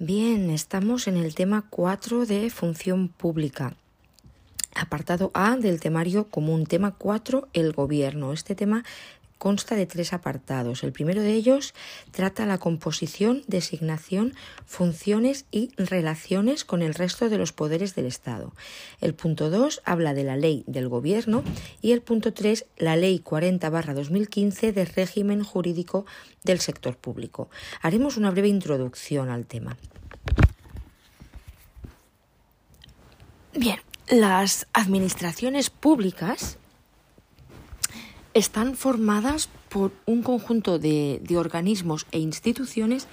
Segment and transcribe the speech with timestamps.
[0.00, 3.76] Bien, estamos en el tema 4 de función pública.
[4.74, 6.66] Apartado A del temario común.
[6.66, 8.32] Tema 4, el gobierno.
[8.32, 8.84] Este tema
[9.44, 10.84] consta de tres apartados.
[10.84, 11.74] El primero de ellos
[12.12, 14.32] trata la composición, designación,
[14.64, 18.54] funciones y relaciones con el resto de los poderes del Estado.
[19.02, 21.44] El punto 2 habla de la ley del Gobierno
[21.82, 26.06] y el punto 3 la ley 40-2015 de régimen jurídico
[26.42, 27.50] del sector público.
[27.82, 29.76] Haremos una breve introducción al tema.
[33.52, 36.56] Bien, las administraciones públicas
[38.34, 43.06] están formadas por un conjunto de, organismos e instituciones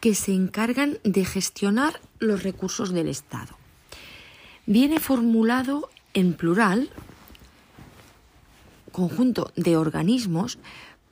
[0.00, 3.56] que se encargan de gestionar los recursos del Estado.
[4.66, 6.90] Viene formulado en plural
[8.92, 10.58] conjunto de organismos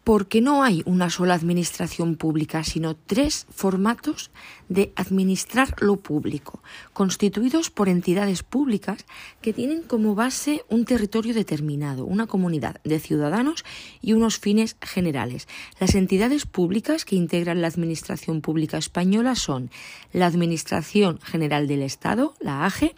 [0.07, 4.31] porque no hay una sola administración pública, sino tres formatos
[4.69, 9.05] de administrar lo público, constituidos por entidades públicas
[9.43, 13.65] que tienen como base un territorio determinado, una comunidad de ciudadanos
[14.01, 15.49] y unos fines generales.
[15.81, 19.71] Las entidades públicas que integran la Administración Pública Española son
[20.13, 22.95] la Administración General del Estado, la AGE,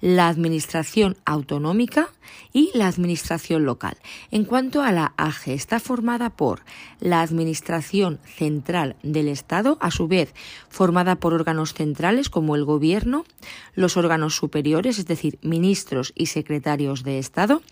[0.00, 2.08] la Administración Autonómica
[2.54, 3.98] y la Administración Local.
[4.30, 6.45] En cuanto a la AGE, está formada por
[7.00, 10.34] la Administración Central del Estado, a su vez
[10.68, 13.24] formada por órganos centrales como el Gobierno,
[13.74, 17.62] los órganos superiores, es decir, ministros y secretarios de Estado,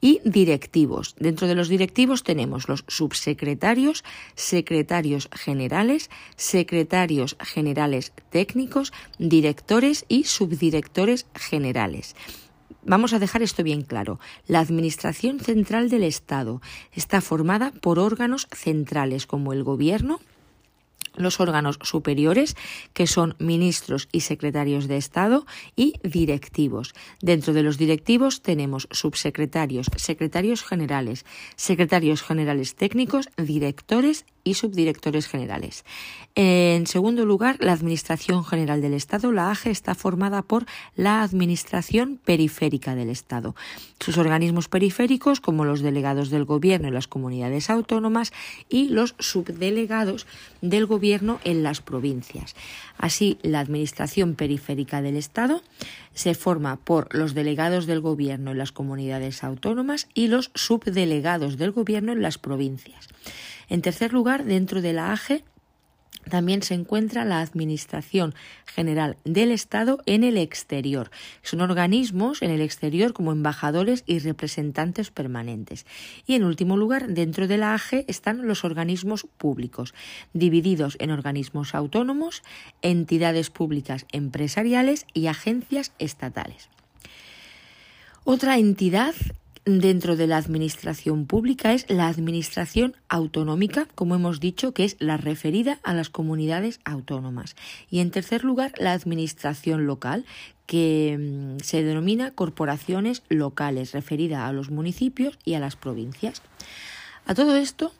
[0.00, 1.16] y directivos.
[1.18, 11.26] Dentro de los directivos tenemos los subsecretarios, secretarios generales, secretarios generales técnicos, directores y subdirectores
[11.34, 12.14] generales.
[12.88, 14.18] Vamos a dejar esto bien claro.
[14.46, 20.20] La Administración Central del Estado está formada por órganos centrales como el Gobierno,
[21.14, 22.56] los órganos superiores,
[22.94, 25.44] que son ministros y secretarios de Estado,
[25.76, 26.94] y directivos.
[27.20, 35.84] Dentro de los directivos tenemos subsecretarios, secretarios generales, secretarios generales técnicos, directores y subdirectores generales.
[36.34, 42.18] En segundo lugar, la Administración General del Estado, la AGE, está formada por la Administración
[42.24, 43.54] Periférica del Estado.
[43.98, 48.32] Sus organismos periféricos, como los delegados del Gobierno en las comunidades autónomas
[48.68, 50.26] y los subdelegados
[50.62, 52.54] del Gobierno en las provincias.
[52.96, 55.62] Así, la Administración Periférica del Estado
[56.14, 61.72] se forma por los delegados del Gobierno en las comunidades autónomas y los subdelegados del
[61.72, 63.08] Gobierno en las provincias.
[63.68, 65.44] En tercer lugar, dentro de la AGE
[66.28, 68.34] también se encuentra la Administración
[68.66, 71.10] General del Estado en el exterior.
[71.42, 75.86] Son organismos en el exterior como embajadores y representantes permanentes.
[76.26, 79.94] Y en último lugar, dentro de la AGE están los organismos públicos,
[80.32, 82.42] divididos en organismos autónomos,
[82.82, 86.68] entidades públicas empresariales y agencias estatales.
[88.24, 89.14] Otra entidad
[89.68, 95.18] dentro de la administración pública es la administración autonómica, como hemos dicho, que es la
[95.18, 97.54] referida a las comunidades autónomas.
[97.90, 100.24] Y en tercer lugar, la administración local,
[100.64, 106.40] que mm, se denomina corporaciones locales, referida a los municipios y a las provincias.
[107.26, 107.92] A todo esto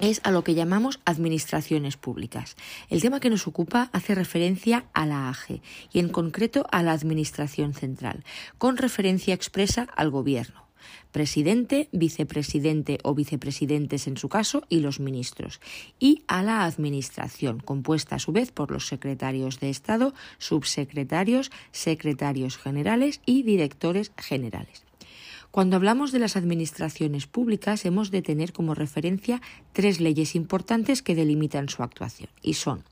[0.00, 2.56] es a lo que llamamos administraciones públicas.
[2.88, 5.62] El tema que nos ocupa hace referencia a la AGE
[5.92, 8.24] y en concreto a la Administración Central,
[8.58, 10.70] con referencia expresa al Gobierno
[11.12, 15.60] presidente, vicepresidente o vicepresidentes en su caso y los ministros,
[15.98, 22.56] y a la Administración, compuesta a su vez por los secretarios de Estado, subsecretarios, secretarios
[22.56, 24.89] generales y directores generales.
[25.50, 31.16] Cuando hablamos de las administraciones públicas hemos de tener como referencia tres leyes importantes que
[31.16, 32.84] delimitan su actuación y son,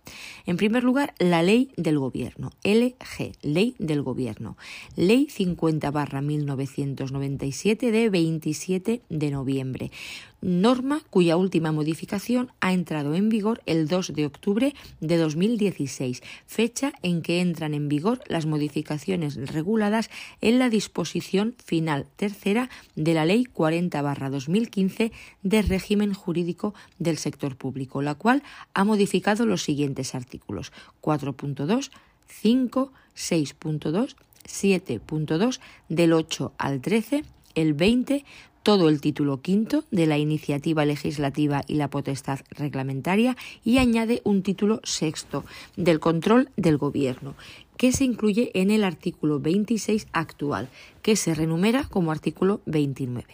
[0.45, 4.57] en primer lugar, la Ley del Gobierno, LG, Ley del Gobierno,
[4.97, 9.93] Ley 50 1997 de 27 de noviembre,
[10.41, 16.93] norma cuya última modificación ha entrado en vigor el 2 de octubre de 2016, fecha
[17.03, 23.25] en que entran en vigor las modificaciones reguladas en la disposición final tercera de la
[23.25, 25.13] Ley 40-2015
[25.43, 28.43] de régimen jurídico del sector público, la cual
[28.75, 31.91] ha modificado los siguientes artículos 4.2,
[32.27, 37.25] 5, 6.2, 7.2 del 8 al 13,
[37.55, 38.25] el 20,
[38.63, 44.43] todo el título quinto de la iniciativa legislativa y la potestad reglamentaria y añade un
[44.43, 45.45] título sexto
[45.77, 47.35] del control del Gobierno,
[47.77, 50.69] que se incluye en el artículo 26 actual,
[51.03, 53.27] que se renumera como artículo 29.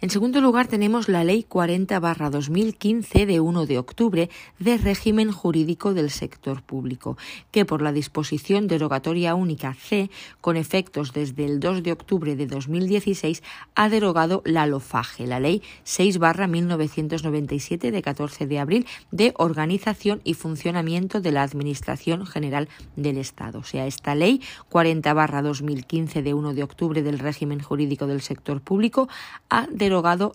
[0.00, 4.30] En segundo lugar, tenemos la Ley 40-2015 de 1 de octubre
[4.60, 7.18] de régimen jurídico del sector público,
[7.50, 10.08] que por la disposición derogatoria única C,
[10.40, 13.42] con efectos desde el 2 de octubre de 2016,
[13.74, 21.20] ha derogado la LOFAGE, la Ley 6-1997 de 14 de abril de organización y funcionamiento
[21.20, 23.58] de la Administración General del Estado.
[23.58, 29.08] O sea, esta Ley 40-2015 de 1 de octubre del régimen jurídico del sector público
[29.50, 29.87] ha derogado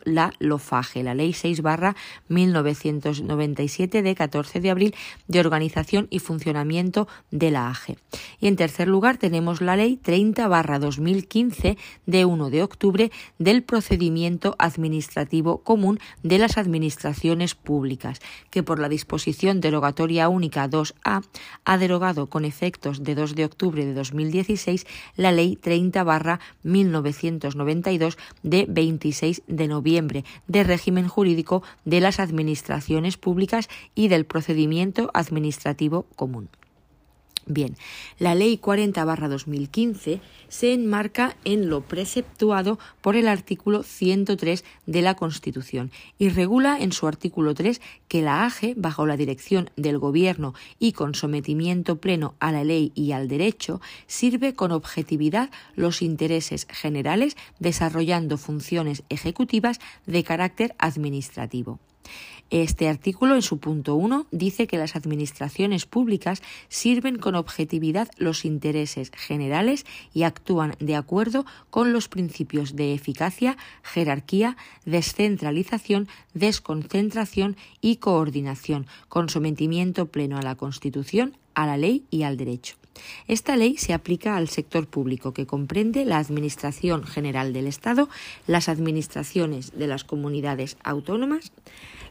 [0.03, 1.61] la LOFAGE, la Ley 6
[2.27, 4.95] 1997 de 14 de abril
[5.27, 7.97] de organización y funcionamiento de la AGE.
[8.39, 14.55] Y en tercer lugar tenemos la Ley 30 2015 de 1 de octubre del procedimiento
[14.57, 18.19] administrativo común de las administraciones públicas,
[18.49, 21.23] que por la disposición derogatoria única 2A
[21.65, 24.85] ha derogado con efectos de 2 de octubre de 2016
[25.15, 26.03] la Ley 30
[26.63, 35.11] 1992 de 26 de noviembre de régimen jurídico de las administraciones públicas y del procedimiento
[35.13, 36.49] administrativo común.
[37.45, 37.75] Bien,
[38.19, 45.91] la Ley 40-2015 se enmarca en lo preceptuado por el artículo 103 de la Constitución
[46.17, 50.93] y regula en su artículo 3 que la AGE, bajo la dirección del Gobierno y
[50.93, 57.35] con sometimiento pleno a la ley y al derecho, sirve con objetividad los intereses generales
[57.59, 61.79] desarrollando funciones ejecutivas de carácter administrativo.
[62.53, 68.45] Este artículo, en su punto 1, dice que las administraciones públicas sirven con objetividad los
[68.45, 74.55] intereses generales y actúan de acuerdo con los principios de eficacia, jerarquía,
[74.85, 82.37] descentralización, desconcentración y coordinación, con sometimiento pleno a la Constitución, a la ley y al
[82.37, 82.75] derecho.
[83.27, 88.09] Esta ley se aplica al sector público, que comprende la Administración General del Estado,
[88.47, 91.51] las administraciones de las comunidades autónomas,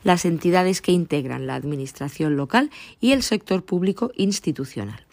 [0.05, 2.71] las entidades que integran la Administración local
[3.01, 5.05] y el sector público institucional.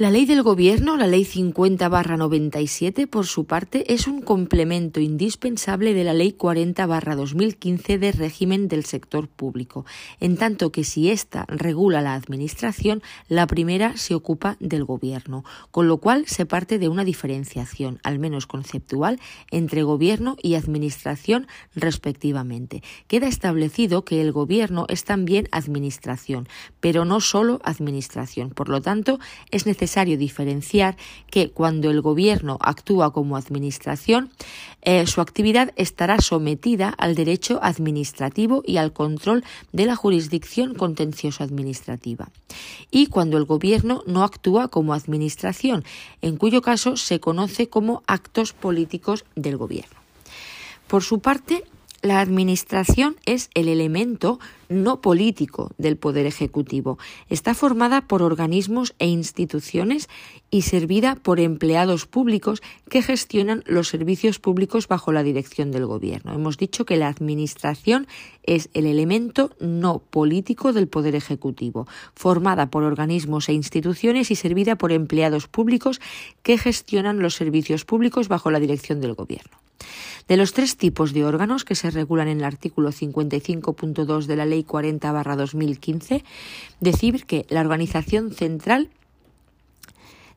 [0.00, 6.04] La ley del gobierno, la ley 50-97, por su parte, es un complemento indispensable de
[6.04, 9.84] la ley 40-2015 de régimen del sector público,
[10.18, 15.86] en tanto que si ésta regula la administración, la primera se ocupa del gobierno, con
[15.86, 19.20] lo cual se parte de una diferenciación, al menos conceptual,
[19.50, 22.82] entre gobierno y administración respectivamente.
[23.06, 26.48] Queda establecido que el gobierno es también administración,
[26.80, 28.48] pero no solo administración.
[28.48, 29.20] Por lo tanto,
[29.50, 30.96] es necesario necesario diferenciar
[31.30, 34.30] que cuando el Gobierno actúa como Administración,
[34.82, 39.42] eh, su actividad estará sometida al derecho administrativo y al control
[39.72, 42.28] de la jurisdicción contencioso administrativa.
[42.92, 45.82] Y cuando el Gobierno no actúa como Administración,
[46.22, 49.98] en cuyo caso se conoce como actos políticos del Gobierno.
[50.86, 51.64] Por su parte,
[52.02, 56.98] la Administración es el elemento no político del Poder Ejecutivo.
[57.28, 60.08] Está formada por organismos e instituciones
[60.50, 66.32] y servida por empleados públicos que gestionan los servicios públicos bajo la dirección del Gobierno.
[66.32, 68.06] Hemos dicho que la Administración
[68.44, 74.76] es el elemento no político del Poder Ejecutivo, formada por organismos e instituciones y servida
[74.76, 76.00] por empleados públicos
[76.42, 79.69] que gestionan los servicios públicos bajo la dirección del Gobierno.
[80.28, 84.46] De los tres tipos de órganos que se regulan en el artículo 55.2 de la
[84.46, 86.22] Ley 40-2015,
[86.80, 88.90] decir que la organización central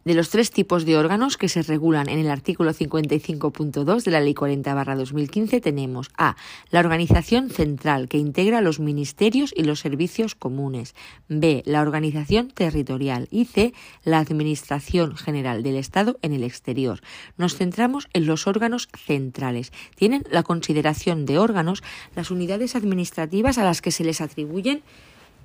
[0.03, 4.19] de los tres tipos de órganos que se regulan en el artículo 55.2 de la
[4.19, 6.35] Ley 40-2015 tenemos A.
[6.69, 10.95] La organización central que integra los ministerios y los servicios comunes.
[11.27, 11.63] B.
[11.65, 13.27] La organización territorial.
[13.31, 13.73] Y C.
[14.03, 17.01] La Administración General del Estado en el exterior.
[17.37, 19.71] Nos centramos en los órganos centrales.
[19.95, 21.83] Tienen la consideración de órganos
[22.15, 24.83] las unidades administrativas a las que se les atribuyen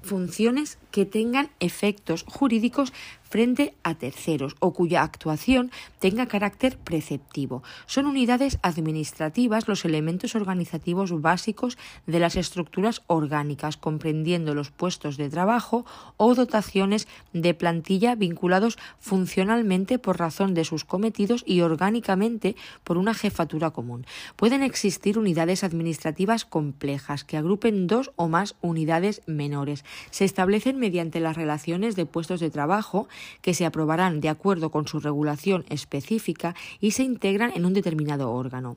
[0.02, 2.92] funciones que tengan efectos jurídicos
[3.28, 7.62] frente a terceros o cuya actuación tenga carácter preceptivo.
[7.86, 15.28] Son unidades administrativas los elementos organizativos básicos de las estructuras orgánicas, comprendiendo los puestos de
[15.28, 15.84] trabajo
[16.16, 23.14] o dotaciones de plantilla vinculados funcionalmente por razón de sus cometidos y orgánicamente por una
[23.14, 24.06] jefatura común.
[24.36, 29.84] Pueden existir unidades administrativas complejas que agrupen dos o más unidades menores.
[30.10, 33.08] Se establecen mediante las relaciones de puestos de trabajo
[33.42, 38.30] que se aprobarán de acuerdo con su regulación específica y se integran en un determinado
[38.32, 38.76] órgano.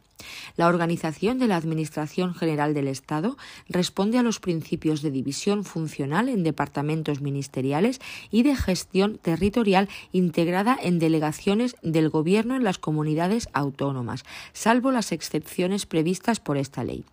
[0.55, 6.29] La organización de la Administración General del Estado responde a los principios de división funcional
[6.29, 13.50] en departamentos ministeriales y de gestión territorial integrada en delegaciones del Gobierno en las comunidades
[13.53, 17.03] autónomas, salvo las excepciones previstas por esta ley.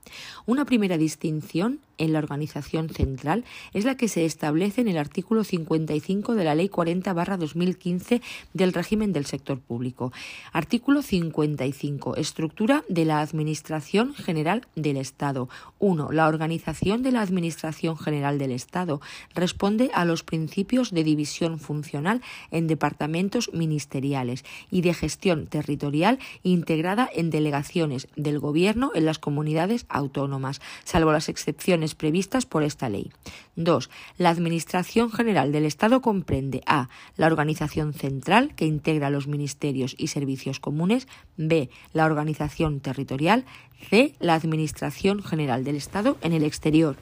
[0.46, 5.44] Una primera distinción en la organización central es la que se establece en el artículo
[5.44, 8.22] 55 de la Ley 40-2015
[8.54, 10.12] del régimen del sector público.
[10.52, 12.16] Artículo 55.
[12.16, 15.48] Estructura de la Administración General del Estado.
[15.78, 16.12] 1.
[16.12, 19.00] La organización de la Administración General del Estado
[19.34, 27.08] responde a los principios de división funcional en departamentos ministeriales y de gestión territorial integrada
[27.12, 33.10] en delegaciones del Gobierno en las comunidades autónomas, salvo las excepciones previstas por esta ley.
[33.56, 33.90] 2.
[34.18, 36.88] La Administración General del Estado comprende a.
[37.16, 41.70] la organización central, que integra los ministerios y servicios comunes, b.
[41.92, 43.44] la organización territorial,
[43.90, 44.14] c.
[44.20, 46.96] la Administración General del Estado en el exterior.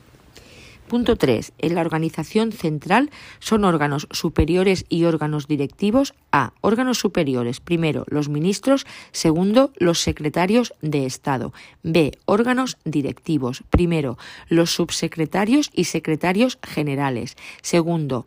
[0.88, 1.52] Punto 3.
[1.58, 6.14] En la organización central son órganos superiores y órganos directivos.
[6.30, 6.52] A.
[6.60, 7.58] Órganos superiores.
[7.58, 8.86] Primero, los ministros.
[9.10, 11.52] Segundo, los secretarios de Estado.
[11.82, 12.12] B.
[12.24, 13.64] Órganos directivos.
[13.70, 14.16] Primero,
[14.48, 17.36] los subsecretarios y secretarios generales.
[17.62, 18.26] Segundo,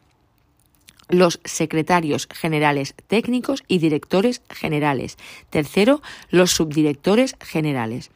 [1.08, 5.18] los secretarios generales técnicos y directores generales.
[5.50, 8.12] Tercero, los subdirectores generales.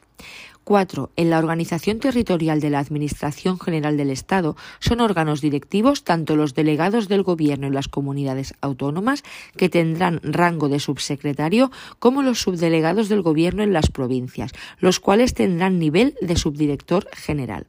[0.64, 1.12] 4.
[1.16, 6.54] En la organización territorial de la Administración General del Estado son órganos directivos tanto los
[6.54, 9.22] delegados del Gobierno en las comunidades autónomas,
[9.56, 15.34] que tendrán rango de subsecretario, como los subdelegados del Gobierno en las provincias, los cuales
[15.34, 17.66] tendrán nivel de subdirector general.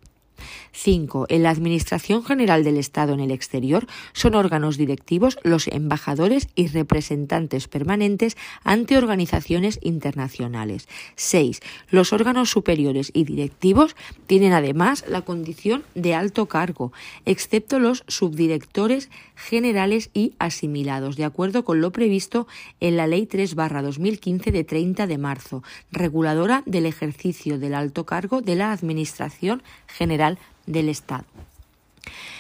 [0.72, 1.28] 5.
[1.30, 6.68] En la Administración General del Estado en el exterior son órganos directivos los embajadores y
[6.68, 10.88] representantes permanentes ante organizaciones internacionales.
[11.16, 11.62] 6.
[11.90, 13.96] Los órganos superiores y directivos
[14.28, 16.92] tienen además la condición de alto cargo,
[17.26, 22.48] excepto los subdirectores generales y asimilados, de acuerdo con lo previsto
[22.80, 28.56] en la Ley 3-2015 de 30 de marzo, reguladora del ejercicio del alto cargo de
[28.56, 31.26] la Administración General del Estado.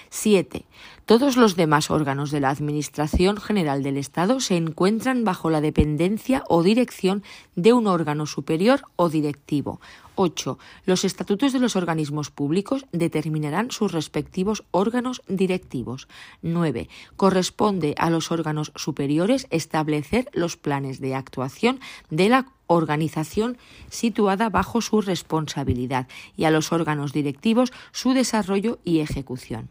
[0.09, 0.63] 7.
[1.05, 6.43] Todos los demás órganos de la Administración General del Estado se encuentran bajo la dependencia
[6.49, 7.21] o dirección
[7.55, 9.79] de un órgano superior o directivo.
[10.15, 10.57] 8.
[10.87, 16.07] Los estatutos de los organismos públicos determinarán sus respectivos órganos directivos.
[16.41, 16.89] 9.
[17.17, 23.59] Corresponde a los órganos superiores establecer los planes de actuación de la organización
[23.91, 29.69] situada bajo su responsabilidad y a los órganos directivos su desarrollo y ejecución.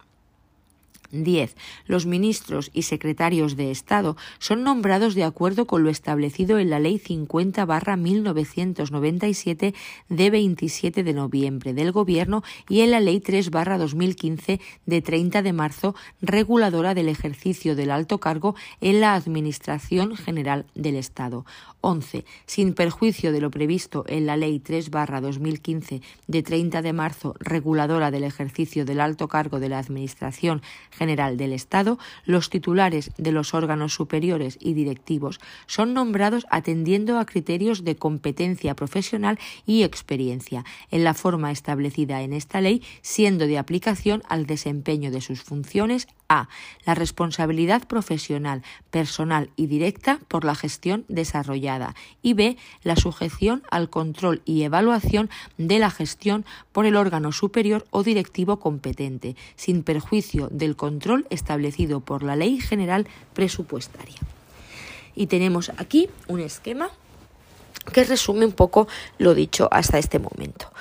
[1.23, 1.55] 10.
[1.87, 6.81] Los ministros y secretarios de Estado son nombrados de acuerdo con lo establecido en la
[6.81, 9.75] Ley 50-1997
[10.09, 15.95] de 27 de noviembre del Gobierno y en la Ley 3-2015 de 30 de marzo
[16.21, 21.45] reguladora del ejercicio del alto cargo en la Administración General del Estado.
[21.81, 22.25] 11.
[22.47, 28.25] Sin perjuicio de lo previsto en la Ley 3-2015 de 30 de marzo reguladora del
[28.25, 33.93] ejercicio del alto cargo de la Administración General del Estado, los titulares de los órganos
[33.95, 41.13] superiores y directivos son nombrados atendiendo a criterios de competencia profesional y experiencia, en la
[41.13, 46.09] forma establecida en esta ley, siendo de aplicación al desempeño de sus funciones
[46.41, 46.49] a.
[46.85, 51.95] La responsabilidad profesional, personal y directa por la gestión desarrollada.
[52.23, 52.57] Y B.
[52.83, 58.59] La sujeción al control y evaluación de la gestión por el órgano superior o directivo
[58.59, 64.19] competente, sin perjuicio del control establecido por la Ley General Presupuestaria.
[65.15, 66.91] Y tenemos aquí un esquema
[67.93, 68.89] que resume un poco
[69.19, 70.73] lo dicho hasta este momento.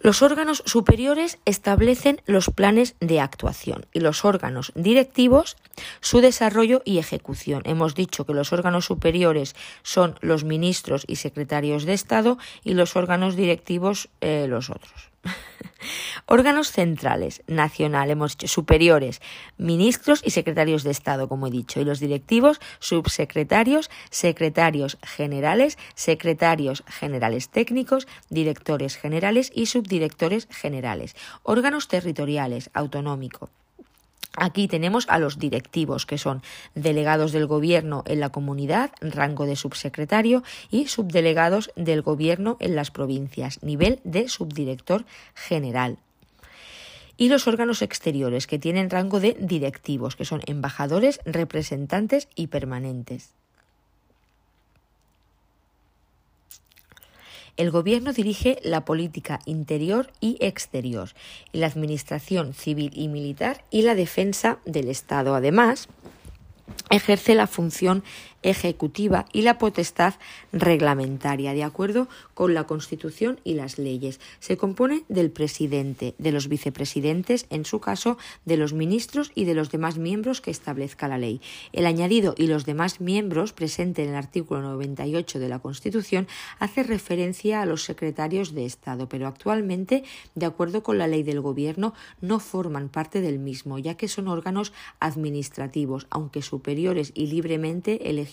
[0.00, 5.56] Los órganos superiores establecen los planes de actuación y los órganos directivos
[6.00, 7.62] su desarrollo y ejecución.
[7.64, 12.94] Hemos dicho que los órganos superiores son los ministros y secretarios de Estado y los
[12.94, 15.07] órganos directivos eh, los otros.
[16.26, 19.20] Órganos centrales, nacional, hemos dicho, superiores,
[19.56, 26.84] ministros y secretarios de Estado, como he dicho, y los directivos, subsecretarios, secretarios generales, secretarios
[26.86, 31.16] generales técnicos, directores generales y subdirectores generales.
[31.42, 33.50] Órganos territoriales, autonómico,
[34.40, 36.42] Aquí tenemos a los directivos, que son
[36.76, 42.92] delegados del Gobierno en la comunidad, rango de subsecretario, y subdelegados del Gobierno en las
[42.92, 45.04] provincias, nivel de subdirector
[45.34, 45.98] general.
[47.20, 53.34] y los órganos exteriores, que tienen rango de directivos, que son embajadores, representantes y permanentes.
[57.58, 61.10] El Gobierno dirige la política interior y exterior,
[61.50, 65.34] la administración civil y militar y la defensa del Estado.
[65.34, 65.88] Además,
[66.88, 68.04] ejerce la función
[68.42, 70.14] ejecutiva y la potestad
[70.52, 74.20] reglamentaria, de acuerdo con la Constitución y las leyes.
[74.38, 79.54] Se compone del presidente, de los vicepresidentes, en su caso, de los ministros y de
[79.54, 81.40] los demás miembros que establezca la ley.
[81.72, 86.28] El añadido y los demás miembros presente en el artículo 98 de la Constitución
[86.58, 90.04] hace referencia a los secretarios de Estado, pero actualmente,
[90.34, 94.28] de acuerdo con la ley del Gobierno, no forman parte del mismo, ya que son
[94.28, 98.27] órganos administrativos, aunque superiores y libremente elegidos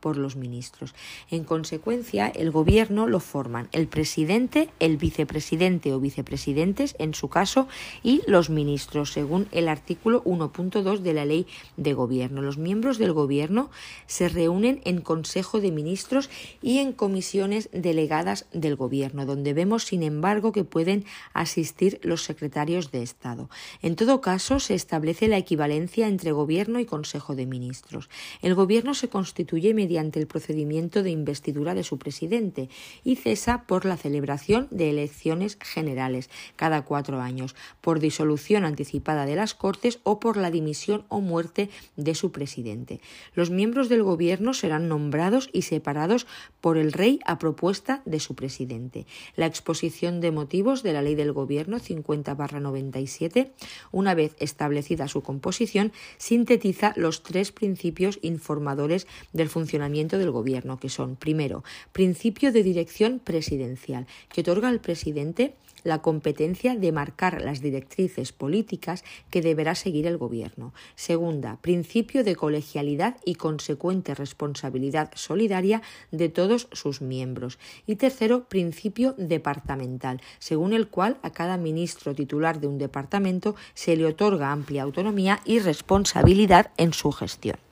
[0.00, 0.94] por los ministros.
[1.30, 7.68] En consecuencia, el Gobierno lo forman el presidente, el vicepresidente o vicepresidentes, en su caso,
[8.02, 12.42] y los ministros, según el artículo 1.2 de la Ley de Gobierno.
[12.42, 13.70] Los miembros del Gobierno
[14.06, 16.30] se reúnen en Consejo de Ministros
[16.62, 22.90] y en comisiones delegadas del Gobierno, donde vemos, sin embargo, que pueden asistir los secretarios
[22.90, 23.48] de Estado.
[23.82, 28.08] En todo caso, se establece la equivalencia entre Gobierno y Consejo de Ministros.
[28.42, 32.68] El Gobierno se constituye mediante el procedimiento de investidura de su presidente
[33.02, 39.34] y cesa por la celebración de elecciones generales cada cuatro años, por disolución anticipada de
[39.34, 43.00] las Cortes o por la dimisión o muerte de su presidente.
[43.34, 46.28] Los miembros del Gobierno serán nombrados y separados
[46.60, 49.06] por el Rey a propuesta de su presidente.
[49.34, 53.50] La exposición de motivos de la Ley del Gobierno 50-97,
[53.90, 60.88] una vez establecida su composición, sintetiza los tres principios informadores del funcionamiento del Gobierno, que
[60.88, 65.54] son, primero, principio de dirección presidencial, que otorga al presidente
[65.86, 70.74] la competencia de marcar las directrices políticas que deberá seguir el Gobierno.
[70.96, 77.58] Segunda, principio de colegialidad y consecuente responsabilidad solidaria de todos sus miembros.
[77.86, 83.96] Y tercero, principio departamental, según el cual a cada ministro titular de un departamento se
[83.96, 87.65] le otorga amplia autonomía y responsabilidad en su gestión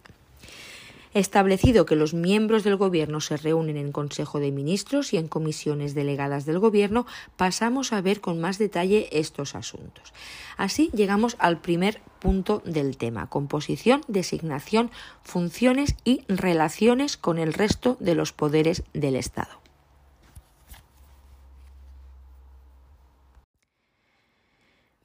[1.14, 5.94] establecido que los miembros del Gobierno se reúnen en Consejo de Ministros y en comisiones
[5.94, 7.06] delegadas del Gobierno,
[7.36, 10.12] pasamos a ver con más detalle estos asuntos.
[10.56, 14.90] Así llegamos al primer punto del tema, composición, designación,
[15.22, 19.64] funciones y relaciones con el resto de los poderes del Estado.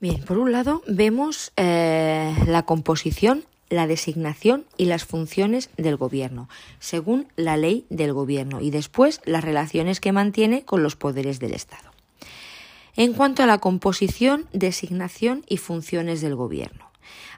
[0.01, 6.49] Bien, por un lado vemos eh, la composición la designación y las funciones del Gobierno,
[6.79, 11.53] según la ley del Gobierno, y después las relaciones que mantiene con los poderes del
[11.53, 11.91] Estado.
[12.95, 16.88] En cuanto a la composición, designación y funciones del Gobierno.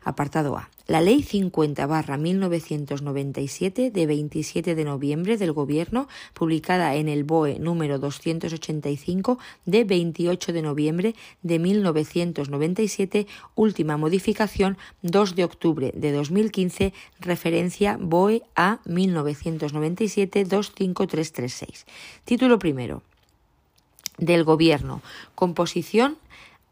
[0.04, 0.70] Apartado A.
[0.88, 8.00] La Ley 50 1997 de 27 de noviembre del Gobierno, publicada en el BOE número
[8.00, 17.98] 285 de 28 de noviembre de 1997, última modificación 2 de octubre de 2015, referencia
[18.00, 21.86] BOE a 1997 25336.
[22.26, 23.02] Título primero.
[24.18, 25.02] Del Gobierno.
[25.36, 26.18] Composición,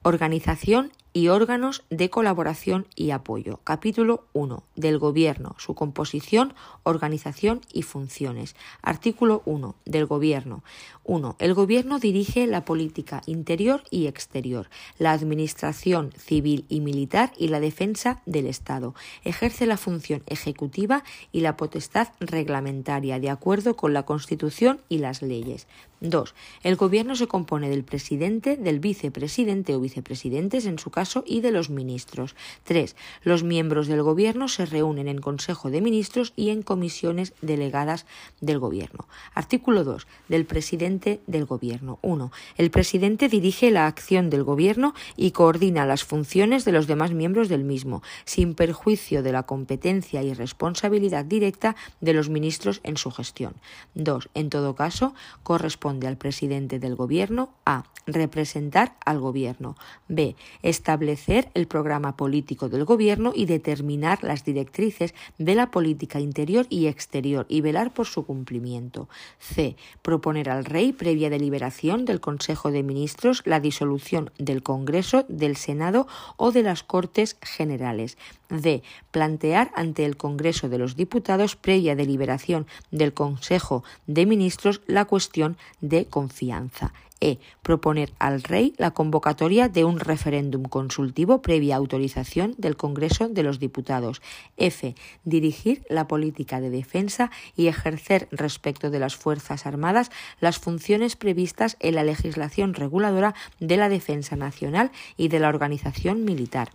[0.03, 3.59] organización y órganos de colaboración y apoyo.
[3.63, 4.63] Capítulo 1.
[4.75, 8.55] Del Gobierno, su composición, organización y funciones.
[8.81, 9.75] Artículo 1.
[9.85, 10.63] Del Gobierno.
[11.03, 11.35] 1.
[11.39, 17.59] El Gobierno dirige la política interior y exterior, la administración civil y militar y la
[17.59, 18.93] defensa del Estado.
[19.23, 25.21] Ejerce la función ejecutiva y la potestad reglamentaria de acuerdo con la Constitución y las
[25.21, 25.67] leyes.
[26.01, 26.33] 2.
[26.63, 31.51] El Gobierno se compone del presidente, del vicepresidente o vicepresidentes en su caso y de
[31.51, 32.35] los ministros.
[32.63, 32.95] 3.
[33.23, 38.05] Los miembros del Gobierno se reúnen en Consejo de Ministros y en comisiones delegadas
[38.39, 39.07] del Gobierno.
[39.33, 40.07] Artículo 2.
[40.29, 41.99] Del presidente del Gobierno.
[42.01, 42.31] 1.
[42.57, 47.49] El presidente dirige la acción del Gobierno y coordina las funciones de los demás miembros
[47.49, 53.11] del mismo, sin perjuicio de la competencia y responsabilidad directa de los ministros en su
[53.11, 53.55] gestión.
[53.95, 54.29] 2.
[54.33, 57.83] En todo caso, corresponde al presidente del Gobierno a.
[58.05, 59.75] Representar al Gobierno.
[60.07, 60.35] B.
[60.63, 66.87] Establecer el programa político del Gobierno y determinar las directrices de la política interior y
[66.87, 69.09] exterior y velar por su cumplimiento.
[69.37, 69.75] C.
[70.01, 76.07] Proponer al Rey, previa deliberación del Consejo de Ministros, la disolución del Congreso, del Senado
[76.35, 78.17] o de las Cortes Generales.
[78.49, 78.81] D.
[79.11, 85.57] Plantear ante el Congreso de los Diputados, previa deliberación del Consejo de Ministros, la cuestión
[85.81, 86.93] de confianza.
[87.21, 87.37] E.
[87.61, 93.59] Proponer al Rey la convocatoria de un referéndum consultivo previa autorización del Congreso de los
[93.59, 94.21] Diputados.
[94.57, 94.95] F.
[95.25, 101.75] Dirigir la política de defensa y ejercer respecto de las Fuerzas Armadas las funciones previstas
[101.81, 106.69] en la legislación reguladora de la defensa nacional y de la organización militar.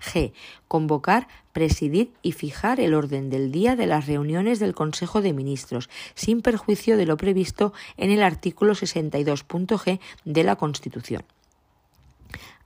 [0.00, 0.32] G.
[0.68, 5.90] Convocar, presidir y fijar el orden del día de las reuniones del Consejo de Ministros,
[6.14, 11.24] sin perjuicio de lo previsto en el artículo 62.g de la Constitución.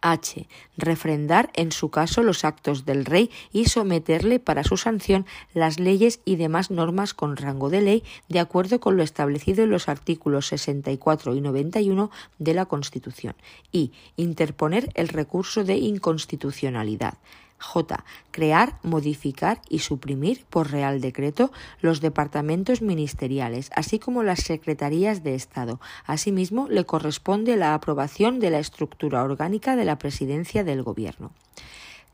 [0.03, 0.47] H.
[0.77, 6.21] Refrendar en su caso los actos del rey y someterle para su sanción las leyes
[6.25, 10.49] y demás normas con rango de ley de acuerdo con lo establecido en los artículos
[10.49, 13.35] 64 y 91 de la Constitución.
[13.71, 17.15] Y interponer el recurso de inconstitucionalidad.
[17.63, 18.05] J.
[18.33, 25.35] Crear, modificar y suprimir por Real Decreto los departamentos ministeriales, así como las secretarías de
[25.35, 25.81] Estado.
[26.05, 31.31] Asimismo, le corresponde la aprobación de la estructura orgánica de la presidencia del Gobierno.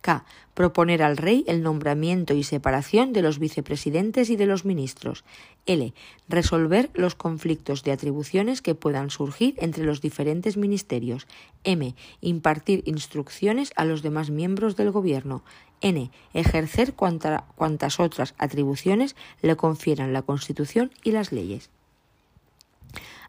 [0.09, 0.25] K.
[0.55, 5.23] Proponer al rey el nombramiento y separación de los vicepresidentes y de los ministros.
[5.67, 5.93] L.
[6.31, 11.27] Resolver los conflictos de atribuciones que puedan surgir entre los diferentes ministerios.
[11.63, 11.95] M.
[12.23, 15.45] Impartir instrucciones a los demás miembros del Gobierno.
[15.83, 16.11] N.
[16.33, 21.69] Ejercer cuantas otras atribuciones le confieran la Constitución y las leyes.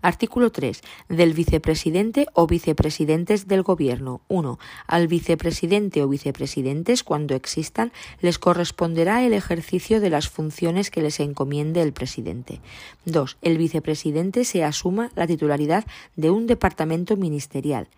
[0.01, 0.81] Artículo 3.
[1.09, 4.21] Del vicepresidente o vicepresidentes del Gobierno.
[4.29, 4.57] 1.
[4.87, 11.19] Al vicepresidente o vicepresidentes, cuando existan, les corresponderá el ejercicio de las funciones que les
[11.19, 12.61] encomiende el presidente.
[13.05, 13.37] 2.
[13.41, 15.85] El vicepresidente se asuma la titularidad
[16.15, 17.89] de un departamento ministerial.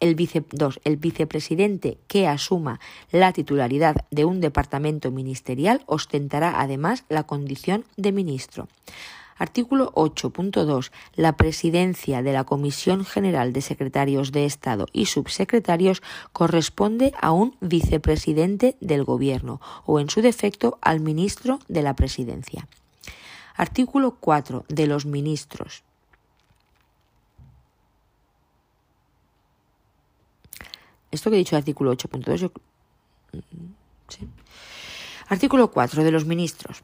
[0.00, 0.16] el,
[0.50, 0.80] 2.
[0.82, 2.80] el vicepresidente que asuma
[3.12, 8.66] la titularidad de un departamento ministerial ostentará además la condición de ministro.
[9.38, 10.90] Artículo 8.2.
[11.14, 17.56] La presidencia de la Comisión General de Secretarios de Estado y Subsecretarios corresponde a un
[17.60, 22.66] vicepresidente del Gobierno o, en su defecto, al ministro de la Presidencia.
[23.54, 24.64] Artículo 4.
[24.68, 25.82] De los ministros.
[31.10, 32.50] Esto que he dicho artículo 8.2.
[34.08, 34.28] ¿sí?
[35.28, 36.02] Artículo 4.
[36.02, 36.82] De los ministros.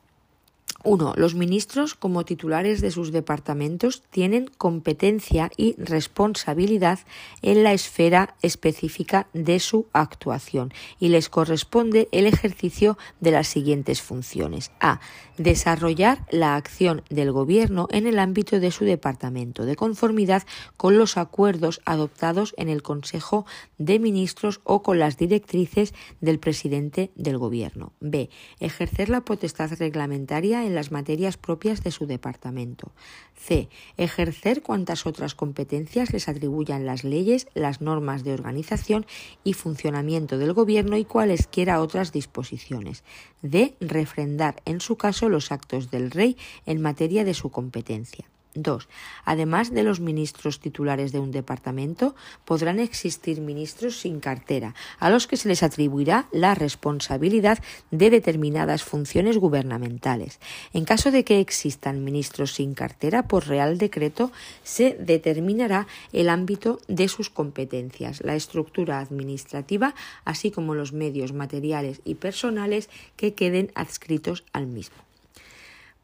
[0.84, 1.14] 1.
[1.16, 7.00] Los ministros, como titulares de sus departamentos, tienen competencia y responsabilidad
[7.42, 14.02] en la esfera específica de su actuación y les corresponde el ejercicio de las siguientes
[14.02, 14.70] funciones.
[14.80, 15.00] A.
[15.38, 20.44] Desarrollar la acción del Gobierno en el ámbito de su departamento, de conformidad
[20.76, 23.46] con los acuerdos adoptados en el Consejo
[23.78, 27.92] de Ministros o con las directrices del presidente del Gobierno.
[28.00, 28.30] B.
[28.60, 32.92] Ejercer la potestad reglamentaria en las materias propias de su departamento.
[33.34, 33.68] C.
[33.96, 39.06] Ejercer cuantas otras competencias les atribuyan las leyes, las normas de organización
[39.42, 43.04] y funcionamiento del Gobierno y cualesquiera otras disposiciones.
[43.42, 43.74] D.
[43.80, 48.26] Refrendar en su caso los actos del Rey en materia de su competencia.
[48.54, 48.88] 2.
[49.24, 52.14] Además de los ministros titulares de un departamento,
[52.44, 57.58] podrán existir ministros sin cartera, a los que se les atribuirá la responsabilidad
[57.90, 60.40] de determinadas funciones gubernamentales.
[60.72, 66.80] En caso de que existan ministros sin cartera, por Real Decreto se determinará el ámbito
[66.88, 73.70] de sus competencias, la estructura administrativa, así como los medios materiales y personales que queden
[73.74, 74.96] adscritos al mismo.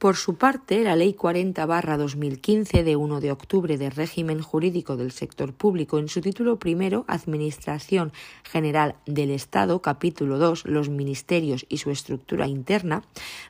[0.01, 5.53] Por su parte, la Ley 40-2015 de 1 de octubre de régimen jurídico del sector
[5.53, 8.11] público, en su título primero, Administración
[8.43, 13.03] General del Estado, capítulo 2, los ministerios y su estructura interna,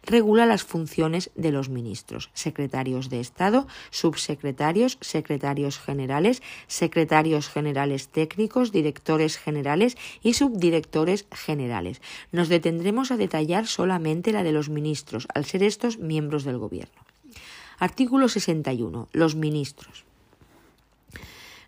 [0.02, 8.72] regula las funciones de los ministros, secretarios de Estado, subsecretarios, secretarios generales, secretarios generales técnicos,
[8.72, 12.02] directores generales y subdirectores generales.
[12.32, 17.00] Nos detendremos a detallar solamente la de los ministros, al ser estos miembros del Gobierno.
[17.78, 19.08] Artículo 61.
[19.12, 20.04] Los ministros.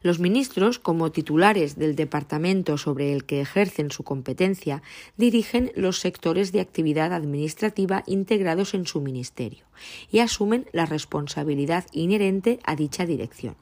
[0.02, 4.82] Los ministros, como titulares del departamento sobre el que ejercen su competencia,
[5.16, 9.64] dirigen los sectores de actividad administrativa integrados en su ministerio
[10.11, 13.54] y asumen la responsabilidad inherente a dicha dirección.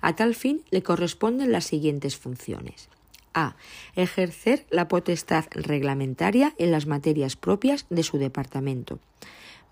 [0.00, 2.88] A tal fin le corresponden las siguientes funciones.
[3.32, 3.56] A.
[3.96, 8.98] Ejercer la potestad reglamentaria en las materias propias de su departamento.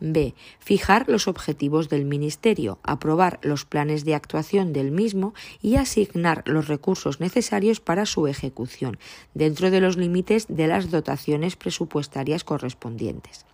[0.00, 0.34] B.
[0.58, 6.68] Fijar los objetivos del Ministerio, aprobar los planes de actuación del mismo y asignar los
[6.68, 8.98] recursos necesarios para su ejecución,
[9.34, 13.46] dentro de los límites de las dotaciones presupuestarias correspondientes.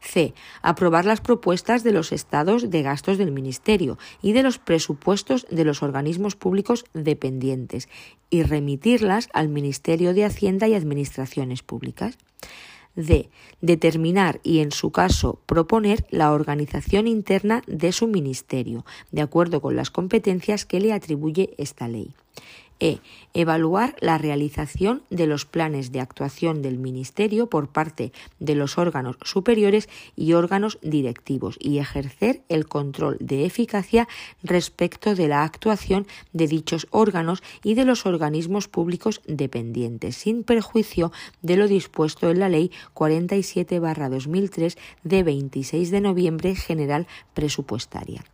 [0.00, 0.34] C.
[0.62, 5.64] Aprobar las propuestas de los estados de gastos del Ministerio y de los presupuestos de
[5.64, 7.88] los organismos públicos dependientes
[8.28, 12.18] y remitirlas al Ministerio de Hacienda y Administraciones Públicas
[12.94, 19.60] de determinar y, en su caso, proponer la organización interna de su ministerio, de acuerdo
[19.60, 22.14] con las competencias que le atribuye esta ley.
[22.82, 22.98] E.
[23.32, 29.16] Evaluar la realización de los planes de actuación del Ministerio por parte de los órganos
[29.22, 34.08] superiores y órganos directivos y ejercer el control de eficacia
[34.42, 41.12] respecto de la actuación de dichos órganos y de los organismos públicos dependientes, sin perjuicio
[41.40, 48.24] de lo dispuesto en la Ley 47-2003 de 26 de noviembre general presupuestaria.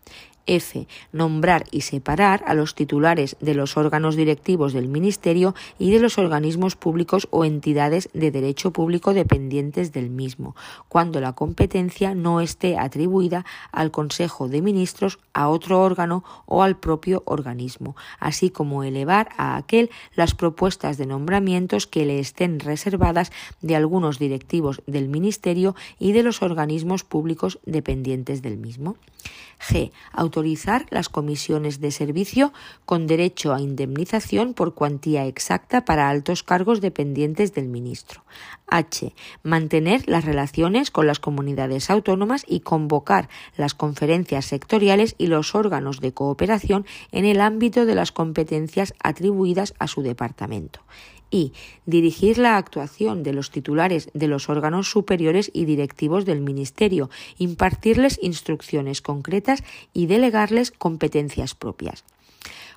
[0.49, 0.89] F.
[1.13, 6.19] Nombrar y separar a los titulares de los órganos directivos del Ministerio y de los
[6.19, 10.57] organismos públicos o entidades de derecho público dependientes del mismo,
[10.89, 16.77] cuando la competencia no esté atribuida al Consejo de Ministros, a otro órgano o al
[16.77, 23.31] propio organismo, así como elevar a aquel las propuestas de nombramientos que le estén reservadas
[23.61, 28.97] de algunos directivos del Ministerio y de los organismos públicos dependientes del mismo.
[29.61, 29.93] G.
[30.13, 32.53] Autorizar las comisiones de servicio
[32.85, 38.25] con derecho a indemnización por cuantía exacta para altos cargos dependientes del ministro.
[38.67, 39.15] H.
[39.43, 46.01] Mantener las relaciones con las comunidades autónomas y convocar las conferencias sectoriales y los órganos
[46.01, 50.81] de cooperación en el ámbito de las competencias atribuidas a su departamento
[51.31, 51.53] y
[51.87, 58.19] dirigir la actuación de los titulares de los órganos superiores y directivos del Ministerio, impartirles
[58.23, 59.63] instrucciones concretas
[59.93, 62.05] y delegarles competencias propias.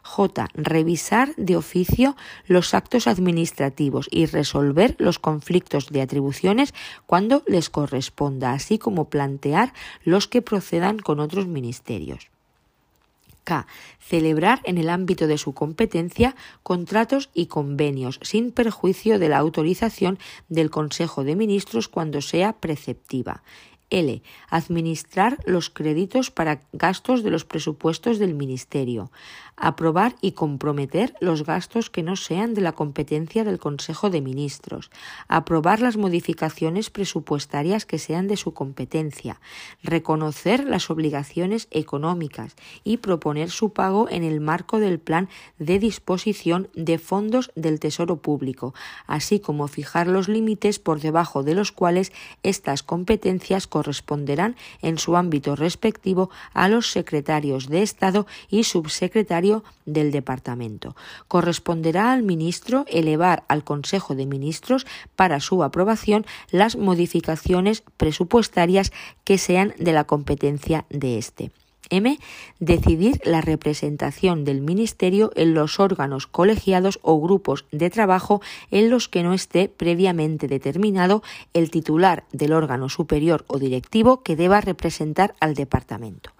[0.04, 0.48] J.
[0.56, 2.16] Revisar de oficio
[2.48, 6.74] los actos administrativos y resolver los conflictos de atribuciones
[7.06, 12.31] cuando les corresponda, así como plantear los que procedan con otros ministerios.
[13.44, 13.68] K.
[14.00, 20.20] Celebrar en el ámbito de su competencia contratos y convenios sin perjuicio de la autorización
[20.50, 23.44] del Consejo de Ministros cuando sea preceptiva.
[23.92, 24.24] L.
[24.50, 29.12] Administrar los créditos para gastos de los presupuestos del Ministerio.
[29.64, 34.90] Aprobar y comprometer los gastos que no sean de la competencia del Consejo de Ministros.
[35.28, 39.40] Aprobar las modificaciones presupuestarias que sean de su competencia.
[39.84, 46.70] Reconocer las obligaciones económicas y proponer su pago en el marco del plan de disposición
[46.74, 48.74] de fondos del Tesoro Público,
[49.06, 55.16] así como fijar los límites por debajo de los cuales estas competencias corresponderán en su
[55.16, 58.64] ámbito respectivo a los secretarios de Estado y
[59.86, 60.96] del Departamento.
[61.28, 64.86] Corresponderá al ministro elevar al Consejo de Ministros
[65.16, 68.92] para su aprobación las modificaciones presupuestarias
[69.24, 71.52] que sean de la competencia de éste.
[71.92, 72.18] M.
[72.60, 79.10] Decidir la representación del Ministerio en los órganos colegiados o grupos de trabajo en los
[79.10, 81.22] que no esté previamente determinado
[81.54, 86.32] el titular del órgano superior o directivo que deba representar al Departamento.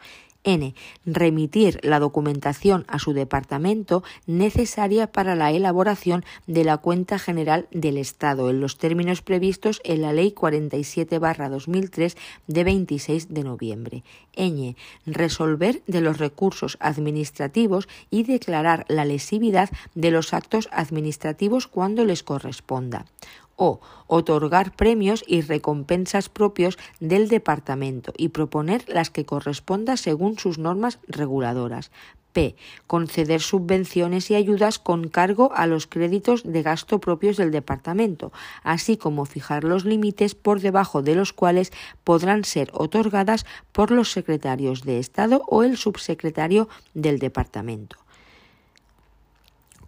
[0.44, 0.74] N.
[1.06, 7.98] Remitir la documentación a su departamento necesaria para la elaboración de la cuenta general del
[7.98, 14.04] Estado en los términos previstos en la Ley 47-2003 de 26 de noviembre.
[14.36, 14.76] Ñ.
[15.06, 22.24] Resolver de los recursos administrativos y declarar la lesividad de los actos administrativos cuando les
[22.24, 23.06] corresponda
[23.56, 30.58] o otorgar premios y recompensas propios del departamento y proponer las que corresponda según sus
[30.58, 31.92] normas reguladoras.
[32.34, 32.56] P.
[32.88, 38.32] Conceder subvenciones y ayudas con cargo a los créditos de gasto propios del departamento,
[38.64, 41.72] así como fijar los límites por debajo de los cuales
[42.04, 47.98] podrán ser otorgadas por los secretarios de Estado o el subsecretario del departamento.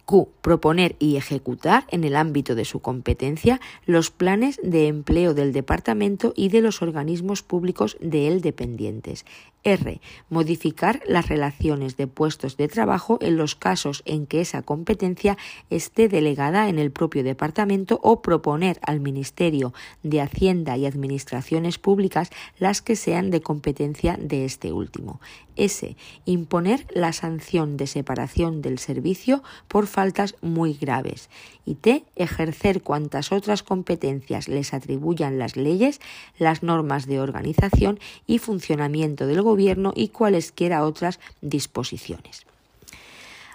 [0.04, 0.28] Q.
[0.40, 6.32] Proponer y ejecutar en el ámbito de su competencia los planes de empleo del departamento
[6.36, 9.24] y de los organismos públicos de él dependientes.
[9.64, 10.00] R.
[10.28, 15.38] Modificar las relaciones de puestos de trabajo en los casos en que esa competencia
[15.70, 19.72] esté delegada en el propio departamento o proponer al Ministerio
[20.02, 25.20] de Hacienda y Administraciones Públicas las que sean de competencia de este último.
[25.56, 25.96] S.
[26.24, 31.30] Imponer la sanción de separación del servicio por faltas muy graves.
[31.64, 32.04] Y T.
[32.16, 36.00] Ejercer cuantas otras competencias les atribuyan las leyes,
[36.38, 39.53] las normas de organización y funcionamiento del Gobierno
[39.94, 42.46] y cualesquiera otras disposiciones.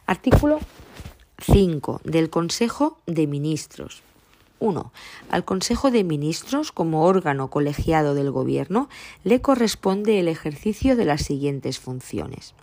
[0.05, 0.59] Artículo
[1.39, 2.01] 5.
[2.03, 4.01] Del Consejo de Ministros.
[4.59, 4.91] 1.
[5.29, 8.89] Al Consejo de Ministros, como órgano colegiado del Gobierno,
[9.23, 12.53] le corresponde el ejercicio de las siguientes funciones.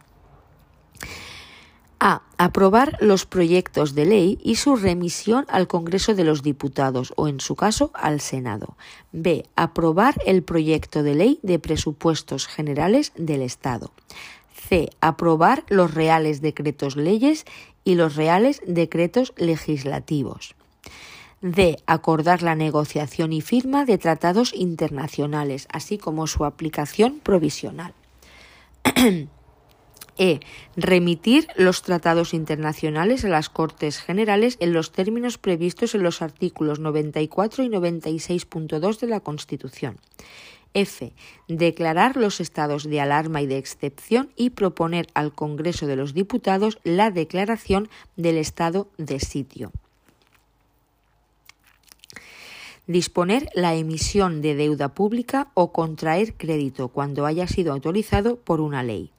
[1.98, 2.22] A.
[2.36, 7.40] Aprobar los proyectos de ley y su remisión al Congreso de los Diputados o, en
[7.40, 8.76] su caso, al Senado.
[9.12, 9.46] B.
[9.56, 13.92] Aprobar el proyecto de ley de presupuestos generales del Estado.
[14.52, 14.90] C.
[15.00, 17.46] Aprobar los reales decretos leyes
[17.84, 20.54] y los reales decretos legislativos.
[21.40, 21.78] D.
[21.86, 27.94] Acordar la negociación y firma de tratados internacionales, así como su aplicación provisional.
[30.18, 30.40] E.
[30.76, 36.80] Remitir los tratados internacionales a las Cortes Generales en los términos previstos en los artículos
[36.80, 39.98] 94 y 96.2 de la Constitución.
[40.74, 41.12] F.
[41.48, 46.78] Declarar los estados de alarma y de excepción y proponer al Congreso de los Diputados
[46.84, 49.72] la declaración del estado de sitio.
[52.86, 58.82] Disponer la emisión de deuda pública o contraer crédito cuando haya sido autorizado por una
[58.82, 59.10] ley.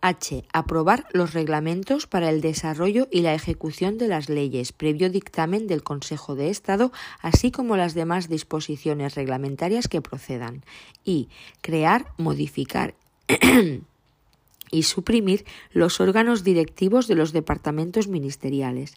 [0.00, 0.44] H.
[0.52, 5.82] Aprobar los reglamentos para el desarrollo y la ejecución de las leyes, previo dictamen del
[5.82, 10.64] Consejo de Estado, así como las demás disposiciones reglamentarias que procedan.
[11.04, 11.28] Y
[11.60, 12.94] crear, modificar
[14.70, 18.96] y suprimir los órganos directivos de los departamentos ministeriales.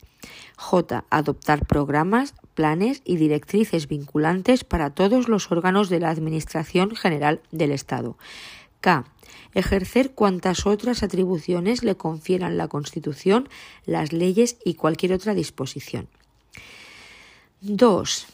[0.57, 1.05] J.
[1.09, 7.71] Adoptar programas, planes y directrices vinculantes para todos los órganos de la Administración General del
[7.71, 8.17] Estado.
[8.81, 9.05] K.
[9.53, 13.49] Ejercer cuantas otras atribuciones le confieran la Constitución,
[13.85, 16.07] las leyes y cualquier otra disposición.
[17.61, 18.27] 2.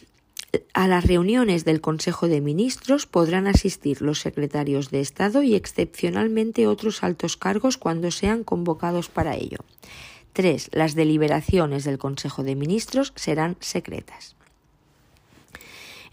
[0.74, 6.68] A las reuniones del Consejo de Ministros podrán asistir los secretarios de Estado y excepcionalmente
[6.68, 9.60] otros altos cargos cuando sean convocados para ello.
[10.34, 10.70] 3.
[10.74, 14.35] Las deliberaciones del Consejo de Ministros serán secretas.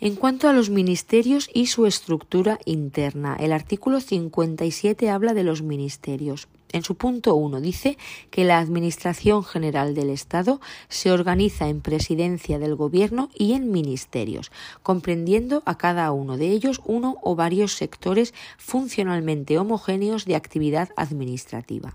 [0.05, 5.63] En cuanto a los ministerios y su estructura interna, el artículo 57 habla de los
[5.63, 6.49] ministerios.
[6.73, 7.97] En su punto 1 dice
[8.31, 14.51] que la Administración General del Estado se organiza en presidencia del Gobierno y en ministerios,
[14.83, 21.95] comprendiendo a cada uno de ellos uno o varios sectores funcionalmente homogéneos de actividad administrativa.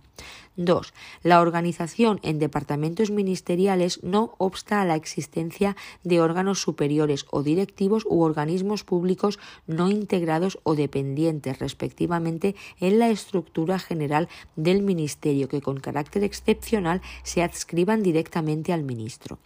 [0.57, 0.93] 2.
[1.23, 8.05] La organización en departamentos ministeriales no obsta a la existencia de órganos superiores o directivos
[8.05, 15.61] u organismos públicos no integrados o dependientes respectivamente en la estructura general del Ministerio que
[15.61, 19.39] con carácter excepcional se adscriban directamente al ministro.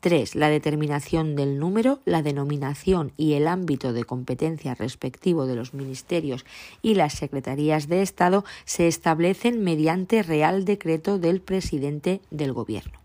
[0.00, 0.34] 3.
[0.34, 6.46] La determinación del número, la denominación y el ámbito de competencia respectivo de los ministerios
[6.80, 12.98] y las secretarías de Estado se establecen mediante Real Decreto del Presidente del Gobierno.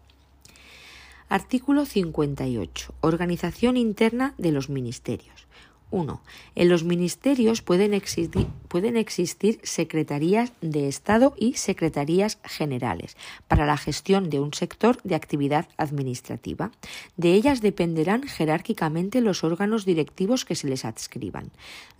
[1.30, 2.94] Artículo 58.
[3.02, 5.48] Organización interna de los ministerios.
[5.92, 6.22] 1.
[6.56, 13.16] En los ministerios pueden existir, secretarías de Estado y secretarías generales
[13.48, 16.72] para la gestión de un sector de actividad administrativa.
[17.18, 21.52] De ellas dependerán jerárquicamente los órganos directivos que se les adscriban.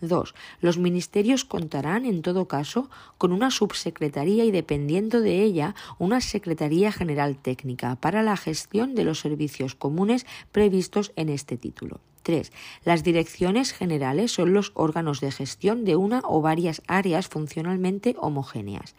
[0.02, 0.36] 2.
[0.62, 6.92] Los ministerios contarán, en todo caso, con una subsecretaría y, dependiendo de ella, una Secretaría
[6.92, 12.00] General Técnica para la gestión de los servicios comunes previstos en este título.
[12.26, 12.52] 3.
[12.84, 18.96] Las direcciones generales son los órganos de gestión de una o varias áreas funcionalmente homogéneas.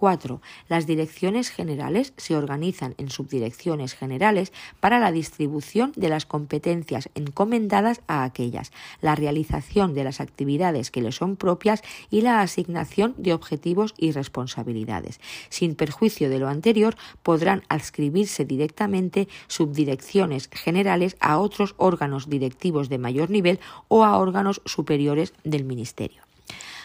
[0.00, 0.40] 4.
[0.66, 8.00] Las direcciones generales se organizan en subdirecciones generales para la distribución de las competencias encomendadas
[8.06, 13.34] a aquellas, la realización de las actividades que le son propias y la asignación de
[13.34, 15.20] objetivos y responsabilidades.
[15.50, 22.96] Sin perjuicio de lo anterior, podrán adscribirse directamente subdirecciones generales a otros órganos directivos de
[22.96, 26.29] mayor nivel o a órganos superiores del Ministerio.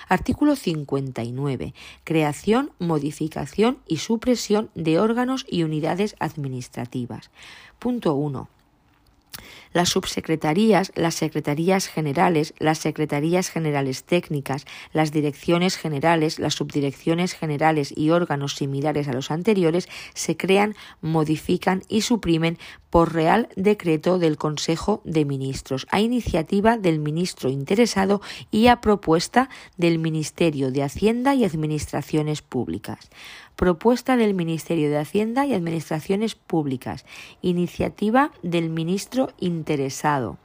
[0.07, 1.73] Artículo 59.
[2.03, 7.31] Creación, modificación y supresión de órganos y unidades administrativas.
[7.79, 8.49] Punto 1.
[9.73, 17.93] Las subsecretarías, las secretarías generales, las secretarías generales técnicas, las direcciones generales, las subdirecciones generales
[17.95, 22.57] y órganos similares a los anteriores se crean, modifican y suprimen
[22.89, 28.21] por real decreto del Consejo de Ministros, a iniciativa del ministro interesado
[28.51, 33.09] y a propuesta del Ministerio de Hacienda y Administraciones Públicas
[33.55, 37.05] propuesta del Ministerio de Hacienda y Administraciones Públicas,
[37.41, 40.37] iniciativa del ministro interesado.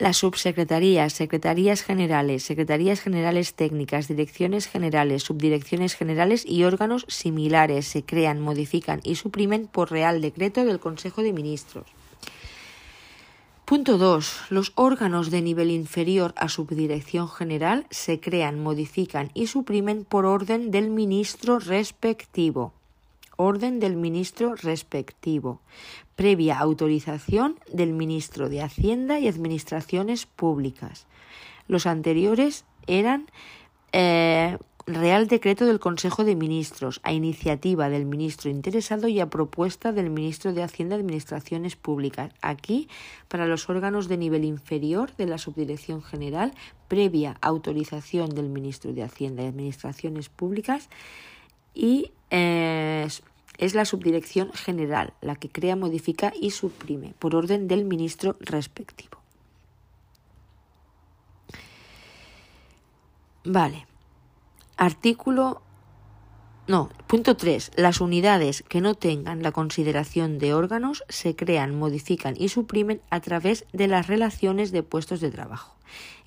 [0.00, 8.04] Las subsecretarías, secretarías generales, secretarías generales técnicas, direcciones generales, subdirecciones generales y órganos similares se
[8.04, 11.97] crean, modifican y suprimen por Real Decreto del Consejo de Ministros.
[13.68, 14.46] Punto 2.
[14.48, 20.70] Los órganos de nivel inferior a subdirección general se crean, modifican y suprimen por orden
[20.70, 22.72] del ministro respectivo.
[23.36, 25.60] Orden del ministro respectivo,
[26.16, 31.06] previa autorización del ministro de Hacienda y Administraciones Públicas.
[31.66, 33.26] Los anteriores eran
[33.92, 34.56] eh,
[34.88, 40.08] Real Decreto del Consejo de Ministros, a iniciativa del ministro interesado y a propuesta del
[40.08, 42.32] ministro de Hacienda y Administraciones Públicas.
[42.40, 42.88] Aquí,
[43.28, 46.54] para los órganos de nivel inferior de la Subdirección General,
[46.88, 50.88] previa autorización del ministro de Hacienda y Administraciones Públicas
[51.74, 53.06] y eh,
[53.58, 59.18] es la Subdirección General la que crea, modifica y suprime por orden del ministro respectivo.
[63.44, 63.86] Vale.
[64.78, 65.60] Artículo
[66.68, 67.72] no, punto 3.
[67.76, 73.20] Las unidades que no tengan la consideración de órganos se crean, modifican y suprimen a
[73.20, 75.77] través de las relaciones de puestos de trabajo.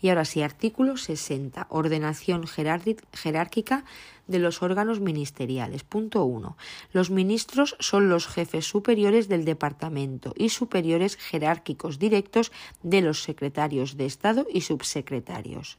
[0.01, 1.67] Y ahora sí, artículo 60.
[1.69, 3.85] Ordenación jerárquica
[4.27, 5.83] de los órganos ministeriales.
[5.83, 6.57] Punto 1.
[6.93, 12.51] Los ministros son los jefes superiores del departamento y superiores jerárquicos directos
[12.81, 15.77] de los secretarios de Estado y subsecretarios.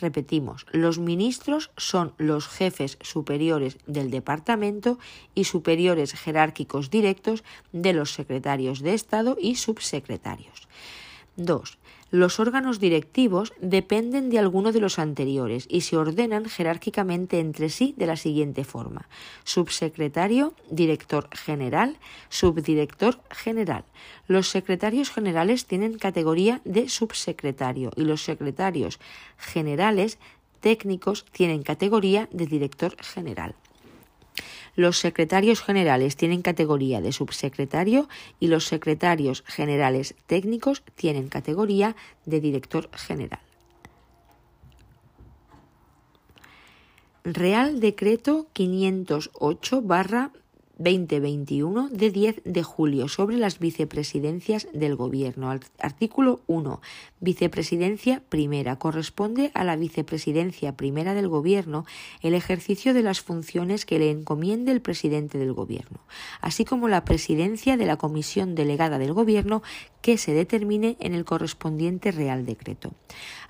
[0.00, 4.98] Repetimos, los ministros son los jefes superiores del departamento
[5.34, 10.68] y superiores jerárquicos directos de los secretarios de Estado y subsecretarios.
[11.38, 11.78] 2.
[12.10, 17.94] Los órganos directivos dependen de alguno de los anteriores y se ordenan jerárquicamente entre sí
[17.96, 19.08] de la siguiente forma.
[19.44, 21.96] Subsecretario, director general,
[22.28, 23.84] subdirector general.
[24.26, 28.98] Los secretarios generales tienen categoría de subsecretario y los secretarios
[29.36, 30.18] generales
[30.60, 33.54] técnicos tienen categoría de director general.
[34.78, 38.08] Los secretarios generales tienen categoría de subsecretario
[38.38, 43.40] y los secretarios generales técnicos tienen categoría de director general.
[47.24, 49.82] Real Decreto 508
[50.78, 55.50] 2021 de 10 de julio sobre las vicepresidencias del Gobierno.
[55.78, 56.80] Artículo 1.
[57.20, 58.76] Vicepresidencia primera.
[58.76, 61.84] Corresponde a la vicepresidencia primera del Gobierno
[62.22, 65.98] el ejercicio de las funciones que le encomiende el presidente del Gobierno,
[66.40, 69.62] así como la presidencia de la Comisión Delegada del Gobierno
[70.00, 72.92] que se determine en el correspondiente Real Decreto.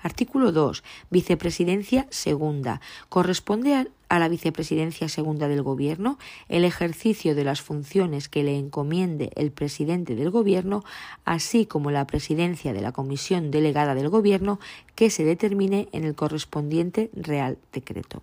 [0.01, 0.83] Artículo 2.
[1.11, 2.81] Vicepresidencia segunda.
[3.07, 6.17] Corresponde a a la vicepresidencia segunda del Gobierno
[6.49, 10.83] el ejercicio de las funciones que le encomiende el presidente del Gobierno,
[11.25, 14.59] así como la presidencia de la Comisión Delegada del Gobierno
[14.95, 18.21] que se determine en el correspondiente Real Decreto.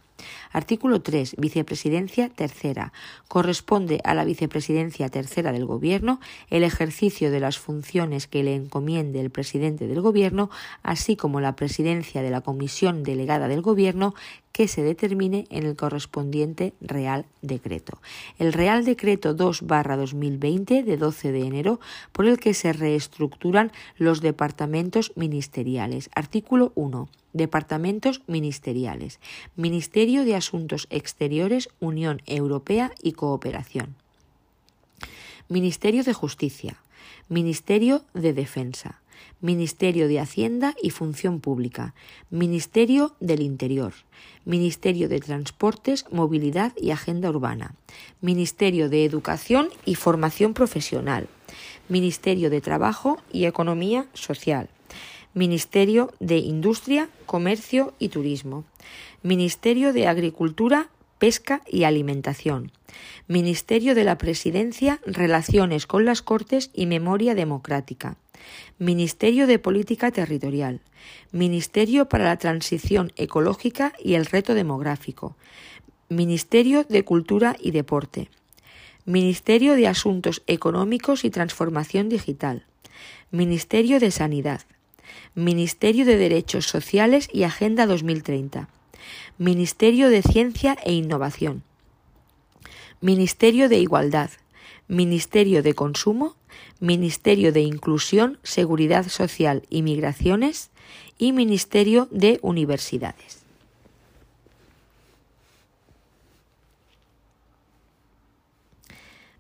[0.53, 1.37] Artículo 3.
[1.39, 2.93] Vicepresidencia tercera.
[3.29, 6.21] Corresponde a la vicepresidencia tercera del Gobierno
[6.51, 10.51] el ejercicio de las funciones que le encomiende el presidente del Gobierno,
[10.83, 14.15] así como la presidencia de la Comisión Delegada del Gobierno
[14.57, 18.01] que se determine en el correspondiente Real Decreto.
[18.39, 21.79] El Real Decreto 2-2020 de 12 de enero
[22.13, 26.09] por el que se reestructuran los departamentos ministeriales.
[26.15, 27.07] Artículo 1.
[27.35, 29.21] Departamentos ministeriales.
[29.57, 33.95] Ministerio de Asuntos Exteriores, Unión Europea y Cooperación.
[35.51, 36.79] Ministerio de Justicia.
[37.29, 39.03] Ministerio de Defensa.
[39.41, 41.95] Ministerio de Hacienda y Función Pública,
[42.31, 43.93] Ministerio del Interior,
[44.47, 47.75] Ministerio de Transportes, Movilidad y Agenda Urbana,
[48.21, 51.29] Ministerio de Educación y Formación Profesional,
[51.89, 54.71] Ministerio de Trabajo y Economía Social,
[55.35, 58.65] Ministerio de Industria, Comercio y Turismo,
[59.23, 62.73] Ministerio de Agricultura, Pesca y Alimentación,
[63.29, 68.17] Ministerio de la Presidencia, Relaciones con las Cortes y Memoria Democrática,
[68.79, 70.81] Ministerio de Política Territorial,
[71.33, 75.37] Ministerio para la Transición Ecológica y el Reto Demográfico,
[76.09, 78.29] Ministerio de Cultura y Deporte,
[79.05, 82.65] Ministerio de Asuntos Económicos y Transformación Digital,
[83.31, 84.63] Ministerio de Sanidad,
[85.35, 88.69] Ministerio de Derechos Sociales y Agenda 2030,
[89.39, 91.63] Ministerio de Ciencia e Innovación,
[93.01, 94.31] Ministerio de Igualdad,
[94.89, 96.37] Ministerio de Consumo,
[96.81, 100.71] Ministerio de Inclusión, Seguridad Social y Migraciones
[101.19, 103.43] y Ministerio de Universidades.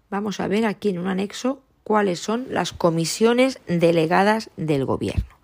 [0.08, 5.36] Vamos a ver aquí en un anexo cuáles son las comisiones delegadas del Gobierno.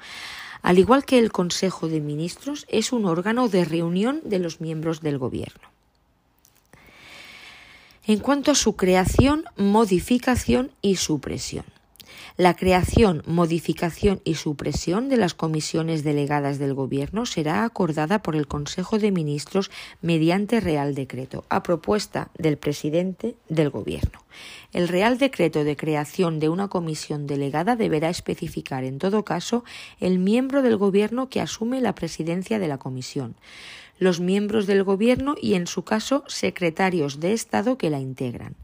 [0.63, 5.01] Al igual que el Consejo de Ministros, es un órgano de reunión de los miembros
[5.01, 5.69] del Gobierno.
[8.07, 11.65] En cuanto a su creación, modificación y supresión
[12.37, 18.47] la creación, modificación y supresión de las comisiones delegadas del Gobierno será acordada por el
[18.47, 24.23] Consejo de Ministros mediante Real Decreto, a propuesta del presidente del Gobierno.
[24.73, 29.65] El Real Decreto de creación de una comisión delegada deberá especificar, en todo caso,
[30.01, 33.37] el miembro del Gobierno que asume la presidencia de la comisión
[33.99, 38.57] los miembros del Gobierno y, en su caso, secretarios de Estado que la integran,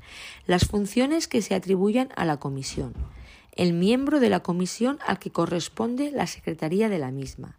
[0.46, 2.92] las funciones que se atribuyan a la Comisión,
[3.58, 7.58] el miembro de la comisión al que corresponde la secretaría de la misma,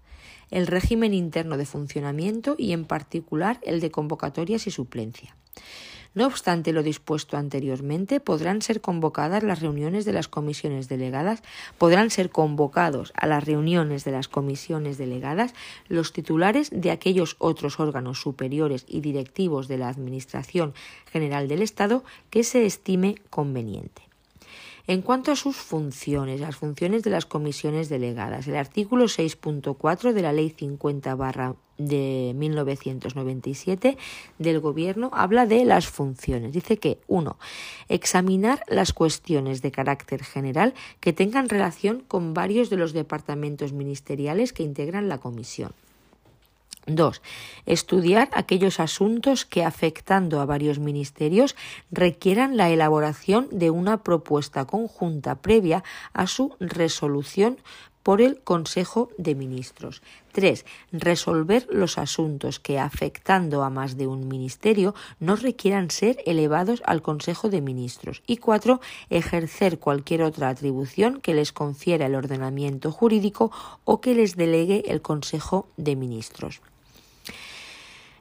[0.49, 5.35] el régimen interno de funcionamiento y, en particular, el de convocatorias y suplencia.
[6.15, 11.43] No obstante lo dispuesto anteriormente, podrán ser convocadas las reuniones de las comisiones delegadas,
[11.77, 15.53] podrán ser convocados a las reuniones de las comisiones delegadas
[15.89, 20.73] los titulares de aquellos otros órganos superiores y directivos de la Administración
[21.11, 24.08] General del Estado que se estime conveniente.
[24.89, 30.21] En cuanto a sus funciones, las funciones de las comisiones delegadas, el artículo 6.4 de
[30.23, 31.15] la Ley 50
[31.77, 33.99] de 1997
[34.39, 36.53] del Gobierno habla de las funciones.
[36.53, 37.37] Dice que, uno,
[37.87, 44.53] examinar las cuestiones de carácter general que tengan relación con varios de los departamentos ministeriales
[44.53, 45.71] que integran la comisión.
[46.89, 47.21] 2.
[47.65, 51.55] Estudiar aquellos asuntos que, afectando a varios ministerios,
[51.91, 55.83] requieran la elaboración de una propuesta conjunta previa
[56.13, 57.57] a su resolución
[58.03, 60.01] por el Consejo de Ministros.
[60.31, 60.65] 3.
[60.91, 67.01] Resolver los asuntos que, afectando a más de un ministerio, no requieran ser elevados al
[67.01, 68.23] Consejo de Ministros.
[68.25, 68.79] Y 4.
[69.09, 73.51] Ejercer cualquier otra atribución que les confiera el ordenamiento jurídico
[73.83, 76.61] o que les delegue el Consejo de Ministros.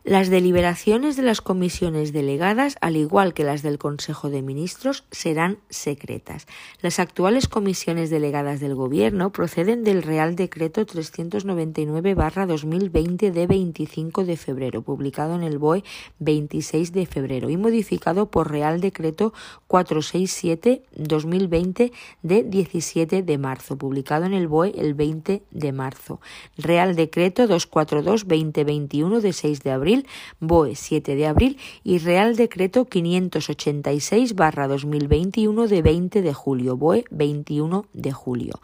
[0.04, 5.58] Las deliberaciones de las comisiones delegadas, al igual que las del Consejo de Ministros, serán
[5.70, 6.46] secretas.
[6.80, 14.82] Las actuales comisiones delegadas del Gobierno proceden del Real Decreto 399-2020 de 25 de febrero,
[14.82, 15.82] publicado en el BOE
[16.20, 19.34] 26 de febrero y modificado por Real Decreto
[19.68, 21.90] 467-2020
[22.22, 26.20] de 17 de marzo, publicado en el BOE el 20 de marzo.
[26.56, 29.87] Real Decreto 242-2021 de 6 de abril
[30.40, 38.12] BOE 7 de abril y Real Decreto 586-2021 de 20 de julio, BOE 21 de
[38.12, 38.60] julio,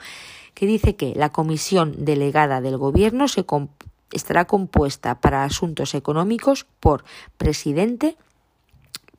[0.54, 3.44] que dice que la comisión delegada del Gobierno se
[4.12, 7.04] estará compuesta para asuntos económicos por
[7.36, 8.16] presidente,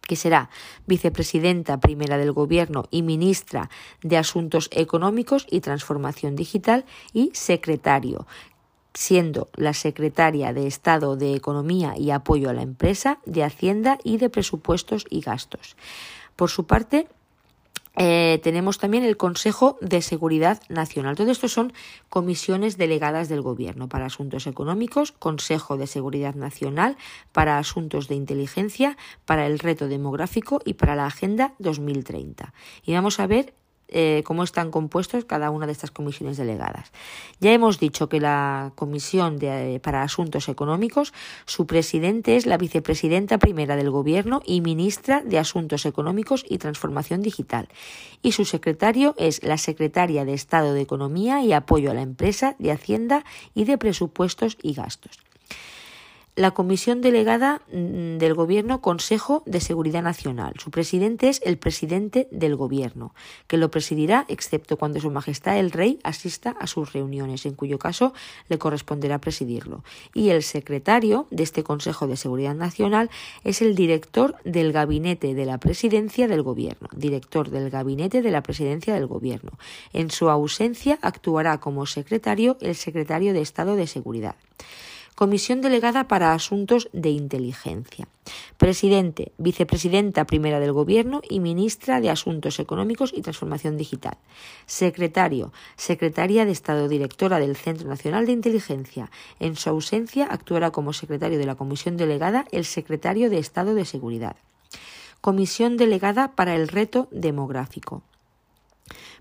[0.01, 0.49] que será
[0.85, 3.69] vicepresidenta primera del Gobierno y ministra
[4.03, 8.27] de Asuntos Económicos y Transformación Digital, y secretario,
[8.95, 14.17] siendo la secretaria de Estado de Economía y Apoyo a la Empresa, de Hacienda y
[14.17, 15.75] de Presupuestos y Gastos.
[16.35, 17.07] Por su parte,
[17.97, 21.15] eh, tenemos también el Consejo de Seguridad Nacional.
[21.15, 21.71] Todo esto son
[22.09, 26.97] comisiones delegadas del Gobierno para asuntos económicos, Consejo de Seguridad Nacional
[27.31, 32.53] para asuntos de inteligencia, para el reto demográfico y para la Agenda 2030.
[32.83, 33.53] Y vamos a ver
[33.87, 36.91] eh, cómo están compuestos cada una de estas comisiones delegadas.
[37.39, 41.13] Ya hemos dicho que la Comisión de, para Asuntos Económicos,
[41.45, 47.21] su presidente es la vicepresidenta primera del Gobierno y ministra de Asuntos Económicos y Transformación
[47.21, 47.67] Digital.
[48.21, 52.55] Y su secretario es la secretaria de Estado de Economía y Apoyo a la Empresa,
[52.59, 53.23] de Hacienda
[53.53, 55.24] y de Presupuestos y Gastos
[56.35, 60.53] la comisión delegada mm, del Gobierno Consejo de Seguridad Nacional.
[60.59, 63.13] Su presidente es el presidente del Gobierno,
[63.47, 67.79] que lo presidirá excepto cuando Su Majestad el Rey asista a sus reuniones, en cuyo
[67.79, 68.13] caso
[68.49, 69.83] le corresponderá presidirlo.
[70.13, 73.09] Y el secretario de este Consejo de Seguridad Nacional
[73.45, 78.43] es el director del Gabinete de la Presidencia del Gobierno, director del Gabinete de la
[78.43, 79.51] Presidencia del Gobierno.
[79.93, 84.35] En su ausencia actuará como secretario el secretario de Estado de Seguridad.
[85.15, 88.05] Comisión Delegada para Asuntos de Inteligencia.
[88.57, 94.17] Presidente, Vicepresidenta Primera del Gobierno y Ministra de Asuntos Económicos y Transformación Digital.
[94.65, 99.09] Secretario, Secretaria de Estado Directora del Centro Nacional de Inteligencia.
[99.39, 103.85] En su ausencia actuará como secretario de la Comisión Delegada el Secretario de Estado de
[103.85, 104.35] Seguridad.
[105.21, 108.03] Comisión Delegada para el Reto Demográfico.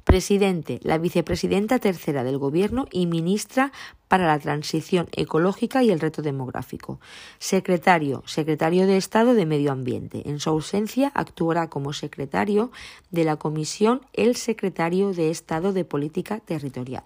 [0.05, 3.73] Presidente, la vicepresidenta tercera del Gobierno y ministra
[4.07, 7.01] para la transición ecológica y el reto demográfico.
[7.39, 10.29] Secretario, secretario de Estado de Medio Ambiente.
[10.29, 12.71] En su ausencia actuará como secretario
[13.11, 17.05] de la Comisión el secretario de Estado de Política Territorial.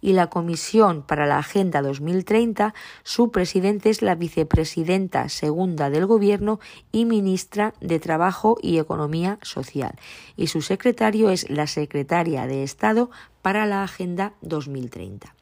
[0.00, 6.60] Y la Comisión para la Agenda 2030, su presidente es la vicepresidenta segunda del Gobierno
[6.92, 9.98] y ministra de Trabajo y Economía Social.
[10.36, 13.10] Y su secretario es la secretaria de Estado
[13.42, 15.34] para la Agenda 2030.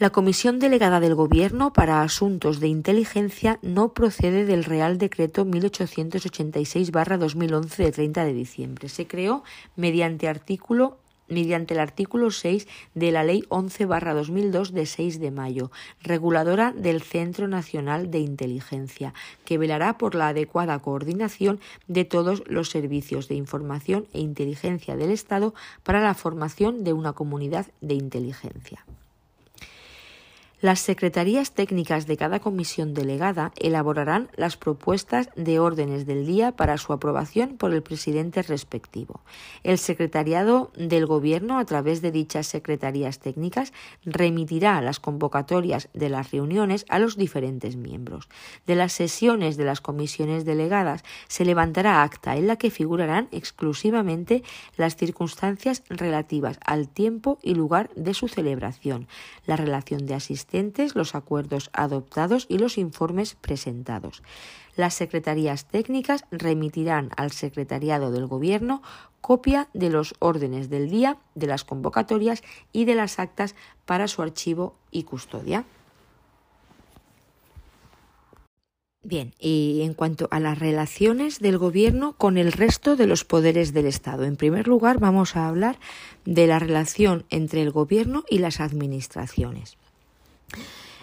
[0.00, 7.76] La Comisión Delegada del Gobierno para Asuntos de Inteligencia no procede del Real Decreto 1886-2011
[7.76, 8.88] de 30 de diciembre.
[8.88, 9.42] Se creó
[9.74, 10.98] mediante artículo
[11.28, 15.70] mediante el artículo 6 de la Ley 11-2002 de 6 de mayo,
[16.02, 19.14] reguladora del Centro Nacional de Inteligencia,
[19.44, 25.10] que velará por la adecuada coordinación de todos los servicios de información e inteligencia del
[25.10, 28.84] Estado para la formación de una comunidad de inteligencia.
[30.60, 36.78] Las secretarías técnicas de cada comisión delegada elaborarán las propuestas de órdenes del día para
[36.78, 39.20] su aprobación por el presidente respectivo.
[39.62, 43.72] El secretariado del Gobierno, a través de dichas secretarías técnicas,
[44.04, 48.28] remitirá las convocatorias de las reuniones a los diferentes miembros.
[48.66, 54.42] De las sesiones de las comisiones delegadas se levantará acta en la que figurarán exclusivamente
[54.76, 59.06] las circunstancias relativas al tiempo y lugar de su celebración,
[59.46, 60.47] la relación de asistencia
[60.94, 64.22] los acuerdos adoptados y los informes presentados.
[64.76, 68.82] Las secretarías técnicas remitirán al Secretariado del Gobierno
[69.20, 72.42] copia de los órdenes del día, de las convocatorias
[72.72, 73.54] y de las actas
[73.86, 75.64] para su archivo y custodia.
[79.02, 83.72] Bien, y en cuanto a las relaciones del Gobierno con el resto de los poderes
[83.72, 85.78] del Estado, en primer lugar vamos a hablar
[86.26, 89.77] de la relación entre el Gobierno y las administraciones.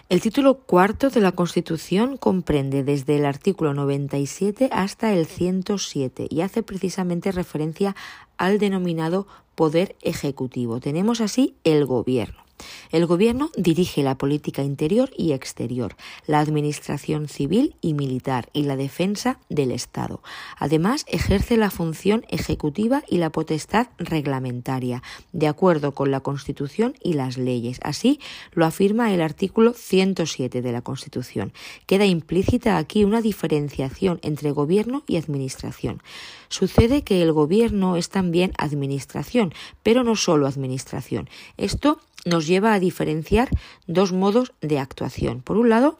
[0.08, 6.42] El título cuarto de la Constitución comprende desde el artículo 97 hasta el 107 y
[6.42, 7.96] hace precisamente referencia
[8.36, 9.26] al denominado
[9.56, 10.78] poder ejecutivo.
[10.78, 12.45] Tenemos así el gobierno.
[12.90, 15.96] El Gobierno dirige la política interior y exterior,
[16.26, 20.22] la administración civil y militar y la defensa del Estado.
[20.58, 25.02] Además, ejerce la función ejecutiva y la potestad reglamentaria,
[25.32, 27.78] de acuerdo con la Constitución y las leyes.
[27.82, 28.20] Así
[28.52, 31.52] lo afirma el artículo 107 de la Constitución.
[31.86, 36.02] Queda implícita aquí una diferenciación entre gobierno y administración.
[36.48, 39.52] Sucede que el gobierno es también administración,
[39.82, 41.28] pero no solo administración.
[41.56, 43.48] Esto nos lleva a diferenciar
[43.86, 45.40] dos modos de actuación.
[45.40, 45.98] Por un lado,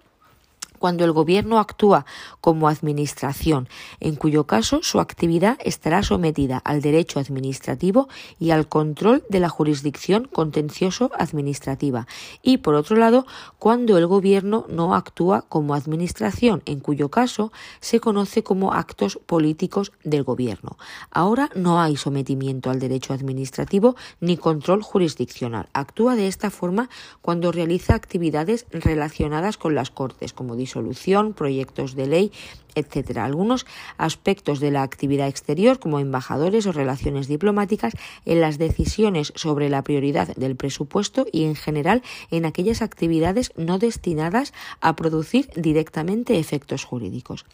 [0.87, 2.07] cuando el Gobierno actúa
[2.41, 3.69] como administración,
[3.99, 8.09] en cuyo caso su actividad estará sometida al derecho administrativo
[8.39, 12.07] y al control de la jurisdicción contencioso-administrativa.
[12.41, 13.27] Y, por otro lado,
[13.59, 19.91] cuando el Gobierno no actúa como administración, en cuyo caso se conoce como actos políticos
[20.05, 20.79] del Gobierno.
[21.11, 25.69] Ahora no hay sometimiento al derecho administrativo ni control jurisdiccional.
[25.73, 26.89] Actúa de esta forma
[27.23, 32.33] cuando realiza actividades relacionadas con las Cortes, como solución, proyectos de ley,
[32.77, 33.25] etcétera.
[33.25, 33.65] Algunos
[33.97, 37.95] aspectos de la actividad exterior, como embajadores o relaciones diplomáticas,
[38.27, 43.79] en las decisiones sobre la prioridad del presupuesto y, en general, en aquellas actividades no
[43.79, 47.47] destinadas a producir directamente efectos jurídicos.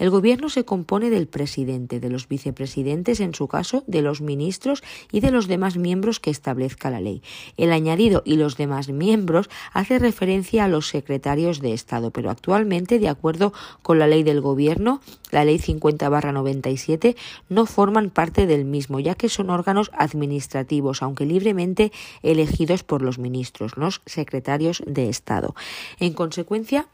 [0.00, 4.82] El Gobierno se compone del presidente, de los vicepresidentes, en su caso, de los ministros
[5.12, 7.22] y de los demás miembros que establezca la ley.
[7.56, 12.53] El añadido y los demás miembros hace referencia a los secretarios de Estado, pero actualmente,
[12.98, 13.52] de acuerdo
[13.82, 15.00] con la ley del Gobierno,
[15.30, 17.16] la Ley 50-97,
[17.48, 21.92] no forman parte del mismo, ya que son órganos administrativos, aunque libremente
[22.22, 25.54] elegidos por los ministros, los secretarios de Estado.
[25.98, 26.86] En consecuencia,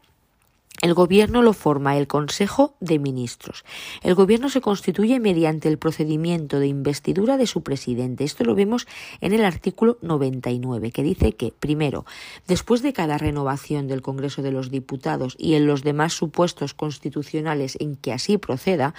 [0.81, 3.63] El gobierno lo forma el Consejo de Ministros.
[4.01, 8.23] El gobierno se constituye mediante el procedimiento de investidura de su presidente.
[8.23, 8.87] Esto lo vemos
[9.19, 12.07] en el artículo 99, que dice que, primero,
[12.47, 17.77] después de cada renovación del Congreso de los Diputados y en los demás supuestos constitucionales
[17.79, 18.95] en que así proceda,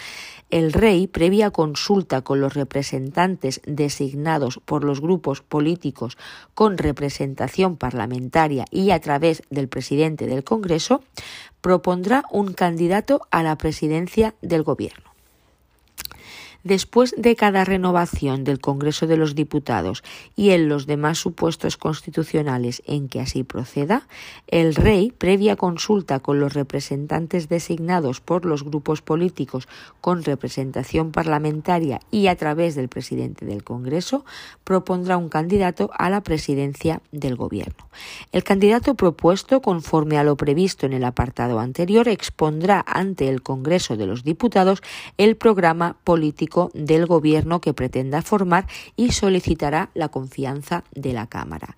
[0.51, 6.17] el rey, previa consulta con los representantes designados por los grupos políticos
[6.55, 11.03] con representación parlamentaria y a través del presidente del Congreso,
[11.63, 15.12] propondrá un candidato a la presidencia del Gobierno.
[16.65, 20.05] Después de cada renovación del Congreso de los Diputados
[20.37, 24.07] y en los demás supuestos constitucionales en que así proceda,
[24.47, 29.67] el Rey, previa consulta con los representantes designados por los grupos políticos
[30.01, 34.25] con representación parlamentaria y a través del presidente del Congreso,
[34.63, 37.89] propondrá un candidato a la presidencia del Gobierno.
[38.31, 43.97] El candidato propuesto, conforme a lo previsto en el apartado anterior, expondrá ante el Congreso
[43.97, 44.81] de los Diputados
[45.19, 51.77] el programa político del Gobierno que pretenda formar y solicitará la confianza de la Cámara.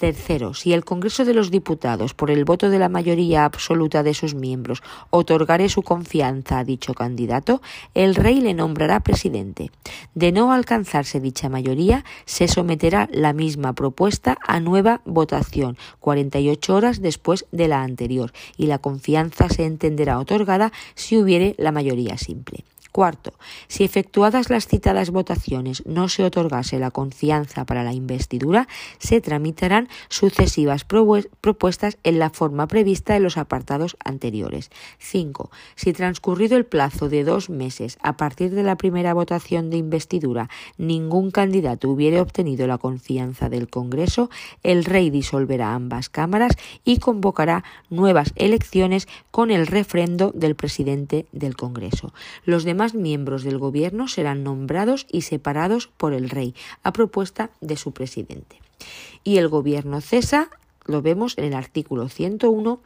[0.00, 4.14] Tercero, si el Congreso de los Diputados, por el voto de la mayoría absoluta de
[4.14, 7.60] sus miembros, otorgare su confianza a dicho candidato,
[7.92, 9.70] el rey le nombrará presidente.
[10.14, 17.02] De no alcanzarse dicha mayoría, se someterá la misma propuesta a nueva votación, 48 horas
[17.02, 22.64] después de la anterior, y la confianza se entenderá otorgada si hubiere la mayoría simple.
[22.92, 23.34] Cuarto,
[23.68, 28.66] si efectuadas las citadas votaciones no se otorgase la confianza para la investidura,
[28.98, 34.70] se tramitarán sucesivas propuestas en la forma prevista en los apartados anteriores.
[34.98, 39.76] Cinco, si transcurrido el plazo de dos meses a partir de la primera votación de
[39.76, 44.30] investidura ningún candidato hubiere obtenido la confianza del Congreso,
[44.64, 51.56] el rey disolverá ambas cámaras y convocará nuevas elecciones con el refrendo del presidente del
[51.56, 52.12] Congreso.
[52.44, 57.76] Los demás miembros del gobierno serán nombrados y separados por el rey, a propuesta de
[57.76, 58.60] su presidente.
[59.22, 60.48] Y el gobierno cesa,
[60.86, 62.80] lo vemos en el artículo 101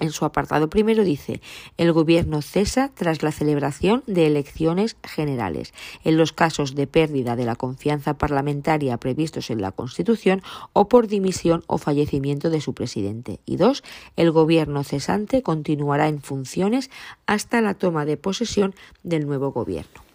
[0.00, 1.40] en su apartado primero dice,
[1.76, 5.72] el gobierno cesa tras la celebración de elecciones generales,
[6.04, 11.08] en los casos de pérdida de la confianza parlamentaria previstos en la Constitución o por
[11.08, 13.40] dimisión o fallecimiento de su presidente.
[13.46, 13.84] Y dos,
[14.16, 16.90] el gobierno cesante continuará en funciones
[17.26, 20.11] hasta la toma de posesión del nuevo gobierno.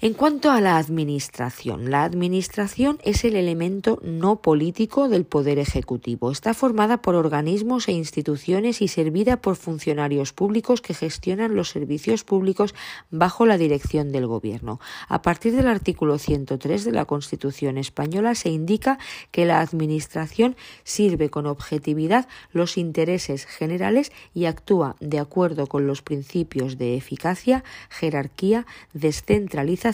[0.00, 6.30] En cuanto a la administración, la administración es el elemento no político del poder ejecutivo.
[6.30, 12.22] Está formada por organismos e instituciones y servida por funcionarios públicos que gestionan los servicios
[12.22, 12.76] públicos
[13.10, 14.78] bajo la dirección del gobierno.
[15.08, 19.00] A partir del artículo 103 de la Constitución española se indica
[19.32, 26.02] que la administración sirve con objetividad los intereses generales y actúa de acuerdo con los
[26.02, 29.87] principios de eficacia, jerarquía, descentralización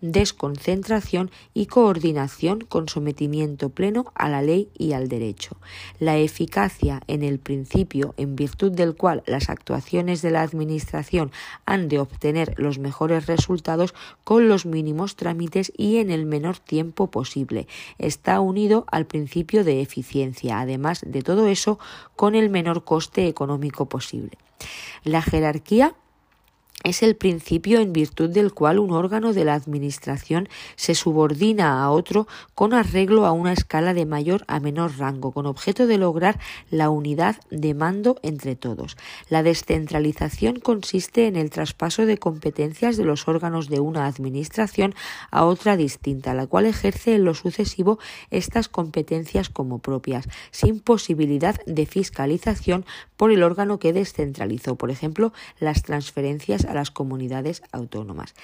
[0.00, 5.56] desconcentración y coordinación con sometimiento pleno a la ley y al derecho.
[5.98, 11.32] La eficacia en el principio en virtud del cual las actuaciones de la Administración
[11.64, 17.10] han de obtener los mejores resultados con los mínimos trámites y en el menor tiempo
[17.10, 17.66] posible.
[17.98, 21.78] Está unido al principio de eficiencia, además de todo eso,
[22.14, 24.38] con el menor coste económico posible.
[25.04, 25.94] La jerarquía
[26.86, 31.90] es el principio en virtud del cual un órgano de la Administración se subordina a
[31.90, 36.38] otro con arreglo a una escala de mayor a menor rango, con objeto de lograr
[36.70, 38.96] la unidad de mando entre todos.
[39.28, 44.94] La descentralización consiste en el traspaso de competencias de los órganos de una Administración
[45.32, 47.98] a otra distinta, la cual ejerce en lo sucesivo
[48.30, 55.32] estas competencias como propias, sin posibilidad de fiscalización por el órgano que descentralizó, por ejemplo,
[55.58, 58.34] las transferencias a las comunidades autónomas.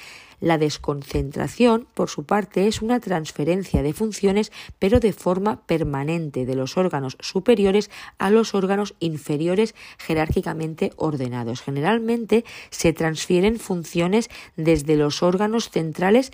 [0.40, 6.56] La desconcentración, por su parte, es una transferencia de funciones, pero de forma permanente de
[6.56, 11.62] los órganos superiores a los órganos inferiores jerárquicamente ordenados.
[11.62, 16.32] Generalmente se transfieren funciones desde los órganos centrales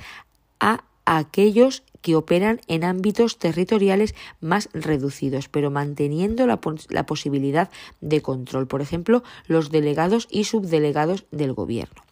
[0.58, 6.58] a aquellos que operan en ámbitos territoriales más reducidos, pero manteniendo la,
[7.06, 7.70] posibilidad
[8.00, 12.02] de control, por ejemplo, los delegados y subdelegados del Gobierno.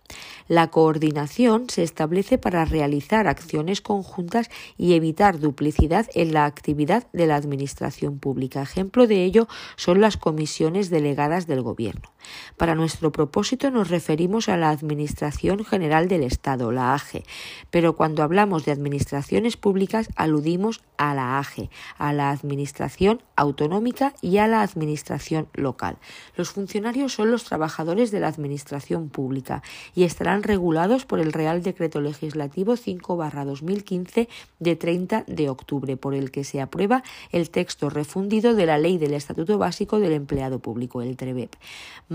[0.49, 7.27] La coordinación se establece para realizar acciones conjuntas y evitar duplicidad en la actividad de
[7.27, 8.63] la Administración pública.
[8.63, 12.13] Ejemplo de ello son las comisiones delegadas del Gobierno.
[12.57, 17.25] Para nuestro propósito nos referimos a la Administración General del Estado, la AGE,
[17.71, 24.39] pero cuando hablamos de administraciones públicas aludimos a la AGE, a la Administración Autonómica y
[24.39, 25.99] a la Administración Local.
[26.37, 29.63] Los funcionarios son los trabajadores de la Administración Pública
[29.95, 36.31] y estarán regulados por el Real Decreto Legislativo 5-2015 de 30 de octubre, por el
[36.31, 41.03] que se aprueba el texto refundido de la Ley del Estatuto Básico del Empleado Público,
[41.03, 41.55] el TREBEP.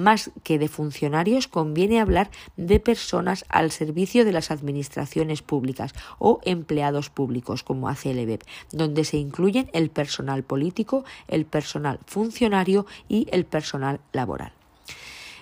[0.02, 6.40] Más que de funcionarios, conviene hablar de personas al servicio de las administraciones públicas o
[6.44, 8.42] empleados públicos, como hace el EBEP,
[8.72, 14.54] donde se incluyen el personal político, el personal funcionario y el personal laboral.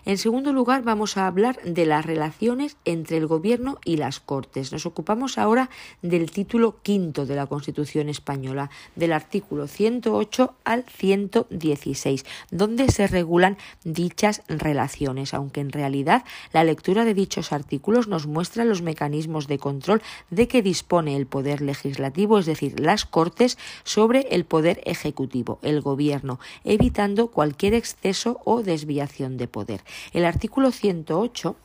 [0.09, 4.71] En segundo lugar, vamos a hablar de las relaciones entre el Gobierno y las Cortes.
[4.71, 5.69] Nos ocupamos ahora
[6.01, 13.59] del título quinto de la Constitución española, del artículo 108 al 116, donde se regulan
[13.83, 19.59] dichas relaciones, aunque en realidad la lectura de dichos artículos nos muestra los mecanismos de
[19.59, 20.01] control
[20.31, 25.81] de que dispone el Poder Legislativo, es decir, las Cortes, sobre el Poder Ejecutivo, el
[25.81, 29.81] Gobierno, evitando cualquier exceso o desviación de poder.
[30.13, 31.55] El artículo 108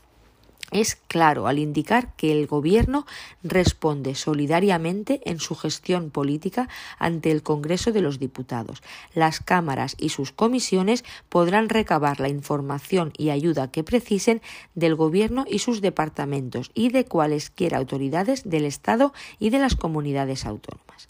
[0.70, 3.06] es claro al indicar que el Gobierno
[3.42, 8.82] responde solidariamente en su gestión política ante el Congreso de los Diputados.
[9.14, 14.42] Las cámaras y sus comisiones podrán recabar la información y ayuda que precisen
[14.74, 20.46] del Gobierno y sus departamentos y de cualesquiera autoridades del Estado y de las comunidades
[20.46, 21.08] autónomas.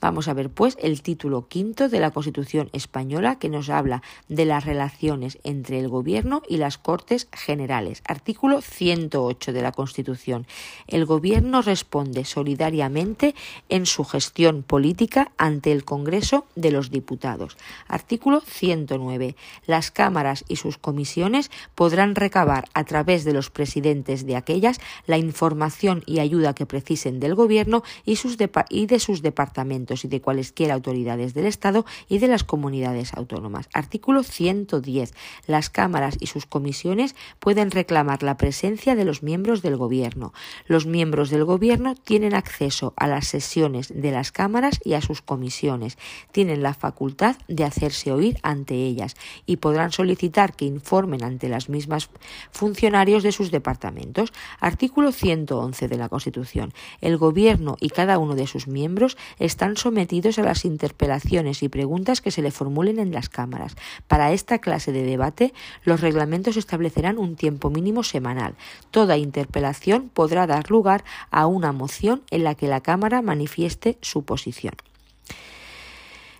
[0.00, 4.44] Vamos a ver, pues, el título quinto de la Constitución española que nos habla de
[4.44, 8.02] las relaciones entre el Gobierno y las Cortes Generales.
[8.06, 8.60] Artículo
[8.94, 10.46] 108 de la Constitución.
[10.86, 13.34] El Gobierno responde solidariamente
[13.68, 17.56] en su gestión política ante el Congreso de los Diputados.
[17.88, 19.36] Artículo 109.
[19.66, 25.18] Las cámaras y sus comisiones podrán recabar a través de los presidentes de aquellas la
[25.18, 28.36] información y ayuda que precisen del Gobierno y, sus
[28.68, 33.68] y de sus departamentos y de cualesquiera autoridades del Estado y de las comunidades autónomas.
[33.72, 35.14] Artículo 110.
[35.46, 40.34] Las cámaras y sus comisiones pueden reclamar la presencia de los miembros del Gobierno.
[40.66, 45.22] Los miembros del Gobierno tienen acceso a las sesiones de las cámaras y a sus
[45.22, 45.96] comisiones.
[46.32, 49.16] Tienen la facultad de hacerse oír ante ellas
[49.46, 52.10] y podrán solicitar que informen ante las mismas
[52.50, 54.32] funcionarios de sus departamentos.
[54.60, 56.74] Artículo 111 de la Constitución.
[57.00, 62.20] El Gobierno y cada uno de sus miembros están sometidos a las interpelaciones y preguntas
[62.20, 63.76] que se le formulen en las cámaras.
[64.08, 65.54] Para esta clase de debate,
[65.84, 68.56] los reglamentos establecerán un tiempo mínimo semanal.
[68.90, 74.24] Toda interpelación podrá dar lugar a una moción en la que la Cámara manifieste su
[74.24, 74.74] posición.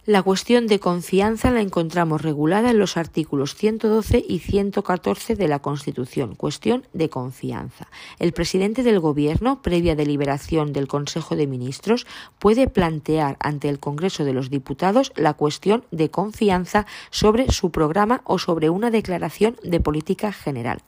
[0.06, 5.60] La cuestión de confianza la encontramos regulada en los artículos 112 y 114 de la
[5.60, 6.34] Constitución.
[6.34, 7.88] Cuestión de confianza.
[8.18, 12.06] El presidente del Gobierno, previa deliberación del Consejo de Ministros,
[12.38, 18.20] puede plantear ante el Congreso de los Diputados la cuestión de confianza sobre su programa
[18.24, 20.82] o sobre una declaración de política general.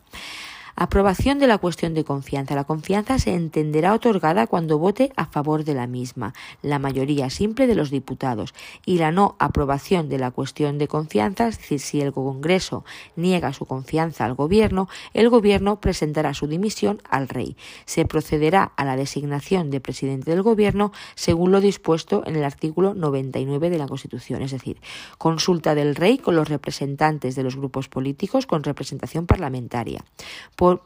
[0.79, 2.55] Aprobación de la cuestión de confianza.
[2.55, 7.67] La confianza se entenderá otorgada cuando vote a favor de la misma, la mayoría simple
[7.67, 8.53] de los diputados,
[8.85, 12.85] y la no aprobación de la cuestión de confianza, es decir, si el Congreso
[13.17, 17.57] niega su confianza al Gobierno, el Gobierno presentará su dimisión al Rey.
[17.87, 22.93] Se procederá a la designación de presidente del Gobierno según lo dispuesto en el artículo
[22.93, 24.79] 99 de la Constitución, es decir,
[25.17, 30.05] consulta del Rey con los representantes de los grupos políticos con representación parlamentaria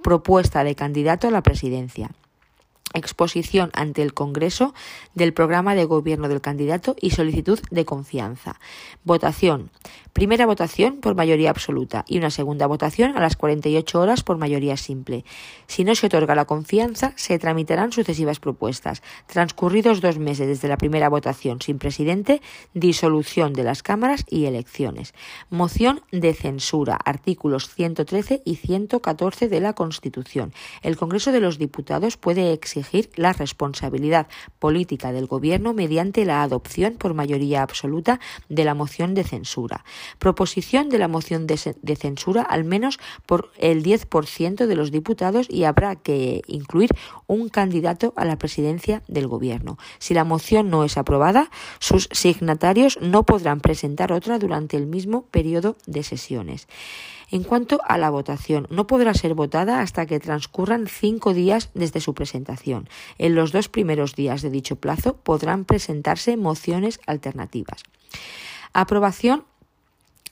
[0.03, 2.11] propuesta de candidato a la presidencia
[2.95, 4.75] exposición ante el Congreso
[5.15, 8.59] del programa de gobierno del candidato y solicitud de confianza.
[9.05, 9.71] Votación.
[10.13, 14.77] Primera votación por mayoría absoluta y una segunda votación a las 48 horas por mayoría
[14.77, 15.25] simple.
[15.69, 19.03] Si no se otorga la confianza, se tramitarán sucesivas propuestas.
[19.27, 22.43] Transcurridos dos meses desde la primera votación sin presidente,
[22.75, 25.15] disolución de las cámaras y elecciones.
[25.49, 26.99] Moción de censura.
[27.05, 30.53] Artículos 113 y 114 de la Constitución.
[30.83, 32.80] El Congreso de los Diputados puede exigir
[33.17, 34.29] la responsabilidad
[34.59, 39.85] política del Gobierno mediante la adopción por mayoría absoluta de la moción de censura
[40.19, 45.65] proposición de la moción de, censura al menos por el 10% de los diputados y
[45.65, 46.91] habrá que incluir
[47.27, 49.79] un candidato a la presidencia del Gobierno.
[49.99, 55.23] Si la moción no es aprobada, sus signatarios no podrán presentar otra durante el mismo
[55.31, 56.69] periodo de sesiones.
[57.31, 62.01] En cuanto a la votación, no podrá ser votada hasta que transcurran cinco días desde
[62.01, 62.89] su presentación.
[63.19, 67.83] En los dos primeros días de dicho plazo podrán presentarse mociones alternativas.
[68.73, 69.45] Aprobación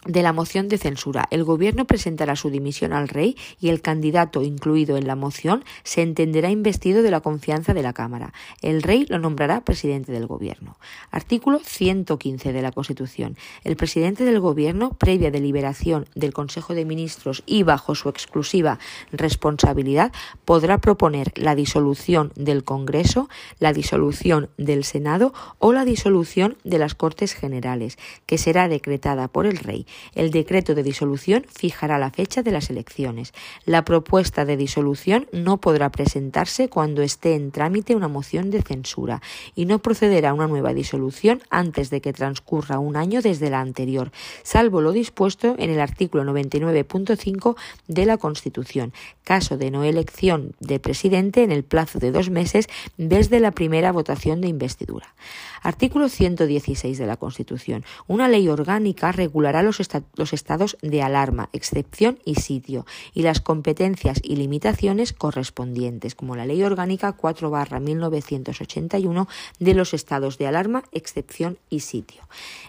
[0.06, 1.26] de la moción de censura.
[1.30, 6.02] El Gobierno presentará su dimisión al Rey y el candidato incluido en la moción se
[6.02, 8.32] entenderá investido de la confianza de la Cámara.
[8.62, 10.76] El Rey lo nombrará presidente del Gobierno.
[11.10, 13.36] Artículo 115 de la Constitución.
[13.64, 18.78] El presidente del Gobierno, previa deliberación del Consejo de Ministros y bajo su exclusiva
[19.10, 20.12] responsabilidad,
[20.44, 23.28] podrá proponer la disolución del Congreso,
[23.58, 29.46] la disolución del Senado o la disolución de las Cortes Generales, que será decretada por
[29.46, 33.32] el Rey el decreto de disolución fijará la fecha de las elecciones.
[33.64, 39.22] La propuesta de disolución no podrá presentarse cuando esté en trámite una moción de censura
[39.54, 43.60] y no procederá a una nueva disolución antes de que transcurra un año desde la
[43.60, 44.10] anterior,
[44.42, 48.92] salvo lo dispuesto en el artículo 99.5 de la Constitución,
[49.24, 52.66] caso de no elección de presidente en el plazo de dos meses
[52.96, 55.14] desde la primera votación de investidura.
[55.62, 57.84] Artículo 116 de la Constitución.
[58.06, 59.77] Una ley orgánica regulará los,
[60.16, 66.46] los estados de alarma, excepción y sitio y las competencias y limitaciones correspondientes, como la
[66.46, 67.50] Ley Orgánica 4
[67.80, 72.22] 1981 de los estados de alarma, excepción y sitio.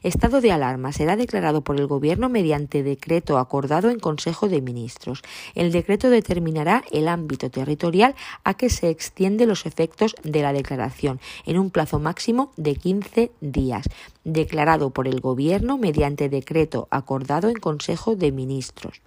[0.03, 5.21] Estado de alarma será declarado por el Gobierno mediante decreto acordado en Consejo de Ministros.
[5.55, 11.19] El decreto determinará el ámbito territorial a que se extiende los efectos de la declaración
[11.45, 13.85] en un plazo máximo de 15 días,
[14.23, 19.01] declarado por el Gobierno mediante decreto acordado en Consejo de Ministros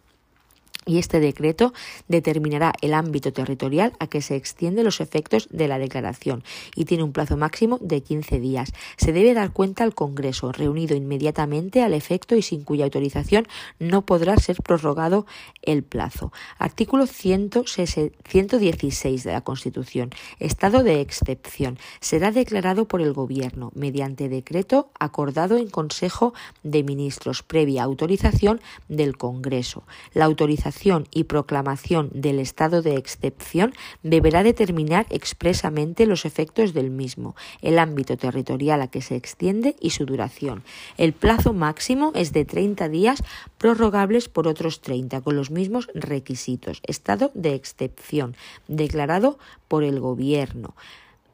[0.84, 1.72] y este decreto
[2.08, 6.42] determinará el ámbito territorial a que se extienden los efectos de la declaración
[6.74, 8.72] y tiene un plazo máximo de 15 días.
[8.96, 13.46] Se debe dar cuenta al Congreso, reunido inmediatamente al efecto y sin cuya autorización
[13.78, 15.26] no podrá ser prorrogado
[15.62, 16.32] el plazo.
[16.58, 20.10] Artículo 116 de la Constitución.
[20.38, 21.78] Estado de excepción.
[22.00, 29.16] Será declarado por el Gobierno mediante decreto acordado en Consejo de Ministros previa autorización del
[29.16, 29.84] Congreso.
[30.14, 30.71] La autorización
[31.10, 38.16] y proclamación del estado de excepción deberá determinar expresamente los efectos del mismo, el ámbito
[38.16, 40.62] territorial a que se extiende y su duración.
[40.96, 43.22] El plazo máximo es de 30 días
[43.58, 46.80] prorrogables por otros 30 con los mismos requisitos.
[46.86, 48.34] Estado de excepción
[48.66, 50.74] declarado por el Gobierno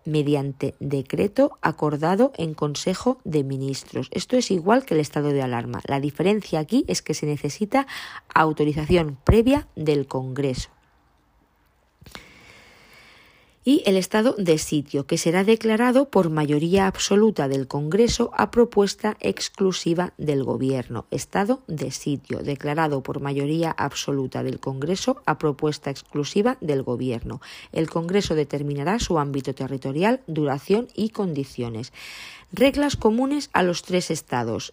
[0.09, 4.09] mediante decreto acordado en Consejo de Ministros.
[4.11, 5.81] Esto es igual que el estado de alarma.
[5.87, 7.87] La diferencia aquí es que se necesita
[8.35, 10.71] autorización previa del Congreso
[13.69, 19.19] y el estado de sitio, que será declarado por mayoría absoluta del Congreso a propuesta
[19.21, 21.05] exclusiva del Gobierno.
[21.11, 27.43] Estado de sitio, declarado por mayoría absoluta del Congreso a propuesta exclusiva del Gobierno.
[27.71, 31.93] El Congreso determinará su ámbito territorial, duración y condiciones.
[32.51, 34.73] Reglas comunes a los tres estados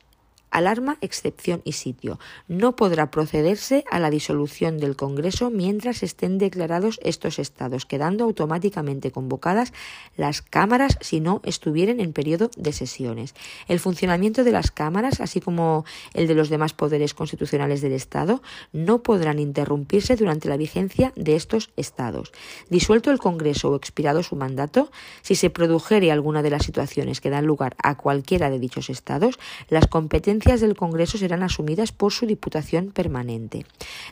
[0.51, 2.19] alarma, excepción y sitio.
[2.47, 9.11] No podrá procederse a la disolución del Congreso mientras estén declarados estos estados, quedando automáticamente
[9.11, 9.73] convocadas
[10.15, 13.35] las cámaras si no estuvieran en periodo de sesiones.
[13.67, 18.41] El funcionamiento de las cámaras, así como el de los demás poderes constitucionales del Estado,
[18.71, 22.31] no podrán interrumpirse durante la vigencia de estos estados.
[22.69, 24.91] Disuelto el Congreso o expirado su mandato,
[25.21, 29.39] si se produjere alguna de las situaciones que dan lugar a cualquiera de dichos estados,
[29.69, 33.65] las competencias del Congreso serán asumidas por su Diputación permanente.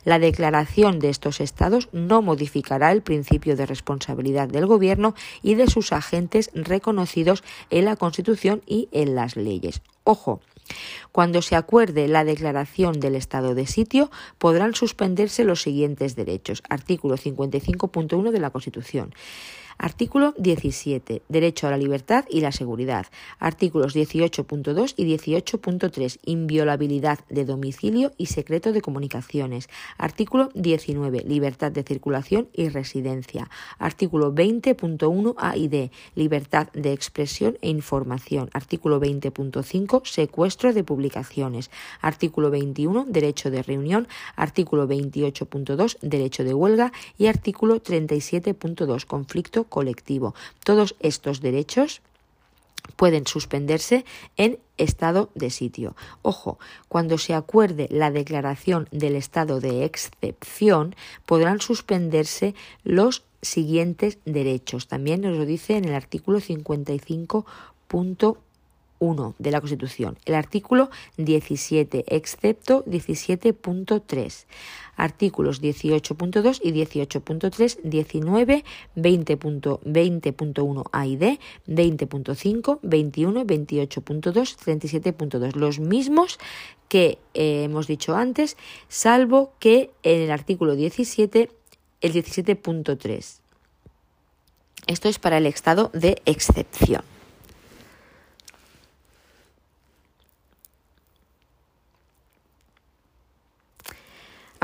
[0.04, 5.66] La declaración de estos estados no modificará el principio de responsabilidad del Gobierno y de
[5.66, 9.82] sus agentes reconocidos en la Constitución y en las leyes.
[10.04, 10.40] Ojo,
[11.12, 16.62] cuando se acuerde la declaración del estado de sitio, podrán suspenderse los siguientes derechos.
[16.68, 19.14] Artículo 55.1 de la Constitución.
[19.78, 21.22] Artículo 17.
[21.28, 23.06] Derecho a la libertad y la seguridad.
[23.38, 26.18] Artículos 18.2 y 18.3.
[26.24, 29.68] Inviolabilidad de domicilio y secreto de comunicaciones.
[29.98, 31.24] Artículo 19.
[31.26, 33.50] Libertad de circulación y residencia.
[33.78, 35.90] Artículo 20.1 A y D.
[36.14, 38.50] Libertad de expresión e información.
[38.52, 40.06] Artículo 20.5.
[40.06, 41.70] Secuestro de publicaciones.
[42.00, 43.06] Artículo 21.
[43.08, 44.06] Derecho de reunión.
[44.36, 45.98] Artículo 28.2.
[46.00, 46.92] Derecho de huelga.
[47.18, 49.04] Y artículo 37.2.
[49.06, 50.34] Conflicto colectivo.
[50.64, 52.00] Todos estos derechos
[52.96, 54.04] pueden suspenderse
[54.36, 55.96] en estado de sitio.
[56.22, 56.58] Ojo,
[56.88, 60.94] cuando se acuerde la declaración del estado de excepción,
[61.26, 64.88] podrán suspenderse los siguientes derechos.
[64.88, 68.36] También nos lo dice en el artículo 55.1
[69.04, 74.46] 1 de la Constitución, el artículo 17, excepto 17.3
[74.96, 78.64] artículos 18.2 y 18.3, 19,
[78.96, 84.56] 20.20.1 A y D, 20.5, 21, 28.2,
[85.12, 85.54] 37.2.
[85.54, 86.38] Los mismos
[86.88, 88.56] que eh, hemos dicho antes,
[88.88, 91.50] salvo que en el artículo 17,
[92.00, 93.40] el 17.3.
[94.86, 97.02] Esto es para el estado de excepción.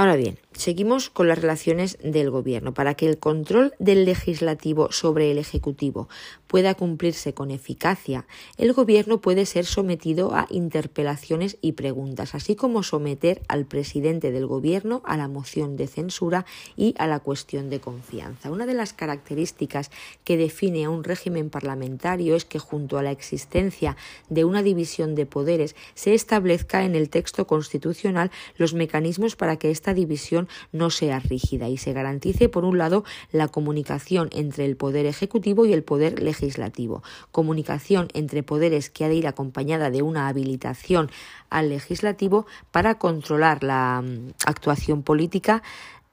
[0.01, 2.75] Ahora bien, Seguimos con las relaciones del Gobierno.
[2.75, 6.11] Para que el control del legislativo sobre el Ejecutivo
[6.49, 8.27] pueda cumplirse con eficacia,
[8.59, 14.47] el Gobierno puede ser sometido a interpelaciones y preguntas, así como someter al presidente del
[14.47, 16.45] Gobierno a la moción de censura
[16.77, 18.51] y a la cuestión de confianza.
[18.51, 19.91] Una de las características
[20.25, 23.97] que define a un régimen parlamentario es que junto a la existencia
[24.29, 29.71] de una división de poderes se establezca en el texto constitucional los mecanismos para que
[29.71, 34.77] esta división no sea rígida y se garantice, por un lado, la comunicación entre el
[34.77, 37.03] Poder Ejecutivo y el Poder Legislativo.
[37.33, 41.11] Comunicación entre poderes que ha de ir acompañada de una habilitación
[41.49, 45.63] al legislativo para controlar la mm, actuación política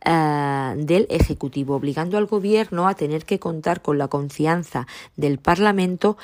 [0.05, 6.17] eh, del Ejecutivo, obligando al Gobierno a tener que contar con la confianza del Parlamento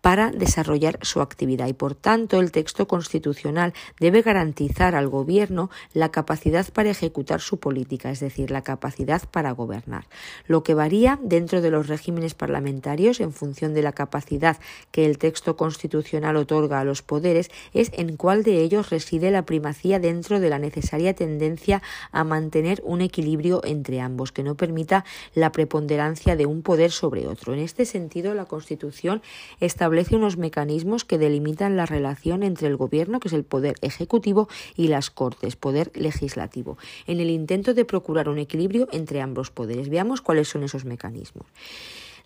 [0.00, 6.10] para desarrollar su actividad y por tanto el texto constitucional debe garantizar al gobierno la
[6.10, 10.06] capacidad para ejecutar su política, es decir, la capacidad para gobernar.
[10.46, 14.58] Lo que varía dentro de los regímenes parlamentarios en función de la capacidad
[14.90, 19.44] que el texto constitucional otorga a los poderes es en cuál de ellos reside la
[19.44, 21.82] primacía dentro de la necesaria tendencia
[22.12, 27.26] a mantener un equilibrio entre ambos que no permita la preponderancia de un poder sobre
[27.26, 27.52] otro.
[27.52, 29.22] En este sentido, la Constitución
[29.60, 33.74] establece establece unos mecanismos que delimitan la relación entre el Gobierno, que es el poder
[33.80, 36.78] ejecutivo, y las Cortes, poder legislativo,
[37.08, 39.88] en el intento de procurar un equilibrio entre ambos poderes.
[39.88, 41.48] Veamos cuáles son esos mecanismos.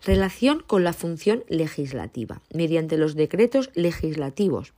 [0.03, 4.73] Relación con la función legislativa, mediante los decretos legislativos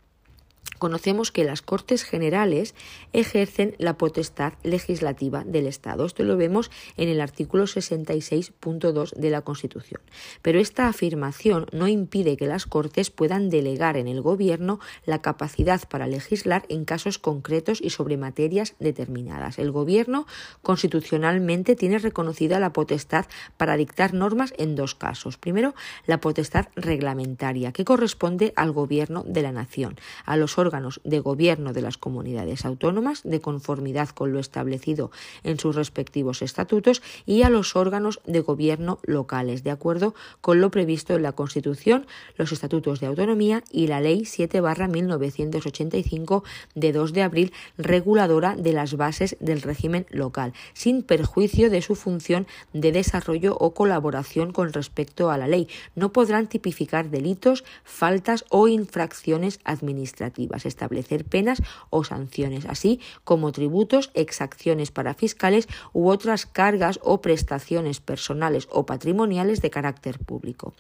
[0.78, 2.76] Conocemos que las Cortes Generales
[3.12, 6.06] ejercen la potestad legislativa del Estado.
[6.06, 10.02] Esto lo vemos en el artículo 66.2 de la Constitución.
[10.44, 15.82] Pero esta afirmación no impide que las Cortes puedan delegar en el Gobierno la capacidad
[15.90, 19.58] para legislar en casos concretos y sobre materias determinadas.
[19.58, 20.28] El Gobierno
[20.62, 23.26] constitucionalmente tiene reconocida la potestad
[23.58, 25.38] para dictar normas en dos casos.
[25.38, 25.74] Primero,
[26.06, 29.96] la potestad reglamentaria, que corresponde al Gobierno de la Nación,
[30.26, 35.12] a los órganos de gobierno de las comunidades autónomas, de conformidad con lo establecido
[35.44, 40.72] en sus respectivos estatutos, y a los órganos de gobierno locales, de acuerdo con lo
[40.72, 42.06] previsto en la Constitución,
[42.36, 46.44] los estatutos de autonomía y la Ley 7 1985
[46.76, 51.96] de 2 de abril reguladora de las bases del régimen local, sin perjuicio de su
[51.96, 55.68] función de desarrollo o colaboración con respecto a la ley.
[55.96, 64.12] No podrán tipificar delitos, faltas o infracciones administrativas establecer penas o sanciones, así como tributos,
[64.14, 70.74] exacciones para fiscales u otras cargas o prestaciones personales o patrimoniales de carácter público.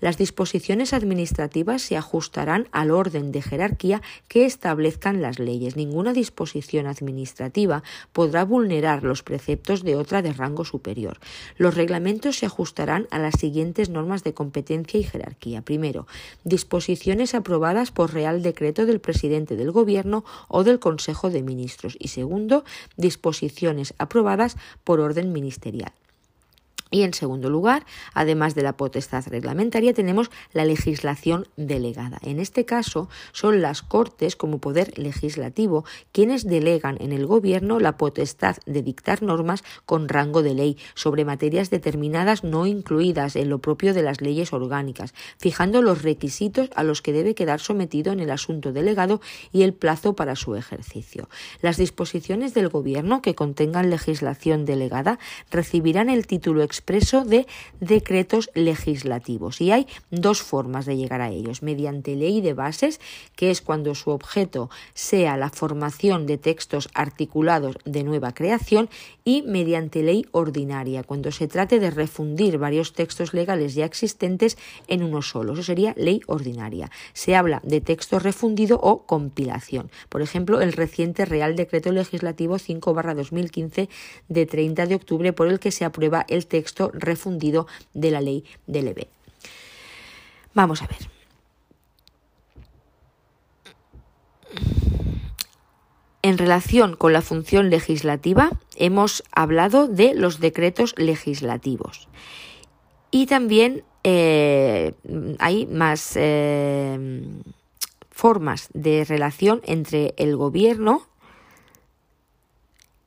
[0.00, 5.76] Las disposiciones administrativas se ajustarán al orden de jerarquía que establezcan las leyes.
[5.76, 7.82] Ninguna disposición administrativa
[8.12, 11.18] podrá vulnerar los preceptos de otra de rango superior.
[11.56, 15.62] Los reglamentos se ajustarán a las siguientes normas de competencia y jerarquía.
[15.62, 16.06] Primero,
[16.44, 22.08] disposiciones aprobadas por Real Decreto del Presidente del Gobierno o del Consejo de Ministros y
[22.08, 22.64] segundo,
[22.96, 25.92] disposiciones aprobadas por orden ministerial.
[26.92, 32.18] Y en segundo lugar, además de la potestad reglamentaria, tenemos la legislación delegada.
[32.22, 37.96] En este caso, son las Cortes, como poder legislativo, quienes delegan en el Gobierno la
[37.96, 43.58] potestad de dictar normas con rango de ley sobre materias determinadas no incluidas en lo
[43.58, 48.20] propio de las leyes orgánicas, fijando los requisitos a los que debe quedar sometido en
[48.20, 51.30] el asunto delegado y el plazo para su ejercicio.
[51.62, 55.18] Las disposiciones del Gobierno que contengan legislación delegada
[55.50, 57.46] recibirán el título expreso de
[57.78, 59.60] decretos legislativos.
[59.60, 61.62] Y hay dos formas de llegar a ellos.
[61.62, 63.00] Mediante ley de bases,
[63.36, 68.90] que es cuando su objeto sea la formación de textos articulados de nueva creación,
[69.24, 74.58] y mediante ley ordinaria, cuando se trate de refundir varios textos legales ya existentes
[74.88, 75.52] en uno solo.
[75.52, 76.90] Eso sería ley ordinaria.
[77.12, 79.90] Se habla de texto refundido o compilación.
[80.08, 83.88] Por ejemplo, el reciente Real Decreto Legislativo 5-2015
[84.28, 88.44] de 30 de octubre por el que se aprueba el texto refundido de la ley
[88.66, 89.06] del EB.
[90.54, 91.12] Vamos a ver.
[96.22, 102.08] En relación con la función legislativa, hemos hablado de los decretos legislativos.
[103.10, 104.94] Y también eh,
[105.40, 107.22] hay más eh,
[108.10, 111.08] formas de relación entre el gobierno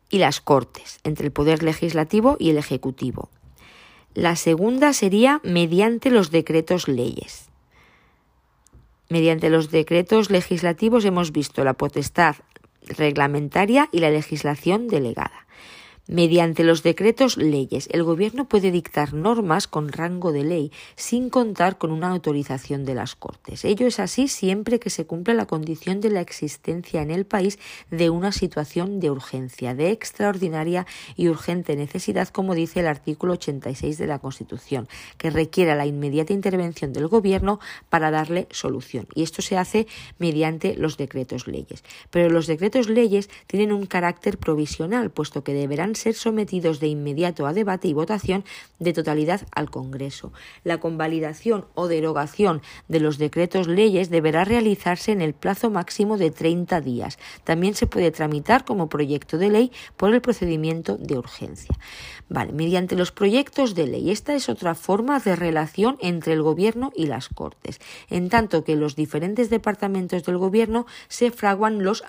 [0.09, 3.30] y las Cortes, entre el Poder Legislativo y el Ejecutivo.
[4.13, 7.49] La segunda sería mediante los decretos leyes.
[9.09, 12.38] Mediante los decretos legislativos hemos visto la potestad
[12.97, 15.45] reglamentaria y la legislación delegada.
[16.08, 21.80] Mediante los decretos leyes, el Gobierno puede dictar normas con rango de ley sin contar
[21.80, 23.66] con una autorización de las Cortes.
[23.66, 27.58] Ello es así siempre que se cumpla la condición de la existencia en el país
[27.89, 30.86] de una situación de urgencia, de extraordinaria
[31.16, 34.88] y urgente necesidad, como dice el artículo 86 de la Constitución,
[35.18, 39.08] que requiera la inmediata intervención del Gobierno para darle solución.
[39.16, 39.88] Y esto se hace
[40.20, 41.84] mediante los decretos leyes.
[42.12, 47.47] Pero los decretos leyes tienen un carácter provisional, puesto que deberán ser sometidos de inmediato
[47.47, 48.43] a debate y votación
[48.80, 50.32] de totalidad al Congreso.
[50.63, 56.32] La convalidación o derogación de los decretos leyes deberá realizarse en el plazo máximo de
[56.32, 57.17] 30 días.
[57.43, 61.76] También se puede tramitar como proyecto de ley por el procedimiento de urgencia.
[62.28, 64.09] Vale, mediante los proyectos de ley.
[64.09, 68.76] Esta es otra forma de relación entre el Gobierno y las Cortes, en tanto que
[68.76, 72.04] los diferentes departamentos del Gobierno se fraguan los,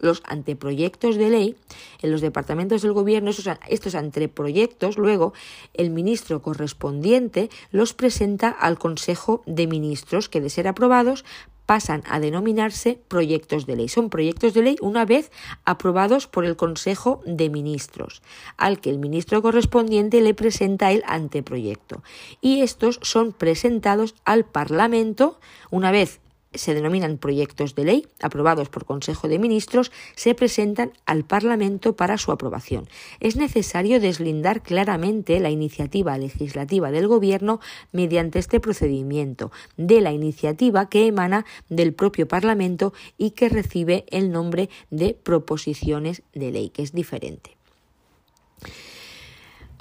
[0.00, 1.56] los anteproyectos de ley.
[2.00, 5.32] En los departamentos del Gobierno estos, anteproyectos, luego
[5.74, 11.24] el ministro correspondiente los presenta al Consejo de Ministros, que de ser aprobados
[11.66, 13.88] pasan a denominarse proyectos de ley.
[13.88, 15.30] Son proyectos de ley una vez
[15.64, 18.22] aprobados por el Consejo de Ministros,
[18.56, 22.02] al que el ministro correspondiente le presenta el anteproyecto.
[22.40, 25.38] Y estos son presentados al Parlamento
[25.70, 26.21] una vez
[26.54, 32.18] se denominan proyectos de ley aprobados por Consejo de Ministros, se presentan al Parlamento para
[32.18, 32.88] su aprobación.
[33.20, 37.60] Es necesario deslindar claramente la iniciativa legislativa del Gobierno
[37.92, 44.30] mediante este procedimiento de la iniciativa que emana del propio Parlamento y que recibe el
[44.30, 47.56] nombre de proposiciones de ley, que es diferente.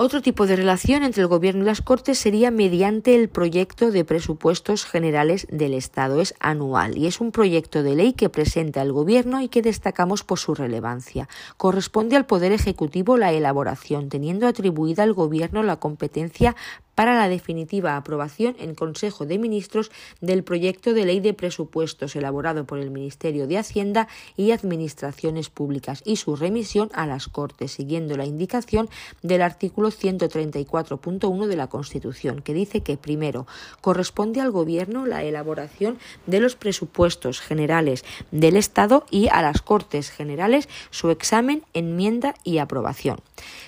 [0.03, 4.03] Otro tipo de relación entre el Gobierno y las Cortes sería mediante el proyecto de
[4.03, 6.21] presupuestos generales del Estado.
[6.21, 10.23] Es anual y es un proyecto de ley que presenta el Gobierno y que destacamos
[10.23, 11.29] por su relevancia.
[11.55, 16.55] Corresponde al Poder Ejecutivo la elaboración, teniendo atribuida al Gobierno la competencia
[17.01, 22.65] para la definitiva aprobación en Consejo de Ministros del proyecto de ley de presupuestos elaborado
[22.65, 24.07] por el Ministerio de Hacienda
[24.37, 28.87] y Administraciones Públicas y su remisión a las Cortes, siguiendo la indicación
[29.23, 33.47] del artículo 134.1 de la Constitución, que dice que primero
[33.81, 35.97] corresponde al Gobierno la elaboración
[36.27, 42.59] de los presupuestos generales del Estado y a las Cortes Generales su examen, enmienda y
[42.59, 43.17] aprobación.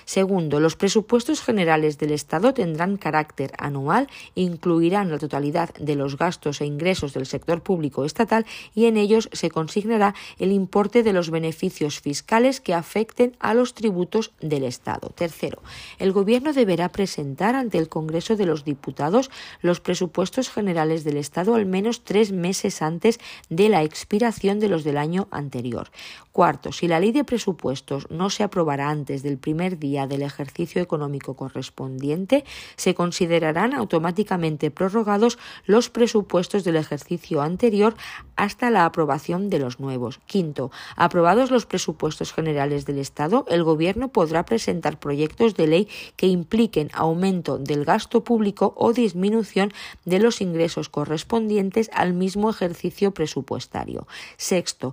[0.04, 6.18] Segundo, los presupuestos generales del Estado tendrán carácter carácter anual incluirán la totalidad de los
[6.18, 8.44] gastos e ingresos del sector público estatal
[8.74, 13.72] y en ellos se consignará el importe de los beneficios fiscales que afecten a los
[13.72, 15.08] tributos del Estado.
[15.08, 15.62] Tercero,
[15.98, 19.30] el Gobierno deberá presentar ante el Congreso de los Diputados
[19.62, 23.18] los presupuestos generales del Estado al menos tres meses antes
[23.48, 25.88] de la expiración de los del año anterior.
[26.32, 30.82] Cuarto, si la ley de presupuestos no se aprobará antes del primer día del ejercicio
[30.82, 32.44] económico correspondiente,
[32.76, 37.94] se considerarán automáticamente prorrogados los presupuestos del ejercicio anterior
[38.34, 40.18] hasta la aprobación de los nuevos.
[40.26, 46.26] Quinto, aprobados los presupuestos generales del Estado, el Gobierno podrá presentar proyectos de ley que
[46.26, 49.72] impliquen aumento del gasto público o disminución
[50.04, 54.08] de los ingresos correspondientes al mismo ejercicio presupuestario.
[54.38, 54.92] Sexto,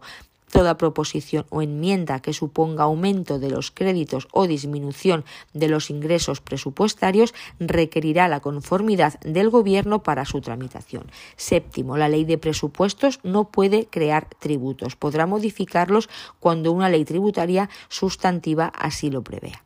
[0.51, 5.23] Toda proposición o enmienda que suponga aumento de los créditos o disminución
[5.53, 11.09] de los ingresos presupuestarios requerirá la conformidad del Gobierno para su tramitación.
[11.37, 14.95] Séptimo, la ley de presupuestos no puede crear tributos.
[14.95, 16.09] Podrá modificarlos
[16.39, 19.63] cuando una ley tributaria sustantiva así lo prevea.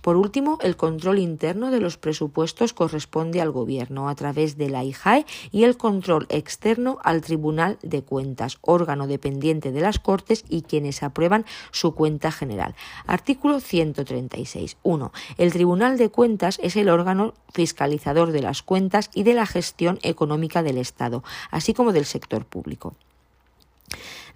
[0.00, 4.84] Por último, el control interno de los presupuestos corresponde al Gobierno a través de la
[4.84, 10.62] IJAE y el control externo al Tribunal de Cuentas, órgano dependiente de las Cortes y
[10.62, 12.74] quienes aprueban su cuenta general.
[13.06, 14.76] Artículo 136.
[14.82, 15.12] 1.
[15.38, 19.98] El Tribunal de Cuentas es el órgano fiscalizador de las cuentas y de la gestión
[20.02, 22.94] económica del Estado, así como del sector público.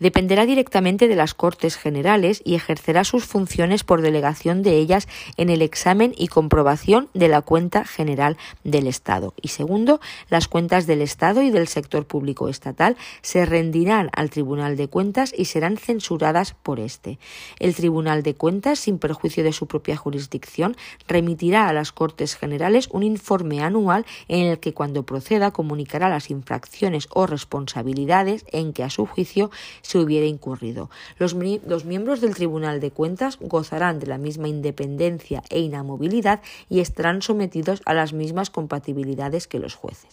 [0.00, 5.06] Dependerá directamente de las Cortes Generales y ejercerá sus funciones por delegación de ellas
[5.36, 9.34] en el examen y comprobación de la cuenta general del Estado.
[9.40, 10.00] Y segundo,
[10.30, 15.34] las cuentas del Estado y del sector público estatal se rendirán al Tribunal de Cuentas
[15.36, 17.18] y serán censuradas por este.
[17.58, 22.88] El Tribunal de Cuentas, sin perjuicio de su propia jurisdicción, remitirá a las Cortes Generales
[22.90, 28.82] un informe anual en el que cuando proceda comunicará las infracciones o responsabilidades en que
[28.82, 29.50] a su juicio
[29.90, 30.88] se hubiera incurrido.
[31.18, 31.34] Los,
[31.66, 37.22] los miembros del Tribunal de Cuentas gozarán de la misma independencia e inamovilidad y estarán
[37.22, 40.10] sometidos a las mismas compatibilidades que los jueces.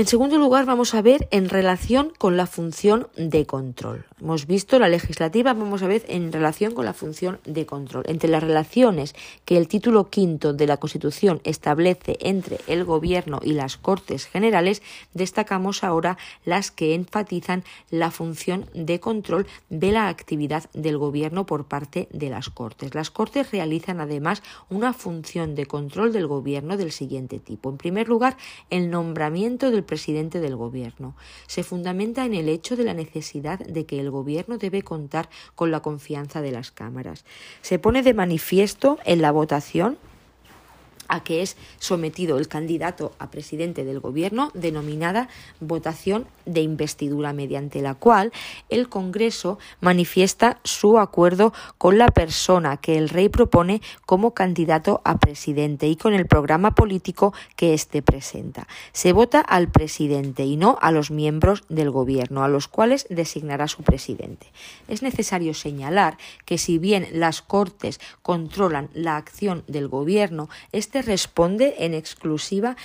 [0.00, 4.06] En segundo lugar, vamos a ver en relación con la función de control.
[4.18, 8.04] Hemos visto la legislativa, vamos a ver en relación con la función de control.
[8.06, 9.14] Entre las relaciones
[9.44, 14.80] que el título quinto de la Constitución establece entre el Gobierno y las Cortes Generales,
[15.12, 16.16] destacamos ahora
[16.46, 22.30] las que enfatizan la función de control de la actividad del Gobierno por parte de
[22.30, 22.94] las Cortes.
[22.94, 27.68] Las Cortes realizan además una función de control del Gobierno del siguiente tipo.
[27.68, 28.38] En primer lugar,
[28.70, 31.16] el nombramiento del presidente del Gobierno.
[31.48, 35.72] Se fundamenta en el hecho de la necesidad de que el Gobierno debe contar con
[35.72, 37.24] la confianza de las cámaras.
[37.60, 39.98] Se pone de manifiesto en la votación
[41.10, 45.28] a que es sometido el candidato a presidente del gobierno, denominada
[45.60, 48.32] votación de investidura, mediante la cual
[48.68, 55.18] el Congreso manifiesta su acuerdo con la persona que el rey propone como candidato a
[55.18, 58.66] presidente y con el programa político que éste presenta.
[58.92, 63.68] Se vota al presidente y no a los miembros del gobierno, a los cuales designará
[63.68, 64.46] su presidente.
[64.88, 71.74] Es necesario señalar que si bien las Cortes controlan la acción del gobierno, este responde
[71.78, 72.76] en exclusiva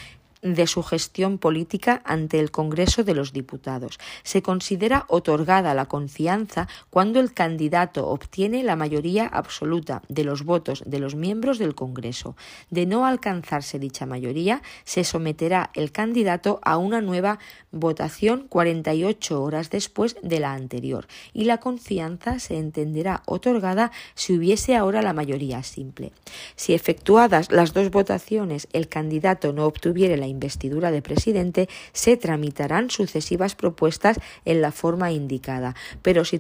[0.46, 3.98] de su gestión política ante el Congreso de los Diputados.
[4.22, 10.84] Se considera otorgada la confianza cuando el candidato obtiene la mayoría absoluta de los votos
[10.86, 12.36] de los miembros del Congreso.
[12.70, 17.40] De no alcanzarse dicha mayoría, se someterá el candidato a una nueva
[17.72, 24.76] votación 48 horas después de la anterior y la confianza se entenderá otorgada si hubiese
[24.76, 26.12] ahora la mayoría simple.
[26.56, 32.90] Si efectuadas las dos votaciones el candidato no obtuviere la investidura de presidente, se tramitarán
[32.90, 36.40] sucesivas propuestas en la forma indicada, pero si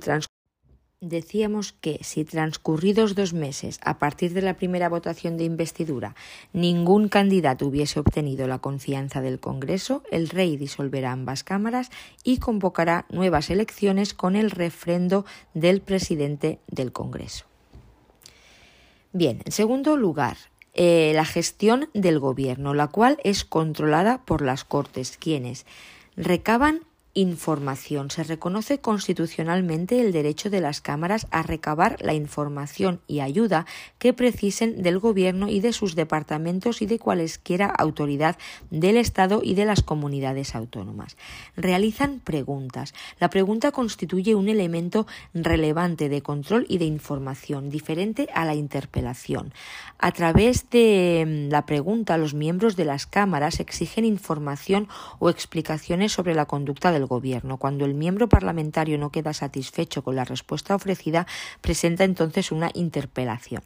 [1.01, 6.15] Decíamos que si transcurridos dos meses a partir de la primera votación de investidura
[6.51, 11.91] ningún candidato hubiese obtenido la confianza del Congreso, el rey disolverá ambas cámaras
[12.23, 17.45] y convocará nuevas elecciones con el refrendo del presidente del Congreso.
[19.11, 20.37] Bien, en segundo lugar,
[20.75, 25.65] eh, la gestión del gobierno, la cual es controlada por las Cortes, quienes
[26.15, 26.81] recaban
[27.15, 28.11] información.
[28.11, 33.65] Se reconoce constitucionalmente el derecho de las cámaras a recabar la información y ayuda
[33.97, 38.37] que precisen del Gobierno y de sus departamentos y de cualesquiera autoridad
[38.69, 41.15] del Estado y de las comunidades autónomas.
[41.55, 42.93] Realizan preguntas.
[43.19, 49.53] La pregunta constituye un elemento relevante de control y de información, diferente a la interpelación.
[49.99, 54.89] A través de mm, la pregunta, los miembros de las cámaras exigen información
[55.19, 57.57] o explicaciones sobre la conducta del Gobierno.
[57.57, 61.27] Cuando el miembro parlamentario no queda satisfecho con la respuesta ofrecida,
[61.61, 63.63] presenta entonces una interpelación.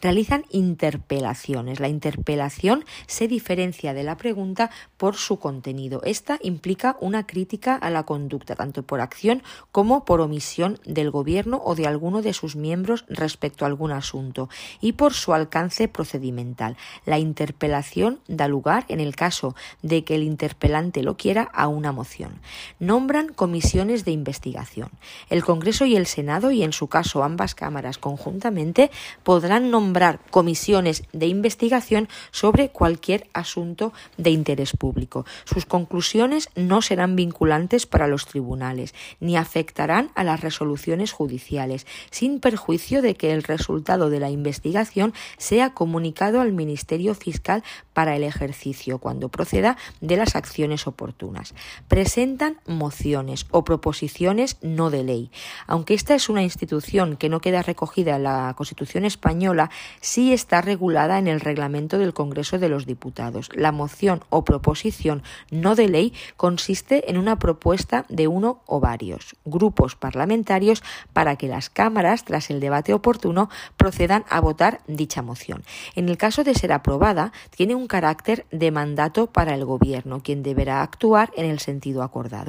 [0.00, 1.80] Realizan interpelaciones.
[1.80, 6.02] La interpelación se diferencia de la pregunta por su contenido.
[6.04, 9.42] Esta implica una crítica a la conducta, tanto por acción
[9.72, 14.48] como por omisión del Gobierno o de alguno de sus miembros respecto a algún asunto,
[14.80, 16.76] y por su alcance procedimental.
[17.04, 21.92] La interpelación da lugar, en el caso de que el interpelante lo quiera, a una
[21.92, 22.40] moción
[22.78, 24.90] nombran comisiones de investigación.
[25.30, 28.90] El Congreso y el Senado, y en su caso ambas cámaras conjuntamente,
[29.22, 35.24] podrán nombrar comisiones de investigación sobre cualquier asunto de interés público.
[35.44, 42.40] Sus conclusiones no serán vinculantes para los tribunales, ni afectarán a las resoluciones judiciales, sin
[42.40, 48.24] perjuicio de que el resultado de la investigación sea comunicado al Ministerio Fiscal para el
[48.24, 51.54] ejercicio, cuando proceda de las acciones oportunas.
[51.88, 55.30] Presentan mociones o proposiciones no de ley.
[55.66, 59.70] Aunque esta es una institución que no queda recogida en la Constitución española,
[60.00, 63.50] sí está regulada en el reglamento del Congreso de los Diputados.
[63.54, 69.36] La moción o proposición no de ley consiste en una propuesta de uno o varios
[69.44, 70.82] grupos parlamentarios
[71.12, 75.64] para que las cámaras, tras el debate oportuno, procedan a votar dicha moción.
[75.94, 80.42] En el caso de ser aprobada, tiene un carácter de mandato para el Gobierno, quien
[80.42, 82.43] deberá actuar en el sentido acordado.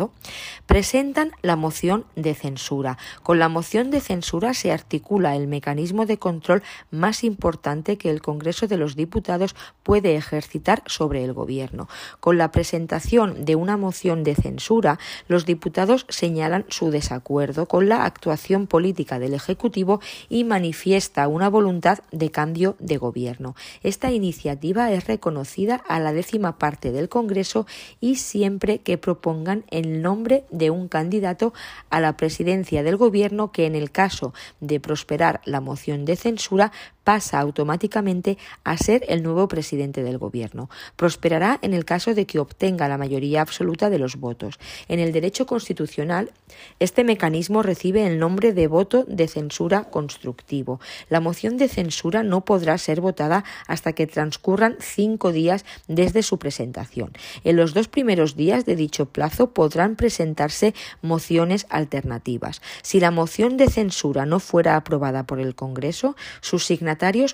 [0.66, 2.98] Presentan la moción de censura.
[3.24, 8.22] Con la moción de censura se articula el mecanismo de control más importante que el
[8.22, 11.88] Congreso de los Diputados puede ejercitar sobre el Gobierno.
[12.20, 18.06] Con la presentación de una moción de censura, los diputados señalan su desacuerdo con la
[18.06, 23.56] actuación política del Ejecutivo y manifiesta una voluntad de cambio de gobierno.
[23.84, 27.66] Esta iniciativa es reconocida a la décima parte del Congreso
[28.00, 31.54] y siempre que propongan el nombre de un candidato
[31.90, 36.72] a la presidencia del Gobierno que en el caso de prosperar la moción de censura
[37.06, 40.70] pasa automáticamente a ser el nuevo presidente del Gobierno.
[40.96, 44.60] Prosperará en el caso de que obtenga la mayoría absoluta de los votos.
[44.88, 46.32] En el derecho constitucional,
[46.80, 50.80] este mecanismo recibe el nombre de voto de censura constructivo.
[51.08, 56.40] La moción de censura no podrá ser votada hasta que transcurran cinco días desde su
[56.40, 57.12] presentación.
[57.44, 62.62] En los dos primeros días de dicho plazo podrán presentarse mociones alternativas.
[62.82, 66.60] Si la moción de censura no fuera aprobada por el Congreso, su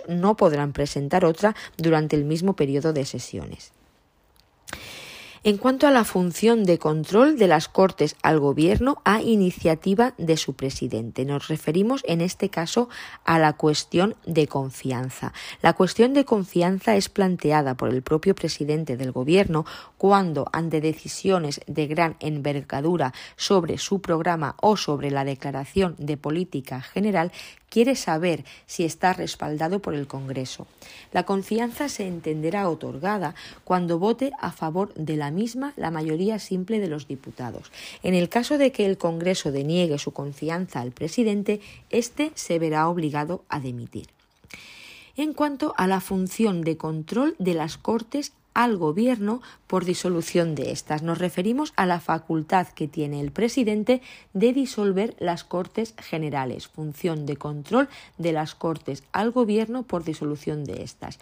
[0.07, 3.73] no podrán presentar otra durante el mismo periodo de sesiones.
[5.43, 10.38] En cuanto a la función de control de las Cortes al Gobierno a iniciativa de
[10.38, 12.89] su presidente, nos referimos en este caso
[13.26, 15.34] a la cuestión de confianza.
[15.63, 19.65] La cuestión de confianza es planteada por el propio presidente del Gobierno
[19.97, 26.81] cuando, ante decisiones de gran envergadura sobre su programa o sobre la declaración de política
[26.81, 27.31] general,
[27.72, 30.68] quiere saber si está respaldado por el Congreso.
[31.14, 33.34] La confianza se entenderá otorgada
[33.64, 37.72] cuando vote a favor de la misma la mayoría simple de los diputados.
[38.03, 42.89] En el caso de que el Congreso deniegue su confianza al presidente, éste se verá
[42.89, 44.10] obligado a demitir.
[45.15, 50.72] En cuanto a la función de control de las Cortes al Gobierno por disolución de
[50.72, 51.03] estas.
[51.03, 54.02] Nos referimos a la facultad que tiene el presidente
[54.34, 60.64] de disolver las Cortes Generales, función de control de las Cortes al Gobierno por disolución
[60.64, 61.19] de estas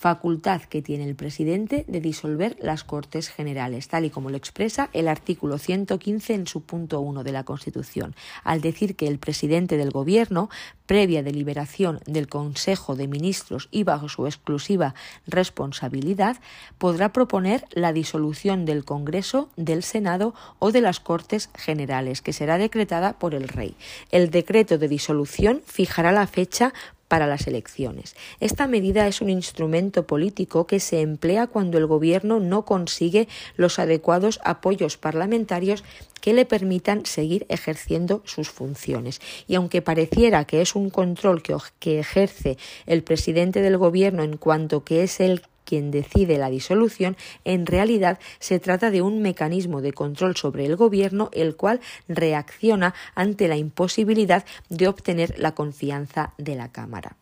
[0.00, 4.88] facultad que tiene el presidente de disolver las Cortes Generales, tal y como lo expresa
[4.94, 9.76] el artículo 115 en su punto 1 de la Constitución, al decir que el presidente
[9.76, 10.48] del Gobierno,
[10.86, 14.94] previa deliberación del Consejo de Ministros y bajo su exclusiva
[15.26, 16.38] responsabilidad,
[16.78, 22.56] podrá proponer la disolución del Congreso, del Senado o de las Cortes Generales, que será
[22.56, 23.76] decretada por el Rey.
[24.10, 26.72] El decreto de disolución fijará la fecha
[27.10, 28.14] para las elecciones.
[28.38, 33.26] Esta medida es un instrumento político que se emplea cuando el Gobierno no consigue
[33.56, 35.82] los adecuados apoyos parlamentarios
[36.20, 39.20] que le permitan seguir ejerciendo sus funciones.
[39.48, 44.84] Y aunque pareciera que es un control que, ejerce el presidente del Gobierno en cuanto
[44.84, 49.92] que es el quien decide la disolución, en realidad se trata de un mecanismo de
[49.92, 51.78] control sobre el gobierno el cual
[52.08, 57.16] reacciona ante la imposibilidad de obtener la confianza de la Cámara.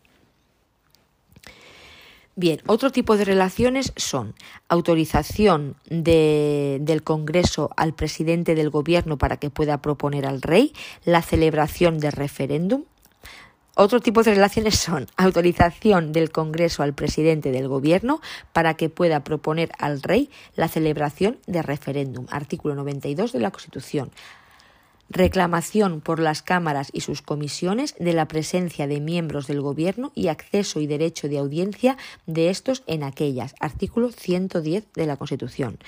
[2.35, 4.33] Bien, otro tipo de relaciones son
[4.67, 10.73] autorización del Congreso al presidente del Gobierno para que pueda proponer al rey,
[11.05, 12.85] la celebración de referéndum,
[13.81, 18.19] otro tipo de relaciones son autorización del Congreso al presidente del Gobierno
[18.51, 24.11] para que pueda proponer al rey la celebración de referéndum, artículo 92 de la Constitución.
[25.09, 30.27] Reclamación por las cámaras y sus comisiones de la presencia de miembros del Gobierno y
[30.27, 31.97] acceso y derecho de audiencia
[32.27, 35.79] de estos en aquellas, artículo 110 de la Constitución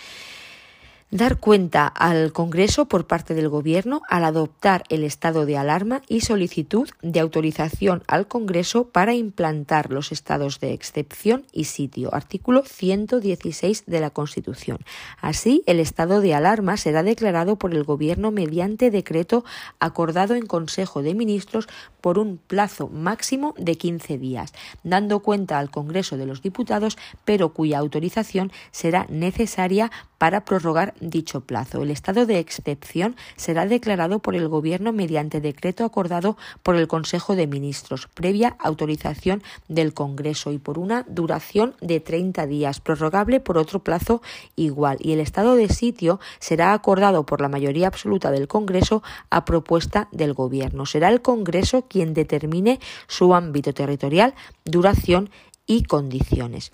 [1.11, 6.21] dar cuenta al Congreso por parte del Gobierno al adoptar el estado de alarma y
[6.21, 12.15] solicitud de autorización al Congreso para implantar los estados de excepción y sitio.
[12.15, 14.77] Artículo 116 de la Constitución.
[15.19, 19.43] Así, el estado de alarma será declarado por el Gobierno mediante decreto
[19.79, 21.67] acordado en Consejo de Ministros
[21.99, 27.49] por un plazo máximo de 15 días, dando cuenta al Congreso de los Diputados, pero
[27.49, 31.81] cuya autorización será necesaria para prorrogar dicho plazo.
[31.81, 37.35] El estado de excepción será declarado por el Gobierno mediante decreto acordado por el Consejo
[37.35, 43.57] de Ministros, previa autorización del Congreso y por una duración de 30 días, prorrogable por
[43.57, 44.21] otro plazo
[44.55, 44.97] igual.
[44.99, 50.07] Y el estado de sitio será acordado por la mayoría absoluta del Congreso a propuesta
[50.11, 50.85] del Gobierno.
[50.85, 54.35] Será el Congreso quien determine su ámbito territorial,
[54.65, 55.31] duración
[55.65, 56.71] y condiciones.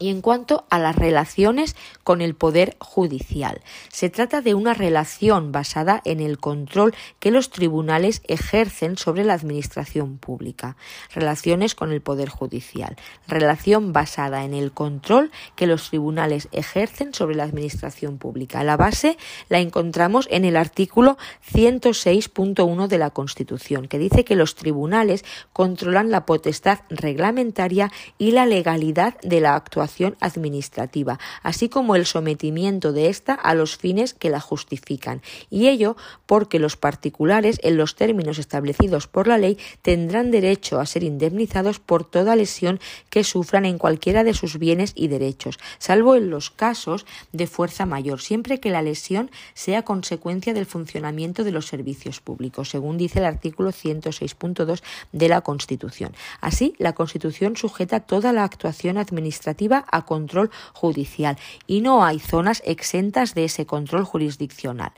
[0.00, 3.60] Y en cuanto a las relaciones con el Poder Judicial,
[3.92, 9.34] se trata de una relación basada en el control que los tribunales ejercen sobre la
[9.34, 10.76] Administración pública.
[11.14, 12.96] Relaciones con el Poder Judicial.
[13.28, 18.64] Relación basada en el control que los tribunales ejercen sobre la Administración pública.
[18.64, 19.18] La base
[19.50, 21.18] la encontramos en el artículo
[21.52, 28.46] 106.1 de la Constitución, que dice que los tribunales controlan la potestad reglamentaria y la
[28.46, 29.89] legalidad de la actuación
[30.20, 35.96] administrativa, así como el sometimiento de ésta a los fines que la justifican, y ello
[36.26, 41.78] porque los particulares, en los términos establecidos por la ley, tendrán derecho a ser indemnizados
[41.78, 46.50] por toda lesión que sufran en cualquiera de sus bienes y derechos, salvo en los
[46.50, 52.20] casos de fuerza mayor, siempre que la lesión sea consecuencia del funcionamiento de los servicios
[52.20, 56.14] públicos, según dice el artículo 106.2 de la Constitución.
[56.40, 61.36] Así, la Constitución sujeta toda la actuación administrativa a control judicial
[61.66, 64.92] y no hay zonas exentas de ese control jurisdiccional.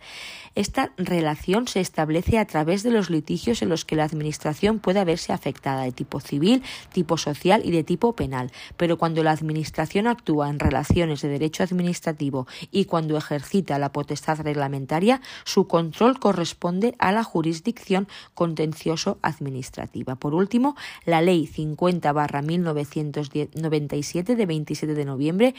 [0.54, 5.02] Esta relación se establece a través de los litigios en los que la Administración puede
[5.04, 6.62] verse afectada de tipo civil,
[6.92, 11.62] tipo social y de tipo penal, pero cuando la Administración actúa en relaciones de derecho
[11.62, 20.16] administrativo y cuando ejercita la potestad reglamentaria, su control corresponde a la jurisdicción contencioso administrativa.
[20.16, 20.76] Por último,
[21.06, 25.54] la Ley 50-1997 de 27 de noviembre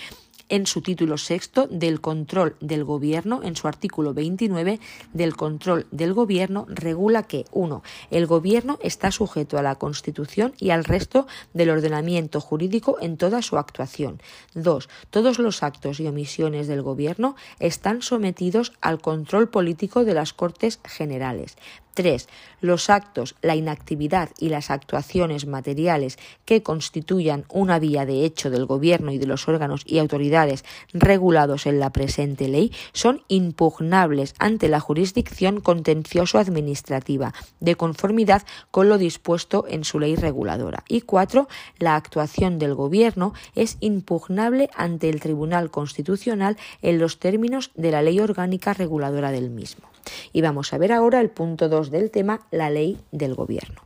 [0.49, 4.79] en su título sexto del control del gobierno, en su artículo 29
[5.13, 7.83] del control del gobierno, regula que 1.
[8.11, 13.41] El gobierno está sujeto a la Constitución y al resto del ordenamiento jurídico en toda
[13.41, 14.21] su actuación.
[14.53, 14.89] 2.
[15.09, 20.79] Todos los actos y omisiones del gobierno están sometidos al control político de las Cortes
[20.83, 21.57] Generales.
[21.93, 22.27] 3.
[22.61, 28.65] Los actos, la inactividad y las actuaciones materiales que constituyan una vía de hecho del
[28.65, 34.69] Gobierno y de los órganos y autoridades regulados en la presente ley son impugnables ante
[34.69, 40.83] la jurisdicción contencioso-administrativa, de conformidad con lo dispuesto en su ley reguladora.
[40.87, 41.47] Y 4.
[41.79, 48.01] La actuación del Gobierno es impugnable ante el Tribunal Constitucional en los términos de la
[48.01, 49.92] ley orgánica reguladora del mismo.
[50.31, 53.81] Y vamos a ver ahora el punto 2 del tema, la ley del gobierno.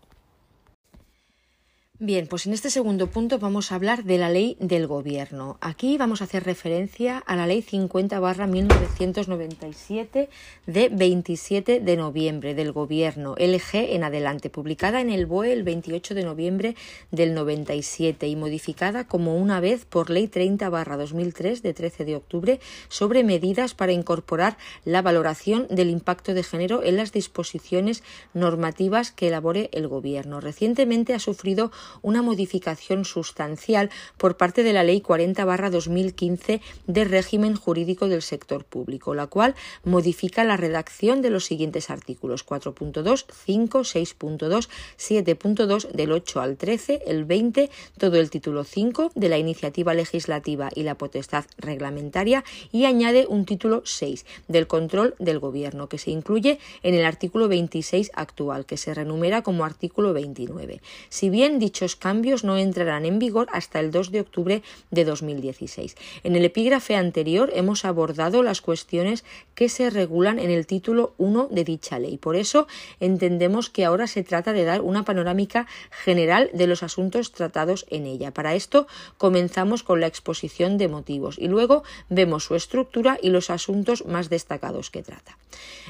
[2.00, 5.58] Bien, pues en este segundo punto vamos a hablar de la ley del gobierno.
[5.62, 10.30] Aquí vamos a hacer referencia a la ley 50 1997
[10.68, 16.14] de 27 de noviembre del gobierno LG en adelante, publicada en el BOE el 28
[16.14, 16.76] de noviembre
[17.10, 22.60] del 97 y modificada como una vez por ley 30 2003 de 13 de octubre
[22.90, 28.04] sobre medidas para incorporar la valoración del impacto de género en las disposiciones
[28.36, 30.42] normativas que elabore el gobierno.
[30.42, 38.08] Recientemente ha sufrido una modificación sustancial por parte de la Ley 40-2015 de régimen jurídico
[38.08, 44.70] del sector público, la cual modifica la redacción de los siguientes artículos 4.2, 5, 6.2,
[44.98, 50.70] 7.2 del 8 al 13, el 20, todo el título 5 de la iniciativa legislativa
[50.74, 56.12] y la potestad reglamentaria y añade un título 6 del control del gobierno que se
[56.12, 60.82] incluye en el artículo 26 actual que se renumera como artículo 29.
[61.10, 65.96] Si bien dichos cambios no entrarán en vigor hasta el 2 de octubre de 2016.
[66.24, 69.24] En el epígrafe anterior hemos abordado las cuestiones
[69.54, 72.18] que se regulan en el título 1 de dicha ley.
[72.18, 72.66] Por eso
[73.00, 78.08] entendemos que ahora se trata de dar una panorámica general de los asuntos tratados en
[78.08, 78.34] ella.
[78.34, 78.88] Para esto
[79.20, 84.32] comenzamos con la exposición de motivos y luego vemos su estructura y los asuntos más
[84.32, 85.38] destacados que trata.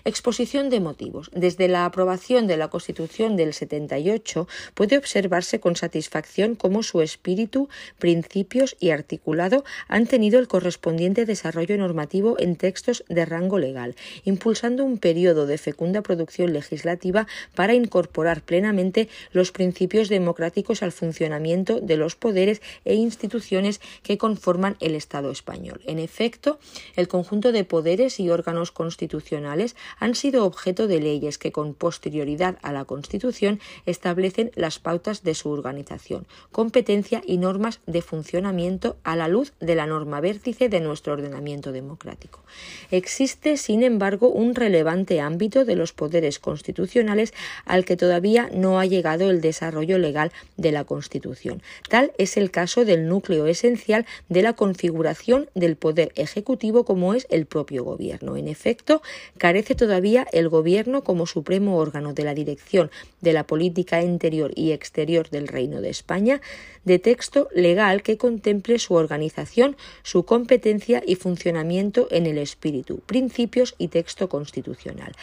[0.04, 1.32] Exposición de motivos.
[1.34, 7.70] Desde la aprobación de la Constitución del 78 puede observarse con satisfacción cómo su espíritu,
[8.00, 13.96] principios y articulado han tenido el correspondiente desarrollo normativo en textos de rango legal,
[14.26, 21.80] impulsando un periodo de fecunda producción legislativa para incorporar plenamente los principios democráticos al funcionamiento
[21.80, 25.82] de los poderes e instituciones que conforman el Estado español.
[25.86, 26.60] En efecto,
[26.96, 32.58] el conjunto de poderes y órganos constitucionales han sido objeto de leyes que con posterioridad
[32.62, 39.16] a la Constitución establecen las pautas de su organización competencia y normas de funcionamiento a
[39.16, 42.42] la luz de la norma vértice de nuestro ordenamiento democrático.
[42.90, 47.34] Existe, sin embargo, un relevante ámbito de los poderes constitucionales
[47.66, 51.62] al que todavía no ha llegado el desarrollo legal de la Constitución.
[51.90, 57.28] Tal es el caso del núcleo esencial de la configuración del poder ejecutivo como es
[57.30, 58.38] el propio gobierno.
[58.38, 59.02] En efecto,
[59.38, 62.90] carece todavía el gobierno como supremo órgano de la dirección
[63.22, 66.40] de la política interior y exterior del Reino de España
[66.86, 73.76] de texto legal que contemple su organización, su competencia y funcionamiento en el espíritu, principios
[73.78, 75.14] y texto constitucional.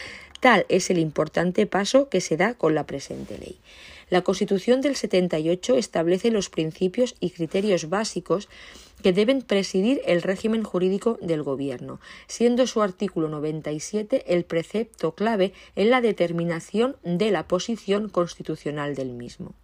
[0.41, 3.57] Tal es el importante paso que se da con la presente ley.
[4.11, 8.49] La Constitución del 78 establece los principios y criterios básicos
[9.03, 15.53] que deben presidir el régimen jurídico del Gobierno, siendo su artículo 97 el precepto clave
[15.77, 19.55] en la determinación de la posición constitucional del mismo.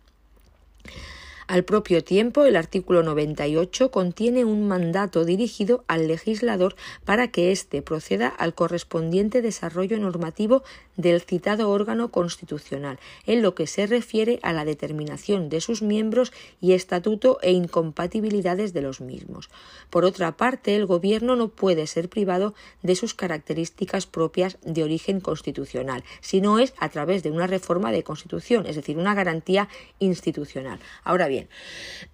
[1.51, 7.83] Al propio tiempo, el artículo 98 contiene un mandato dirigido al legislador para que éste
[7.83, 10.63] proceda al correspondiente desarrollo normativo
[11.01, 16.33] del citado órgano constitucional, en lo que se refiere a la determinación de sus miembros
[16.61, 19.51] y estatuto e incompatibilidades de los mismos.
[19.91, 25.21] Por otra parte, el Gobierno no puede ser privado de sus características propias de origen
[25.21, 29.69] constitucional, si no es a través de una reforma de Constitución, es decir, una garantía
[29.99, 30.81] institucional.
[31.05, 31.49] Ahora bien,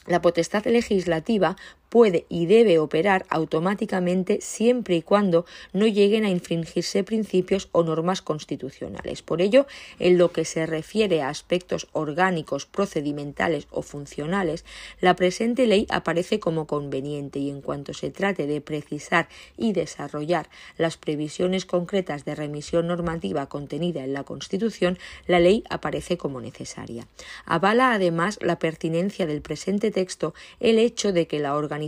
[0.06, 1.56] la potestad legislativa
[1.93, 5.44] puede y debe operar automáticamente siempre y cuando
[5.74, 9.20] no lleguen a infringirse principios o normas constitucionales.
[9.20, 9.66] Por ello,
[9.98, 14.64] en lo que se refiere a aspectos orgánicos, procedimentales o funcionales,
[15.02, 19.28] la presente ley aparece como conveniente y en cuanto se trate de precisar
[19.59, 20.48] y desarrollar
[20.78, 27.06] las previsiones concretas de remisión normativa contenida en la Constitución, la ley aparece como necesaria.
[27.44, 31.82] Avala además la pertinencia del presente texto el hecho de que la organización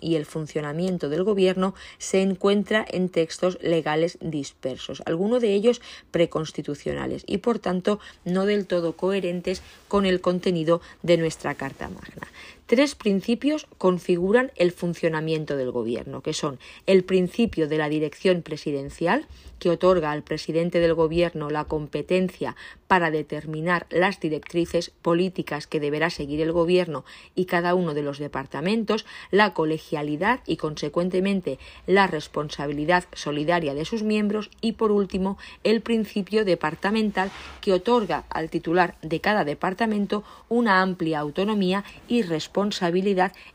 [0.00, 5.80] y el funcionamiento del Gobierno se encuentra en textos legales dispersos, algunos de ellos
[6.10, 12.28] preconstitucionales y, por tanto, no del todo coherentes con el contenido de nuestra Carta Magna.
[12.68, 19.26] Tres principios configuran el funcionamiento del Gobierno, que son el principio de la dirección presidencial,
[19.58, 26.10] que otorga al presidente del Gobierno la competencia para determinar las directrices políticas que deberá
[26.10, 33.04] seguir el Gobierno y cada uno de los departamentos, la colegialidad y, consecuentemente, la responsabilidad
[33.14, 37.30] solidaria de sus miembros y, por último, el principio departamental
[37.62, 42.57] que otorga al titular de cada departamento una amplia autonomía y responsabilidad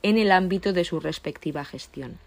[0.02, 2.18] en el ámbito de su respectiva gestión.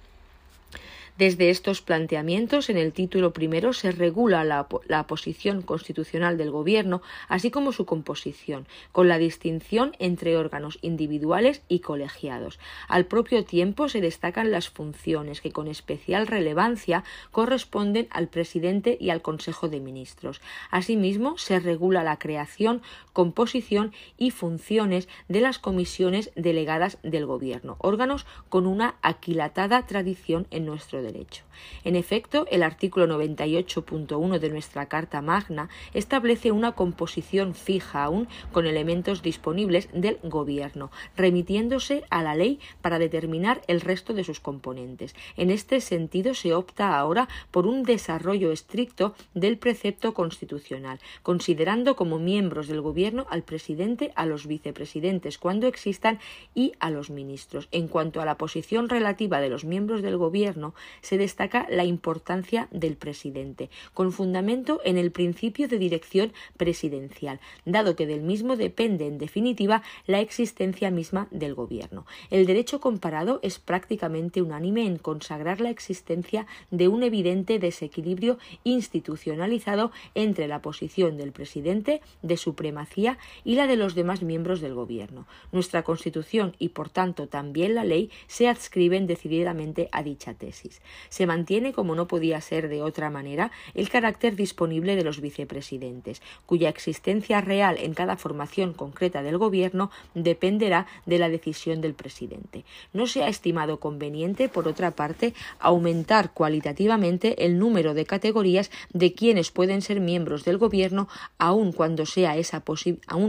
[1.18, 7.50] Desde estos planteamientos, en el título primero se regula la, posición constitucional del Gobierno, así
[7.50, 12.58] como su composición, con la distinción entre órganos individuales y colegiados.
[12.86, 19.08] Al propio tiempo se destacan las funciones que con especial relevancia corresponden al presidente y
[19.08, 20.42] al Consejo de Ministros.
[20.70, 22.82] Asimismo, se regula la creación,
[23.14, 30.66] composición y funciones de las comisiones delegadas del Gobierno, órganos con una aquilatada tradición en
[30.66, 31.44] nuestro derecho.
[31.84, 38.66] En efecto, el artículo 98.1 de nuestra Carta Magna establece una composición fija aún con
[38.66, 45.14] elementos disponibles del Gobierno, remitiéndose a la ley para determinar el resto de sus componentes.
[45.36, 52.18] En este sentido, se opta ahora por un desarrollo estricto del precepto constitucional, considerando como
[52.18, 56.18] miembros del Gobierno al presidente, a los vicepresidentes cuando existan
[56.54, 57.68] y a los ministros.
[57.70, 62.68] En cuanto a la posición relativa de los miembros del Gobierno, se destaca la importancia
[62.70, 69.06] del presidente, con fundamento en el principio de dirección presidencial, dado que del mismo depende
[69.06, 72.06] en definitiva la existencia misma del gobierno.
[72.30, 79.92] El derecho comparado es prácticamente unánime en consagrar la existencia de un evidente desequilibrio institucionalizado
[80.14, 85.26] entre la posición del presidente de supremacía y la de los demás miembros del gobierno.
[85.52, 91.26] Nuestra Constitución y por tanto también la ley se adscriben decididamente a dicha tesis se
[91.26, 96.68] mantiene, como no podía ser de otra manera, el carácter disponible de los vicepresidentes, cuya
[96.68, 102.64] existencia real en cada formación concreta del Gobierno dependerá de la decisión del presidente.
[102.92, 109.12] No se ha estimado conveniente, por otra parte, aumentar cualitativamente el número de categorías de
[109.12, 111.08] quienes pueden ser miembros del Gobierno,
[111.38, 112.62] aun cuando, sea esa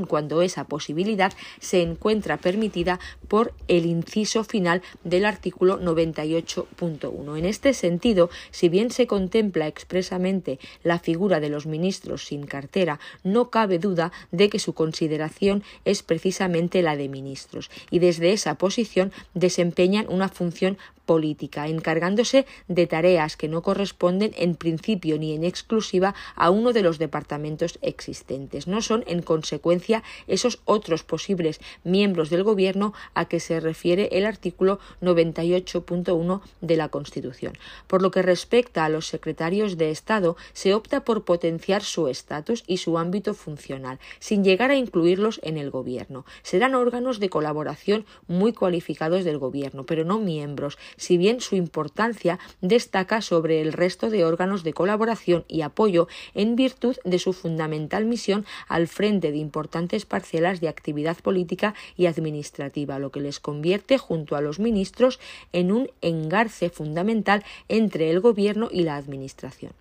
[0.07, 7.37] cuando esa posibilidad se encuentra permitida por el inciso final del artículo 98.1.
[7.47, 12.99] En este sentido, si bien se contempla expresamente la figura de los ministros sin cartera,
[13.23, 18.55] no cabe duda de que su consideración es precisamente la de ministros, y desde esa
[18.55, 20.77] posición desempeñan una función
[21.07, 26.83] política, encargándose de tareas que no corresponden en principio ni en exclusiva a uno de
[26.83, 28.67] los departamentos existentes.
[28.67, 34.27] No son, en consecuencia, esos otros posibles miembros del Gobierno a que se refiere el
[34.27, 37.57] artículo 98.1 de la Constitución.
[37.87, 42.63] Por lo que respecta a los secretarios de Estado, se opta por potenciar su estatus
[42.67, 46.25] y su ámbito funcional, sin llegar a incluirlos en el Gobierno.
[46.43, 52.39] Serán órganos de colaboración muy cualificados del Gobierno, pero no miembros, si bien su importancia
[52.61, 58.05] destaca sobre el resto de órganos de colaboración y apoyo en virtud de su fundamental
[58.05, 63.97] misión al frente de importantes parcelas de actividad política y administrativa, lo que les convierte,
[63.97, 65.19] junto a los ministros,
[65.53, 69.71] en un engarce fundamental entre el Gobierno y la Administración.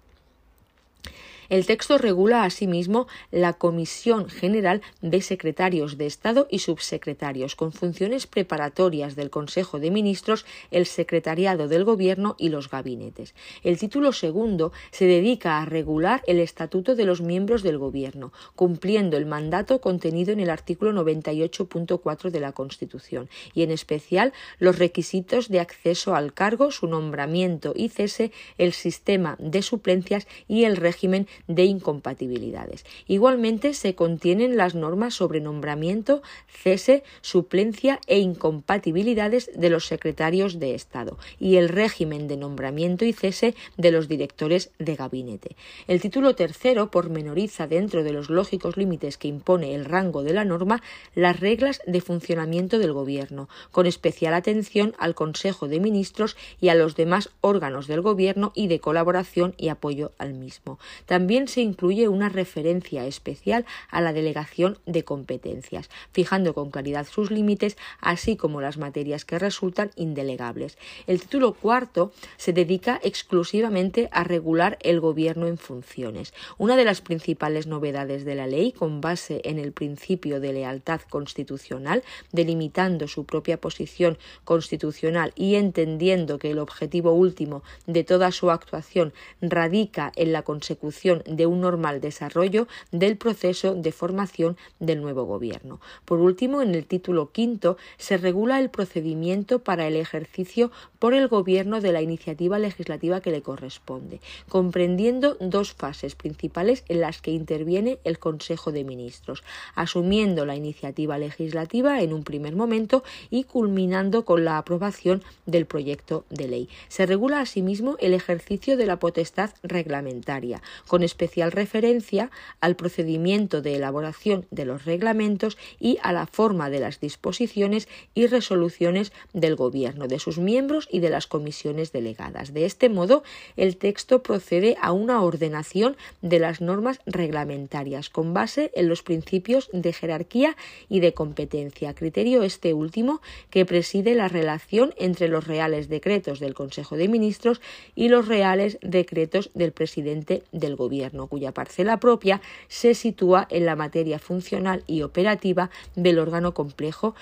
[1.48, 8.26] El texto regula asimismo la Comisión General de Secretarios de Estado y Subsecretarios, con funciones
[8.26, 13.34] preparatorias del Consejo de Ministros, el Secretariado del Gobierno y los gabinetes.
[13.62, 19.16] El título segundo se dedica a regular el estatuto de los miembros del Gobierno, cumpliendo
[19.16, 25.48] el mandato contenido en el artículo 98.4 de la Constitución, y en especial los requisitos
[25.48, 31.28] de acceso al cargo, su nombramiento y cese, el sistema de suplencias y el régimen
[31.46, 32.84] de incompatibilidades.
[33.06, 40.74] Igualmente se contienen las normas sobre nombramiento, cese, suplencia e incompatibilidades de los secretarios de
[40.74, 45.56] Estado y el régimen de nombramiento y cese de los directores de gabinete.
[45.86, 50.44] El título tercero pormenoriza dentro de los lógicos límites que impone el rango de la
[50.44, 50.82] norma
[51.14, 56.74] las reglas de funcionamiento del Gobierno, con especial atención al Consejo de Ministros y a
[56.74, 60.78] los demás órganos del Gobierno y de colaboración y apoyo al mismo.
[61.06, 67.04] También también se incluye una referencia especial a la delegación de competencias, fijando con claridad
[67.04, 70.78] sus límites, así como las materias que resultan indelegables.
[71.08, 76.32] El título cuarto se dedica exclusivamente a regular el gobierno en funciones.
[76.58, 81.00] Una de las principales novedades de la ley, con base en el principio de lealtad
[81.10, 88.52] constitucional, delimitando su propia posición constitucional y entendiendo que el objetivo último de toda su
[88.52, 95.24] actuación radica en la consecución de un normal desarrollo del proceso de formación del nuevo
[95.24, 95.80] gobierno.
[96.04, 101.28] Por último, en el título quinto se regula el procedimiento para el ejercicio por el
[101.28, 107.30] gobierno de la iniciativa legislativa que le corresponde, comprendiendo dos fases principales en las que
[107.30, 109.44] interviene el Consejo de Ministros,
[109.74, 116.24] asumiendo la iniciativa legislativa en un primer momento y culminando con la aprobación del proyecto
[116.30, 116.68] de ley.
[116.88, 122.30] Se regula asimismo el ejercicio de la potestad reglamentaria, con especial referencia
[122.60, 128.26] al procedimiento de elaboración de los reglamentos y a la forma de las disposiciones y
[128.26, 132.52] resoluciones del Gobierno, de sus miembros y de las comisiones delegadas.
[132.52, 133.22] De este modo,
[133.56, 139.70] el texto procede a una ordenación de las normas reglamentarias con base en los principios
[139.72, 140.56] de jerarquía
[140.88, 143.20] y de competencia, criterio este último
[143.50, 147.60] que preside la relación entre los reales decretos del Consejo de Ministros
[147.94, 150.95] y los reales decretos del presidente del Gobierno
[151.28, 157.14] cuya parcela propia se sitúa en la materia funcional y operativa del órgano complejo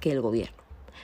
[0.00, 0.62] que el Gobierno.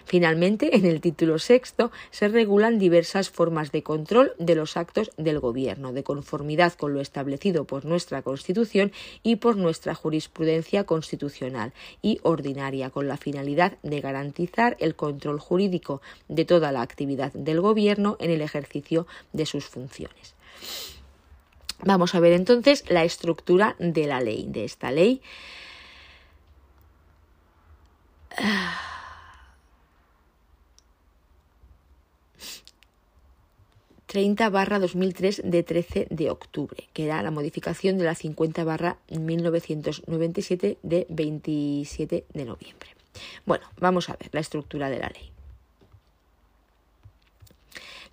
[0.08, 5.38] Finalmente, en el título sexto se regulan diversas formas de control de los actos del
[5.38, 8.90] Gobierno, de conformidad con lo establecido por nuestra Constitución
[9.22, 16.00] y por nuestra jurisprudencia constitucional y ordinaria, con la finalidad de garantizar el control jurídico
[16.28, 20.34] de toda la actividad del Gobierno en el ejercicio de sus funciones.
[21.84, 25.22] Vamos a ver entonces la estructura de la ley, de esta ley.
[34.06, 38.96] 30 barra 2003 de 13 de octubre, que era la modificación de la 50 barra
[39.10, 42.88] 1997 de 27 de noviembre.
[43.44, 45.30] Bueno, vamos a ver la estructura de la ley.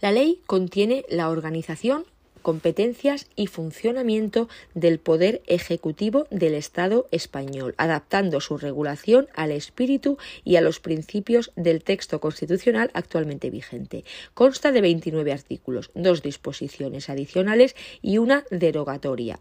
[0.01, 2.05] La ley contiene la organización,
[2.45, 10.57] competencias y funcionamiento del poder ejecutivo del Estado español, adaptando su regulación al espíritu y
[10.57, 14.03] a los principios del texto constitucional actualmente vigente.
[14.35, 19.39] Consta de 29 artículos, dos disposiciones adicionales y una derogatoria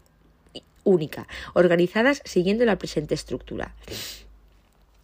[0.83, 3.75] única, organizadas siguiendo la presente estructura.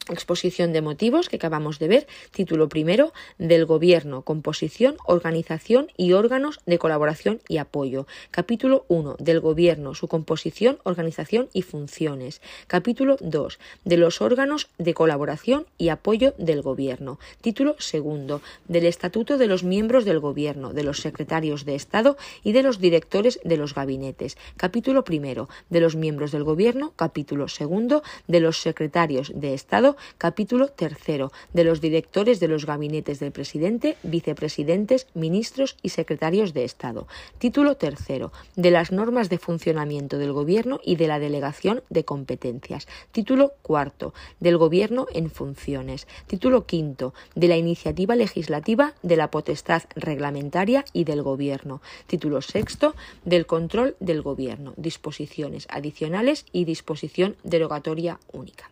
[0.09, 2.07] Exposición de motivos que acabamos de ver.
[2.31, 8.07] Título primero del Gobierno, composición, organización y órganos de colaboración y apoyo.
[8.31, 12.41] Capítulo 1 del Gobierno, su composición, organización y funciones.
[12.65, 17.19] Capítulo 2 de los órganos de colaboración y apoyo del Gobierno.
[17.41, 22.53] Título segundo del Estatuto de los miembros del Gobierno, de los secretarios de Estado y
[22.53, 24.35] de los directores de los gabinetes.
[24.57, 26.93] Capítulo primero de los miembros del Gobierno.
[26.95, 33.19] Capítulo segundo de los secretarios de Estado capítulo tercero de los directores de los gabinetes
[33.19, 37.07] del presidente, vicepresidentes, ministros y secretarios de Estado.
[37.37, 42.87] Título tercero de las normas de funcionamiento del Gobierno y de la delegación de competencias.
[43.11, 46.07] Título cuarto del Gobierno en funciones.
[46.27, 51.81] Título quinto de la iniciativa legislativa, de la potestad reglamentaria y del Gobierno.
[52.07, 52.95] Título sexto
[53.25, 54.73] del control del Gobierno.
[54.77, 58.69] Disposiciones adicionales y disposición derogatoria única.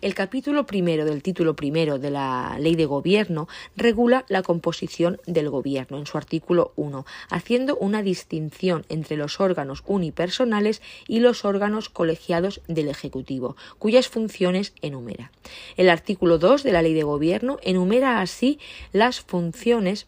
[0.00, 5.50] El capítulo primero del título primero de la Ley de Gobierno regula la composición del
[5.50, 11.88] Gobierno en su artículo 1, haciendo una distinción entre los órganos unipersonales y los órganos
[11.88, 15.32] colegiados del Ejecutivo, cuyas funciones enumera.
[15.76, 18.60] El artículo 2 de la Ley de Gobierno enumera así
[18.92, 20.06] las funciones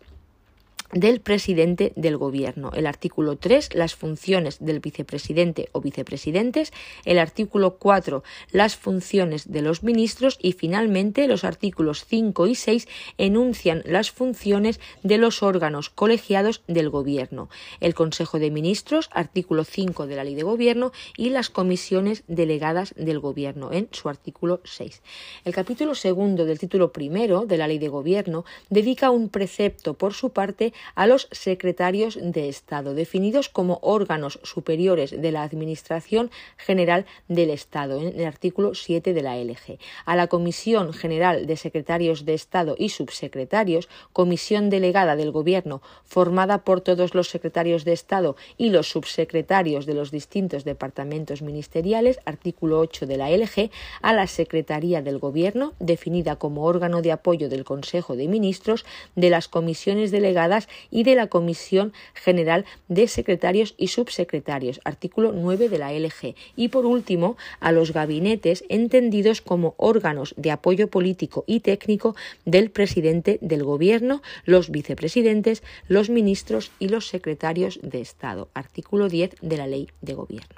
[0.92, 2.70] del presidente del gobierno.
[2.74, 6.72] El artículo 3, las funciones del vicepresidente o vicepresidentes.
[7.04, 10.38] El artículo 4, las funciones de los ministros.
[10.40, 12.88] Y finalmente, los artículos 5 y 6
[13.18, 17.48] enuncian las funciones de los órganos colegiados del gobierno.
[17.80, 22.94] El Consejo de Ministros, artículo 5 de la Ley de Gobierno, y las comisiones delegadas
[22.96, 25.02] del gobierno en su artículo 6.
[25.44, 30.14] El capítulo segundo del título primero de la Ley de Gobierno dedica un precepto por
[30.14, 37.07] su parte a los secretarios de Estado, definidos como órganos superiores de la Administración General
[37.28, 42.24] del Estado, en el artículo 7 de la LG, a la Comisión General de Secretarios
[42.24, 48.36] de Estado y Subsecretarios, comisión delegada del Gobierno formada por todos los secretarios de Estado
[48.57, 53.70] y los subsecretarios de los distintos departamentos ministeriales, artículo 8 de la LG,
[54.02, 58.85] a la Secretaría del Gobierno, definida como órgano de apoyo del Consejo de Ministros,
[59.16, 65.68] de las comisiones delegadas y de la Comisión General de Secretarios y Subsecretarios, artículo 9
[65.68, 66.34] de la LG.
[66.56, 72.14] Y por último, a los gabinetes entendidos como órganos de apoyo político y técnico
[72.44, 79.36] del presidente del Gobierno, los vicepresidentes, los ministros y los secretarios de Estado, artículo 10
[79.40, 80.56] de la Ley de Gobierno.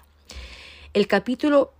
[0.95, 1.73] El capítulo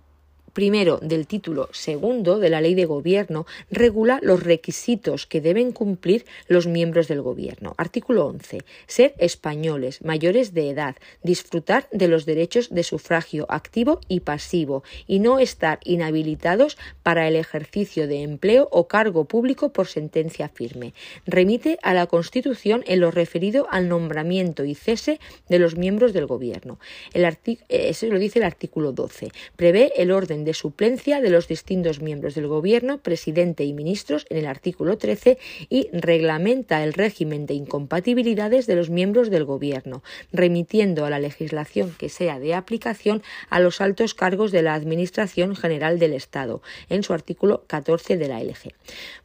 [0.53, 6.25] primero del título segundo de la Ley de Gobierno regula los requisitos que deben cumplir
[6.47, 7.73] los miembros del Gobierno.
[7.77, 8.59] Artículo 11.
[8.87, 15.19] Ser españoles, mayores de edad, disfrutar de los derechos de sufragio activo y pasivo y
[15.19, 20.93] no estar inhabilitados para el ejercicio de empleo o cargo público por sentencia firme.
[21.25, 25.19] Remite a la Constitución en lo referido al nombramiento y cese
[25.49, 26.79] de los miembros del Gobierno.
[27.13, 29.31] Eh, eso lo dice el artículo 12.
[29.55, 34.37] Prevé el orden de suplencia de los distintos miembros del Gobierno, presidente y ministros en
[34.37, 35.37] el artículo 13
[35.69, 41.93] y reglamenta el régimen de incompatibilidades de los miembros del Gobierno, remitiendo a la legislación
[41.97, 47.03] que sea de aplicación a los altos cargos de la Administración General del Estado, en
[47.03, 48.73] su artículo 14 de la LG.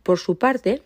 [0.03, 0.83] Por su parte,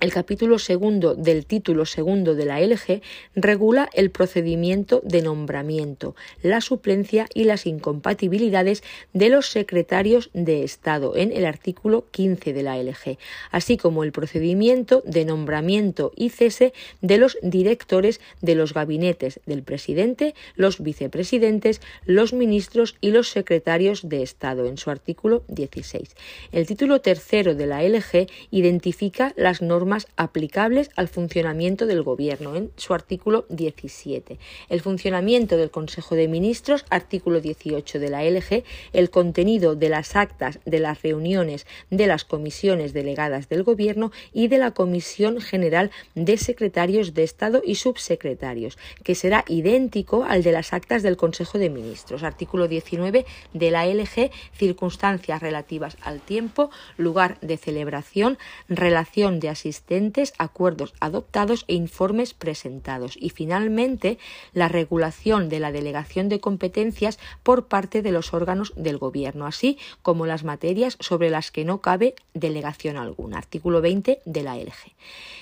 [0.00, 3.02] el capítulo segundo del título segundo de la LG
[3.34, 8.82] regula el procedimiento de nombramiento, la suplencia y las incompatibilidades
[9.12, 13.18] de los secretarios de Estado en el artículo 15 de la LG,
[13.50, 16.72] así como el procedimiento de nombramiento y cese
[17.02, 24.08] de los directores de los gabinetes del presidente, los vicepresidentes, los ministros y los secretarios
[24.08, 26.16] de Estado en su artículo 16.
[26.52, 32.70] El título tercero de la LG identifica las normas aplicables al funcionamiento del Gobierno en
[32.76, 34.38] su artículo 17.
[34.68, 40.16] El funcionamiento del Consejo de Ministros, artículo 18 de la LG, el contenido de las
[40.16, 45.90] actas de las reuniones de las comisiones delegadas del Gobierno y de la Comisión General
[46.14, 51.58] de Secretarios de Estado y Subsecretarios, que será idéntico al de las actas del Consejo
[51.58, 58.38] de Ministros, artículo 19 de la LG, circunstancias relativas al tiempo, lugar de celebración,
[58.68, 63.16] relación de asistencia existentes, acuerdos adoptados e informes presentados.
[63.18, 64.18] Y finalmente,
[64.52, 69.78] la regulación de la delegación de competencias por parte de los órganos del Gobierno, así
[70.02, 73.38] como las materias sobre las que no cabe delegación alguna.
[73.38, 74.92] Artículo 20 de la LG.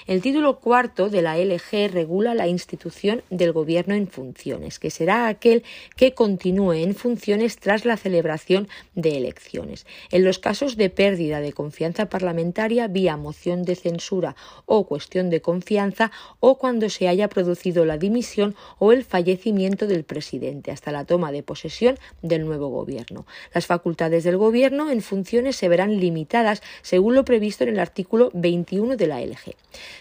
[0.06, 5.28] El título cuarto de la LG regula la institución del Gobierno en funciones, que será
[5.28, 5.65] aquel
[5.97, 9.85] que continúe en funciones tras la celebración de elecciones.
[10.10, 14.28] En los casos de pérdida de confianza parlamentaria vía moción de censura
[14.67, 16.11] o cuestión de confianza
[16.41, 21.33] o cuando se haya producido la dimisión o el fallecimiento del presidente hasta la toma
[21.33, 23.27] de posesión del nuevo gobierno.
[23.55, 28.31] Las facultades del gobierno en funciones se verán limitadas según lo previsto en el artículo
[28.35, 29.55] 21 de la LG.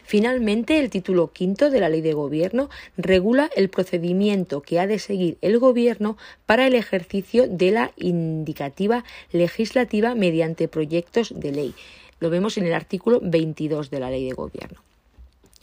[0.04, 4.99] Finalmente, el título quinto de la Ley de Gobierno regula el procedimiento que ha de
[4.99, 11.76] seguir el Gobierno para el ejercicio de la indicativa legislativa mediante proyectos de ley.
[12.19, 14.81] Lo vemos en el artículo 22 de la Ley de Gobierno.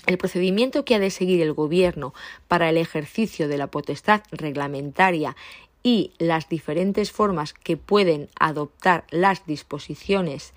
[0.06, 2.14] El procedimiento que ha de seguir el Gobierno
[2.46, 5.34] para el ejercicio de la potestad reglamentaria
[5.82, 10.52] y las diferentes formas que pueden adoptar las disposiciones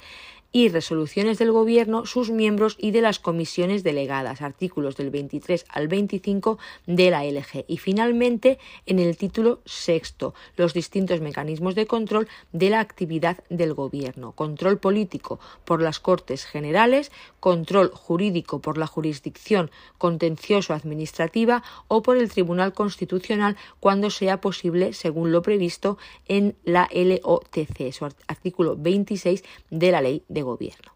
[0.52, 5.88] y resoluciones del Gobierno, sus miembros y de las comisiones delegadas, artículos del 23 al
[5.88, 7.66] 25 de la LG.
[7.68, 13.74] Y finalmente, en el título sexto, los distintos mecanismos de control de la actividad del
[13.74, 14.32] Gobierno.
[14.32, 22.30] Control político por las Cortes Generales, control jurídico por la jurisdicción contencioso-administrativa o por el
[22.30, 25.98] Tribunal Constitucional cuando sea posible, según lo previsto
[26.28, 30.94] en la LOTC, su artículo 26 de la Ley de Gobierno.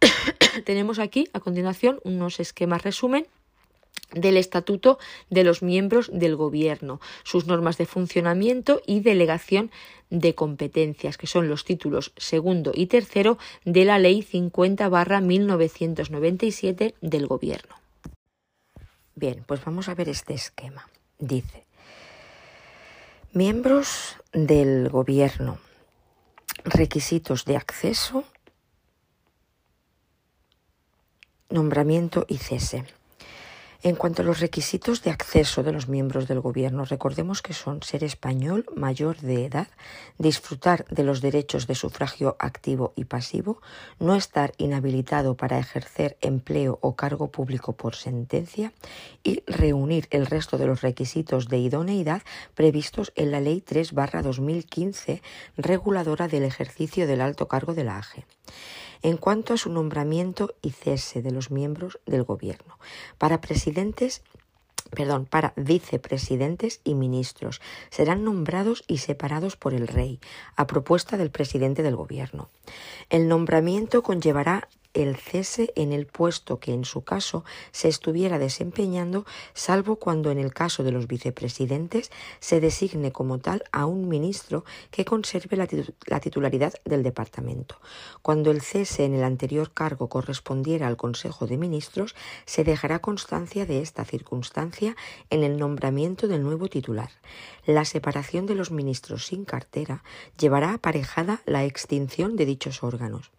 [0.64, 3.26] Tenemos aquí, a continuación, unos esquemas resumen
[4.12, 9.70] del Estatuto de los miembros del Gobierno, sus normas de funcionamiento y delegación
[10.10, 14.88] de competencias, que son los títulos segundo y tercero de la Ley 50
[15.20, 17.76] 1997 del Gobierno.
[19.14, 20.88] Bien, pues vamos a ver este esquema.
[21.18, 21.66] Dice,
[23.32, 25.58] miembros del Gobierno,
[26.64, 28.24] requisitos de acceso,
[31.50, 32.84] nombramiento y cese.
[33.80, 37.80] En cuanto a los requisitos de acceso de los miembros del Gobierno, recordemos que son
[37.84, 39.68] ser español mayor de edad,
[40.18, 43.62] disfrutar de los derechos de sufragio activo y pasivo,
[44.00, 48.72] no estar inhabilitado para ejercer empleo o cargo público por sentencia
[49.22, 52.22] y reunir el resto de los requisitos de idoneidad
[52.56, 55.22] previstos en la Ley 3-2015,
[55.56, 58.26] reguladora del ejercicio del alto cargo de la AGE
[59.02, 62.78] en cuanto a su nombramiento y cese de los miembros del Gobierno.
[63.18, 64.22] Para presidentes
[64.90, 67.60] perdón, para vicepresidentes y ministros.
[67.90, 70.18] Serán nombrados y separados por el rey,
[70.56, 72.48] a propuesta del presidente del gobierno.
[73.10, 74.68] El nombramiento conllevará
[74.98, 80.38] el cese en el puesto que en su caso se estuviera desempeñando, salvo cuando en
[80.38, 82.10] el caso de los vicepresidentes
[82.40, 87.80] se designe como tal a un ministro que conserve la, titularidad del departamento.
[88.22, 92.14] Cuando el cese en el anterior cargo correspondiera al Consejo de Ministros,
[92.44, 94.96] se dejará constancia de esta circunstancia
[95.30, 97.10] en el nombramiento del nuevo titular.
[97.66, 100.02] La separación de los ministros sin cartera
[100.38, 103.30] llevará aparejada la extinción de dichos órganos.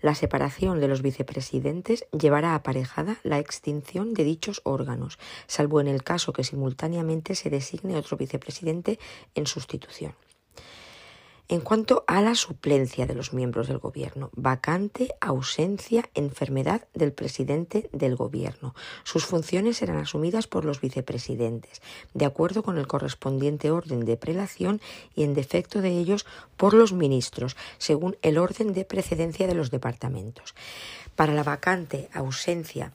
[0.00, 6.04] La separación de los vicepresidentes llevará aparejada la extinción de dichos órganos, salvo en el
[6.04, 8.98] caso que simultáneamente se designe otro vicepresidente
[9.34, 10.14] en sustitución.
[11.50, 17.88] En cuanto a la suplencia de los miembros del Gobierno, vacante, ausencia, enfermedad del presidente
[17.90, 18.74] del Gobierno.
[19.02, 21.80] Sus funciones serán asumidas por los vicepresidentes,
[22.12, 24.82] de acuerdo con el correspondiente orden de prelación
[25.14, 26.26] y en defecto de ellos
[26.58, 30.54] por los ministros, según el orden de precedencia de los departamentos.
[31.16, 32.92] Para la vacante, ausencia,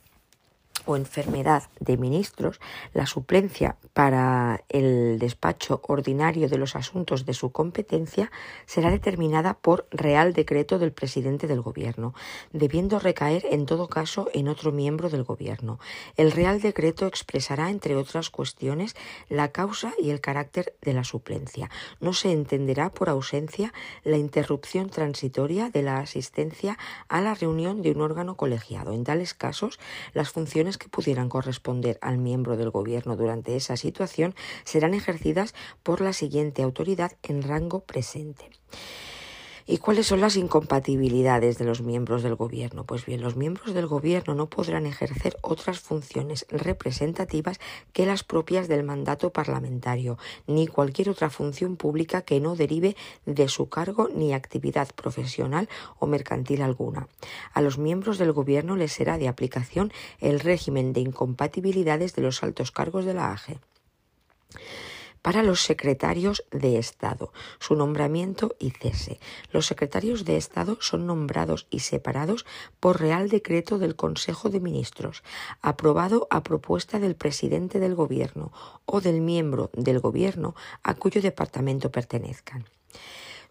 [0.85, 2.59] o enfermedad de ministros,
[2.93, 8.31] la suplencia para el despacho ordinario de los asuntos de su competencia
[8.65, 12.13] será determinada por Real Decreto del presidente del Gobierno,
[12.51, 15.79] debiendo recaer en todo caso en otro miembro del Gobierno.
[16.17, 18.95] El Real Decreto expresará, entre otras cuestiones,
[19.29, 21.69] la causa y el carácter de la suplencia.
[21.99, 23.73] No se entenderá por ausencia
[24.03, 26.77] la interrupción transitoria de la asistencia
[27.07, 28.93] a la reunión de un órgano colegiado.
[28.93, 29.79] En tales casos,
[30.13, 36.01] las funciones que pudieran corresponder al miembro del Gobierno durante esa situación serán ejercidas por
[36.01, 38.49] la siguiente autoridad en rango presente.
[39.65, 42.83] ¿Y cuáles son las incompatibilidades de los miembros del Gobierno?
[42.83, 47.61] Pues bien, los miembros del Gobierno no podrán ejercer otras funciones representativas
[47.93, 50.17] que las propias del mandato parlamentario,
[50.47, 56.07] ni cualquier otra función pública que no derive de su cargo ni actividad profesional o
[56.07, 57.07] mercantil alguna.
[57.53, 62.43] A los miembros del Gobierno les será de aplicación el régimen de incompatibilidades de los
[62.43, 63.59] altos cargos de la AGE
[65.23, 69.19] para los secretarios de Estado, su nombramiento y cese.
[69.51, 72.45] Los secretarios de Estado son nombrados y separados
[72.79, 75.23] por Real Decreto del Consejo de Ministros,
[75.61, 78.51] aprobado a propuesta del presidente del Gobierno
[78.85, 82.65] o del miembro del Gobierno a cuyo departamento pertenezcan.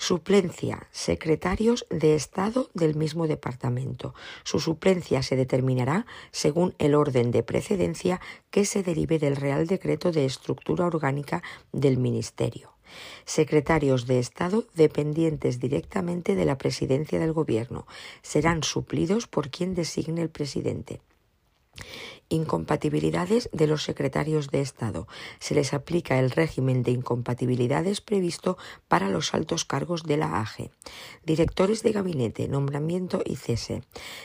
[0.02, 0.88] Suplencia.
[0.90, 4.16] Secretarios de Estado del mismo departamento.
[4.42, 8.20] Su suplencia se determinará según el orden de precedencia
[8.50, 12.72] que se derive del Real Decreto de Estructura Orgánica del Ministerio.
[13.26, 17.86] Secretarios de Estado dependientes directamente de la presidencia del Gobierno
[18.22, 21.00] serán suplidos por quien designe el presidente.
[22.32, 25.06] Incompatibilidades de los secretarios de Estado.
[25.38, 28.56] Se les aplica el régimen de incompatibilidades previsto
[28.88, 30.70] para los altos cargos de la AGE.
[31.26, 33.82] Directores de gabinete, nombramiento y cese.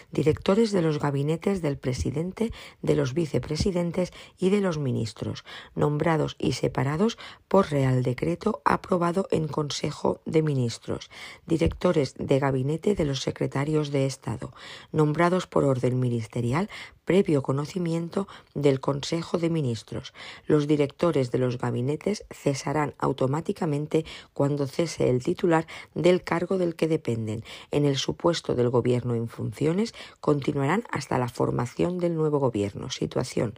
[0.09, 5.43] Directores de los gabinetes del presidente, de los vicepresidentes y de los ministros,
[5.75, 7.17] nombrados y separados
[7.49, 11.09] por Real Decreto aprobado en Consejo de Ministros.
[11.45, 14.53] Directores de gabinete de los secretarios de Estado,
[14.93, 16.69] nombrados por orden ministerial
[17.07, 20.13] previo conocimiento del Consejo de Ministros.
[20.45, 24.03] Los directores de los gabinetes cesarán automáticamente
[24.33, 27.45] cuando cese el titular del cargo del que dependen.
[27.71, 32.89] En el supuesto del Gobierno en funciones, continuarán hasta la formación del nuevo Gobierno.
[32.89, 33.53] Situación.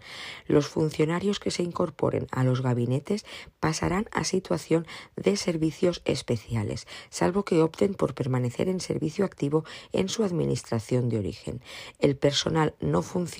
[0.45, 3.25] Los funcionarios que se incorporen a los gabinetes
[3.59, 4.85] pasarán a situación
[5.15, 11.17] de servicios especiales, salvo que opten por permanecer en servicio activo en su administración de
[11.17, 11.63] origen.
[11.97, 13.38] El personal no funcionario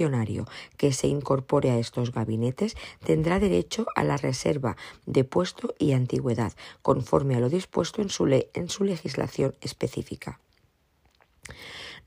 [0.78, 6.54] que se incorpore a estos gabinetes tendrá derecho a la reserva de puesto y antigüedad,
[6.82, 10.40] conforme a lo dispuesto en su, en su legislación específica.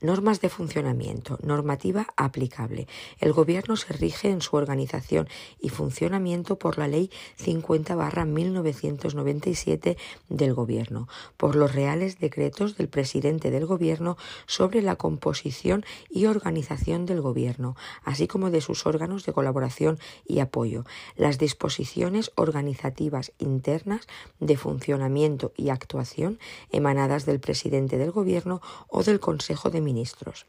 [0.01, 1.37] Normas de funcionamiento.
[1.43, 2.87] Normativa aplicable.
[3.19, 5.27] El Gobierno se rige en su organización
[5.59, 7.09] y funcionamiento por la Ley
[7.39, 9.97] 50-1997
[10.29, 11.07] del Gobierno,
[11.37, 17.75] por los reales decretos del presidente del Gobierno sobre la composición y organización del Gobierno,
[18.03, 24.07] así como de sus órganos de colaboración y apoyo, las disposiciones organizativas internas
[24.39, 26.39] de funcionamiento y actuación
[26.71, 30.45] emanadas del presidente del Gobierno o del Consejo de Ministros.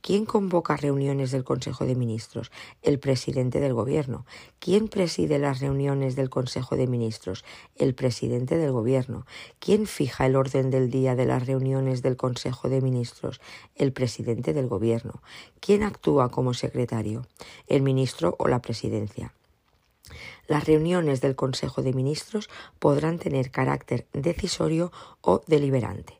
[0.00, 2.50] ¿Quién convoca reuniones del Consejo de Ministros?
[2.82, 4.26] El presidente del Gobierno.
[4.58, 7.44] ¿Quién preside las reuniones del Consejo de Ministros?
[7.76, 9.26] El presidente del Gobierno.
[9.58, 13.40] ¿Quién fija el orden del día de las reuniones del Consejo de Ministros?
[13.76, 15.22] El presidente del Gobierno.
[15.60, 17.26] ¿Quién actúa como secretario?
[17.66, 19.32] El ministro o la presidencia.
[20.46, 24.90] Las reuniones del Consejo de Ministros podrán tener carácter decisorio
[25.20, 26.19] o deliberante.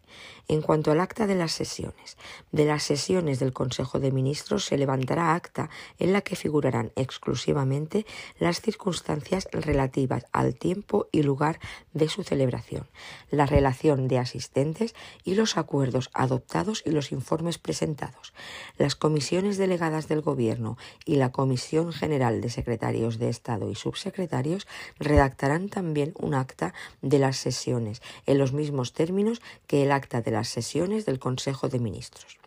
[0.51, 2.17] En cuanto al acta de las sesiones,
[2.51, 5.71] de las sesiones del Consejo de Ministros se levantará acta
[6.01, 8.05] en la que figurarán exclusivamente
[8.41, 11.61] las circunstancias relativas al tiempo y lugar
[11.93, 12.89] de su celebración,
[13.31, 18.33] la relación de asistentes y los acuerdos adoptados y los informes presentados.
[18.77, 24.67] Las comisiones delegadas del Gobierno y la Comisión General de Secretarios de Estado y Subsecretarios
[24.99, 30.33] redactarán también un acta de las sesiones en los mismos términos que el acta de
[30.33, 32.39] la sesiones del Consejo de Ministros.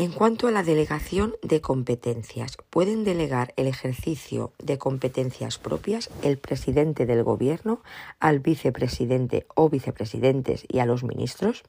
[0.00, 6.38] En cuanto a la delegación de competencias, pueden delegar el ejercicio de competencias propias el
[6.38, 7.82] presidente del Gobierno
[8.20, 11.64] al vicepresidente o vicepresidentes y a los ministros.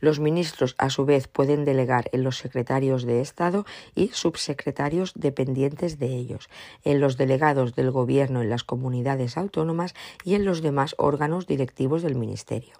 [0.00, 5.98] Los ministros, a su vez, pueden delegar en los secretarios de Estado y subsecretarios dependientes
[5.98, 6.48] de ellos,
[6.84, 9.94] en los delegados del Gobierno en las comunidades autónomas
[10.24, 12.74] y en los demás órganos directivos del Ministerio.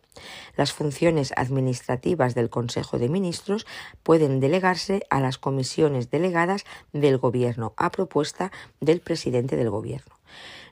[0.56, 3.66] Las funciones administrativas del Consejo de Ministros
[4.02, 10.20] pueden delegarse a las comisiones delegadas del Gobierno a propuesta del presidente del Gobierno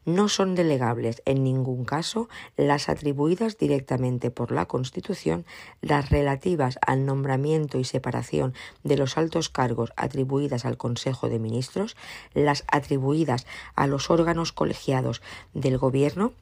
[0.09, 5.45] no son delegables en ningún caso las atribuidas directamente por la Constitución,
[5.83, 8.55] las relativas al nombramiento y separación
[8.85, 11.95] de los altos cargos atribuidas al Consejo de Ministros,
[12.33, 15.21] las atribuidas a los órganos colegiados
[15.53, 16.33] del Gobierno,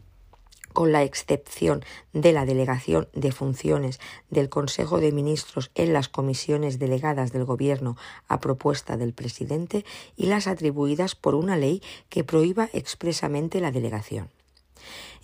[0.77, 1.82] con la excepción
[2.12, 3.98] de la delegación de funciones
[4.28, 7.97] del Consejo de Ministros en las comisiones delegadas del Gobierno
[8.28, 9.86] a propuesta del presidente
[10.19, 14.28] y las atribuidas por una ley que prohíba expresamente la delegación.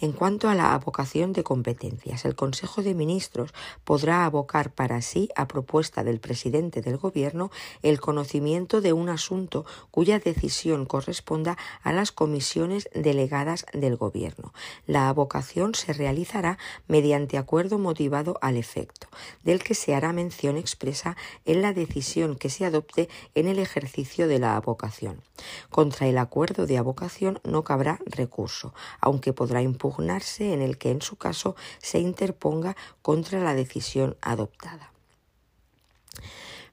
[0.03, 3.55] En cuanto a la abocación de competencias, el Consejo de Ministros
[3.85, 7.53] podrá abocar para sí, a propuesta del presidente del Gobierno,
[7.83, 14.53] el conocimiento de un asunto cuya decisión corresponda a las comisiones delegadas del Gobierno.
[14.89, 16.59] La abocación se realizará
[16.89, 19.07] mediante acuerdo motivado al efecto,
[19.45, 24.27] del que se hará mención expresa en la decisión que se adopte en el ejercicio
[24.27, 25.23] de la abocación.
[25.71, 29.63] Contra el acuerdo de abocación no cabrá recurso, aunque podrá
[29.93, 34.93] impugnarse en el que en su caso se interponga contra la decisión adoptada.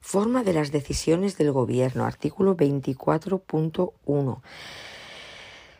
[0.00, 4.40] Forma de las decisiones del Gobierno, artículo 24.1.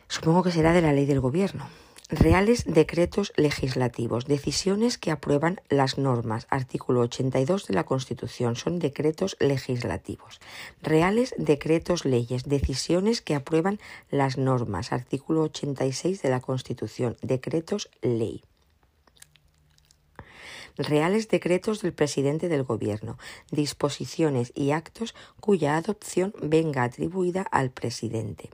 [0.07, 1.67] Supongo que será de la ley del Gobierno.
[2.11, 6.45] Reales decretos legislativos, decisiones que aprueban las normas.
[6.49, 10.41] Artículo 82 de la Constitución son decretos legislativos.
[10.81, 13.79] Reales decretos leyes, decisiones que aprueban
[14.09, 14.91] las normas.
[14.91, 18.43] Artículo 86 de la Constitución, decretos ley
[20.77, 23.17] reales decretos del presidente del Gobierno,
[23.51, 28.49] disposiciones y actos cuya adopción venga atribuida al presidente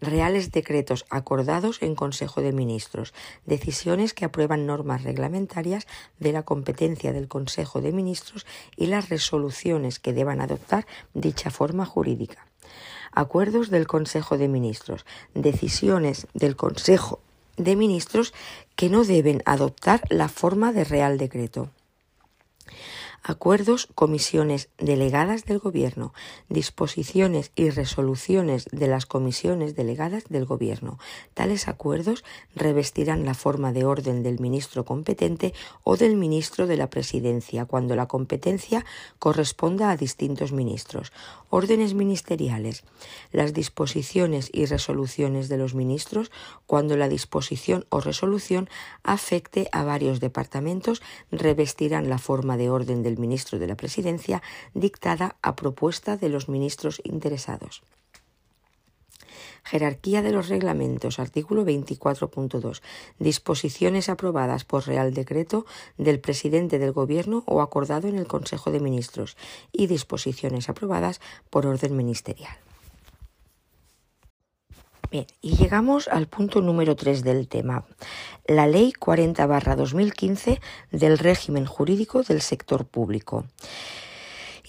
[0.00, 3.14] reales decretos acordados en Consejo de Ministros,
[3.46, 5.86] decisiones que aprueban normas reglamentarias
[6.18, 8.46] de la competencia del Consejo de Ministros
[8.76, 12.46] y las resoluciones que deban adoptar dicha forma jurídica.
[13.12, 15.04] Acuerdos del Consejo de Ministros,
[15.34, 17.20] decisiones del Consejo
[17.56, 18.32] de Ministros
[18.76, 21.70] que no deben adoptar la forma de Real Decreto
[23.28, 26.14] acuerdos, comisiones delegadas del Gobierno,
[26.48, 30.98] disposiciones y resoluciones de las comisiones delegadas del Gobierno.
[31.34, 32.24] Tales acuerdos
[32.54, 35.52] revestirán la forma de orden del ministro competente
[35.84, 38.86] o del ministro de la Presidencia, cuando la competencia
[39.18, 41.12] corresponda a distintos ministros.
[41.50, 42.84] Órdenes ministeriales.
[43.32, 46.30] Las disposiciones y resoluciones de los ministros,
[46.66, 48.68] cuando la disposición o resolución
[49.02, 54.42] afecte a varios departamentos, revestirán la forma de orden del ministro de la Presidencia
[54.74, 57.82] dictada a propuesta de los ministros interesados.
[59.64, 61.18] Jerarquía de los reglamentos.
[61.18, 62.82] Artículo 24.2.
[63.18, 65.66] Disposiciones aprobadas por Real Decreto
[65.96, 69.36] del presidente del Gobierno o acordado en el Consejo de Ministros
[69.72, 71.20] y disposiciones aprobadas
[71.50, 72.56] por orden ministerial.
[75.10, 77.86] Bien, y llegamos al punto número 3 del tema,
[78.46, 80.60] la Ley 40-2015
[80.90, 83.46] del régimen jurídico del sector público.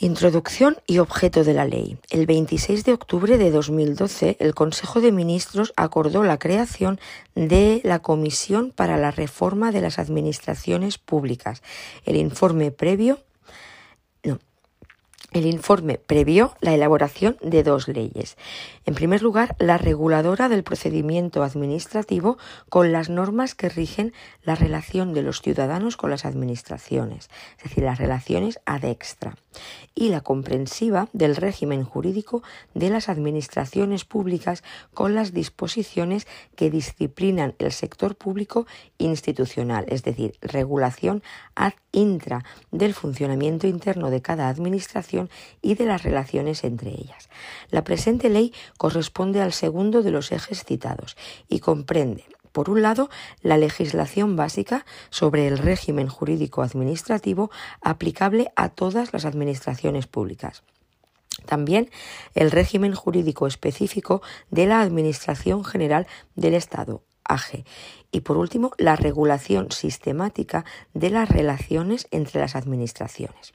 [0.01, 1.97] Introducción y objeto de la ley.
[2.09, 7.01] El 26 de octubre de 2012, el Consejo de Ministros acordó la creación
[7.35, 11.61] de la Comisión para la Reforma de las Administraciones Públicas.
[12.05, 13.19] El informe previo
[15.31, 18.38] el informe previó la elaboración de dos leyes.
[18.85, 22.38] En primer lugar, la reguladora del procedimiento administrativo
[22.69, 27.84] con las normas que rigen la relación de los ciudadanos con las administraciones, es decir,
[27.84, 29.35] las relaciones ad extra,
[29.93, 32.41] y la comprensiva del régimen jurídico
[32.73, 38.65] de las administraciones públicas con las disposiciones que disciplinan el sector público
[38.97, 41.22] institucional, es decir, regulación
[41.56, 45.19] ad intra del funcionamiento interno de cada administración
[45.62, 47.30] y de las relaciones entre ellas.
[47.72, 51.18] La presente ley corresponde al segundo de los ejes citados
[51.50, 53.10] y comprende por un lado,
[53.41, 57.52] la legislación básica sobre el régimen jurídico administrativo
[57.82, 60.64] aplicable a todas las administraciones públicas.
[61.46, 61.90] También
[62.36, 67.66] el régimen jurídico específico de la Administración General del Estado, AGE.
[68.12, 73.54] Y por último, la regulación sistemática de las relaciones entre las administraciones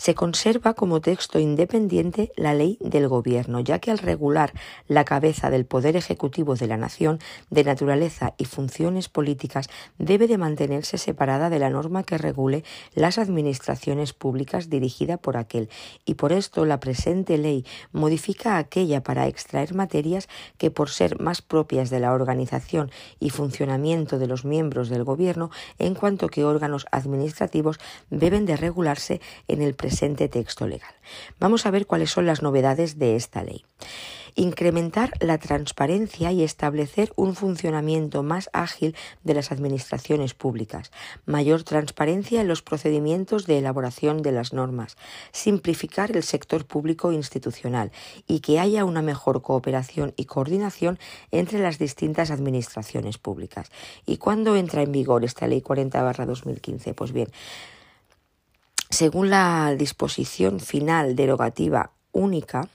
[0.00, 4.54] se conserva como texto independiente la ley del Gobierno, ya que al regular
[4.88, 7.18] la cabeza del Poder Ejecutivo de la Nación
[7.50, 9.68] de naturaleza y funciones políticas
[9.98, 12.64] debe de mantenerse separada de la norma que regule
[12.94, 15.68] las administraciones públicas dirigida por aquel,
[16.06, 21.42] y por esto la presente ley modifica aquella para extraer materias que por ser más
[21.42, 26.86] propias de la organización y funcionamiento de los miembros del Gobierno, en cuanto que órganos
[26.90, 27.78] administrativos
[28.08, 30.94] deben de regularse en el presente texto legal.
[31.38, 33.64] Vamos a ver cuáles son las novedades de esta ley.
[34.36, 38.94] Incrementar la transparencia y establecer un funcionamiento más ágil
[39.24, 40.92] de las administraciones públicas.
[41.26, 44.96] Mayor transparencia en los procedimientos de elaboración de las normas.
[45.32, 47.90] Simplificar el sector público institucional
[48.28, 50.98] y que haya una mejor cooperación y coordinación
[51.32, 53.70] entre las distintas administraciones públicas.
[54.06, 56.94] ¿Y cuándo entra en vigor esta ley 40-2015?
[56.94, 57.28] Pues bien,
[58.90, 62.68] según la disposición final derogativa única,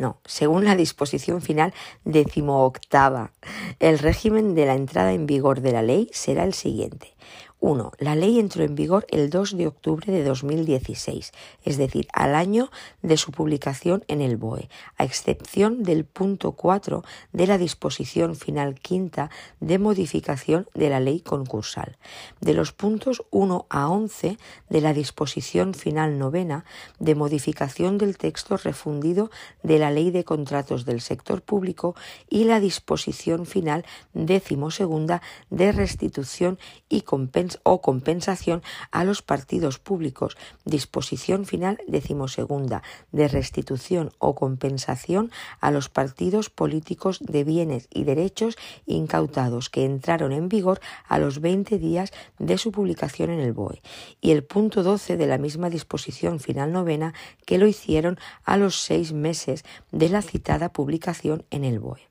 [0.00, 1.74] No, según la disposición final
[2.06, 3.32] decimoctava,
[3.80, 7.14] el régimen de la entrada en vigor de la ley será el siguiente.
[7.60, 7.92] 1.
[7.98, 11.32] La ley entró en vigor el 2 de octubre de 2016,
[11.64, 12.70] es decir, al año
[13.02, 18.76] de su publicación en el BOE, a excepción del punto 4 de la disposición final
[18.80, 19.30] quinta
[19.60, 21.98] de modificación de la ley concursal.
[22.40, 24.38] De los puntos 1 a 11
[24.70, 26.64] de la disposición final novena
[26.98, 29.30] de modificación del texto refundido
[29.62, 31.94] de la ley de contratos del sector público
[32.30, 33.84] y la disposición final
[34.14, 35.20] décimo segunda
[35.50, 36.58] de restitución
[36.88, 40.36] y compensación o compensación a los partidos públicos.
[40.64, 42.82] Disposición final decimosegunda
[43.12, 48.56] de restitución o compensación a los partidos políticos de bienes y derechos
[48.86, 53.82] incautados que entraron en vigor a los 20 días de su publicación en el BOE.
[54.20, 57.14] Y el punto 12 de la misma disposición final novena
[57.46, 62.09] que lo hicieron a los seis meses de la citada publicación en el BOE.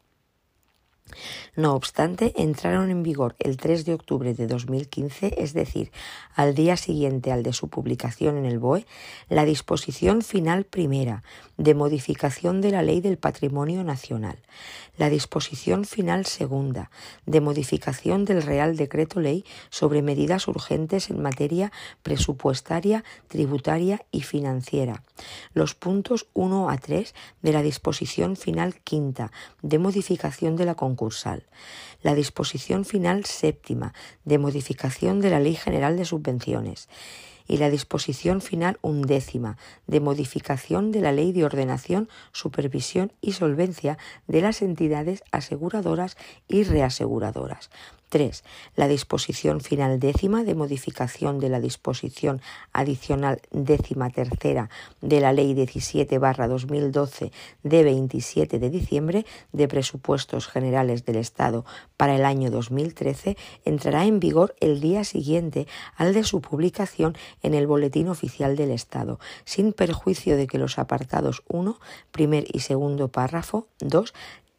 [1.56, 5.91] No obstante, entraron en vigor el 3 de octubre de 2015, es decir,
[6.36, 8.86] al día siguiente al de su publicación en el BOE,
[9.30, 11.23] la disposición final primera
[11.57, 14.38] de modificación de la Ley del Patrimonio Nacional,
[14.98, 16.91] la disposición final segunda
[17.26, 21.72] de modificación del Real Decreto Ley sobre medidas urgentes en materia
[22.03, 25.03] presupuestaria, tributaria y financiera,
[25.53, 29.31] los puntos 1 a 3 de la disposición final quinta
[29.61, 30.76] de modificación de la
[32.01, 33.93] la disposición final séptima
[34.26, 36.89] de modificación de la Ley General de Subvenciones.
[37.47, 39.57] Y la disposición final undécima
[39.88, 43.97] de modificación de la Ley de Ordenación, Supervisión y Solvencia
[44.27, 46.15] de las entidades aseguradoras
[46.47, 47.71] y reaseguradoras,
[48.10, 48.44] 3.
[48.76, 52.41] La disposición final décima de modificación de la disposición
[52.73, 54.69] adicional décima tercera
[55.02, 57.31] de la Ley 17 barra 2012
[57.64, 61.65] de 27 de diciembre de presupuestos generales del Estado
[61.98, 67.53] para el año 2013 entrará en vigor el día siguiente al de su publicación en
[67.53, 71.80] el Boletín Oficial del Estado, sin perjuicio de que los apartados 1,
[72.11, 74.14] primer y segundo párrafo, 2,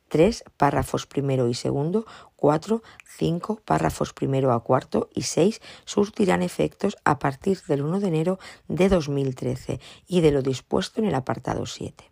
[0.08, 2.04] 3 párrafos primero y segundo,
[2.40, 2.82] 4,
[3.18, 8.38] 5 párrafos primero a cuarto y 6 surtirán efectos a partir del 1 de enero
[8.66, 12.10] de 2013 y de lo dispuesto en el apartado 7.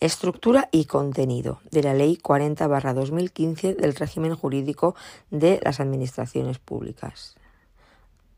[0.00, 4.96] Estructura y contenido de la Ley 40 2015 del régimen jurídico
[5.30, 7.36] de las administraciones públicas.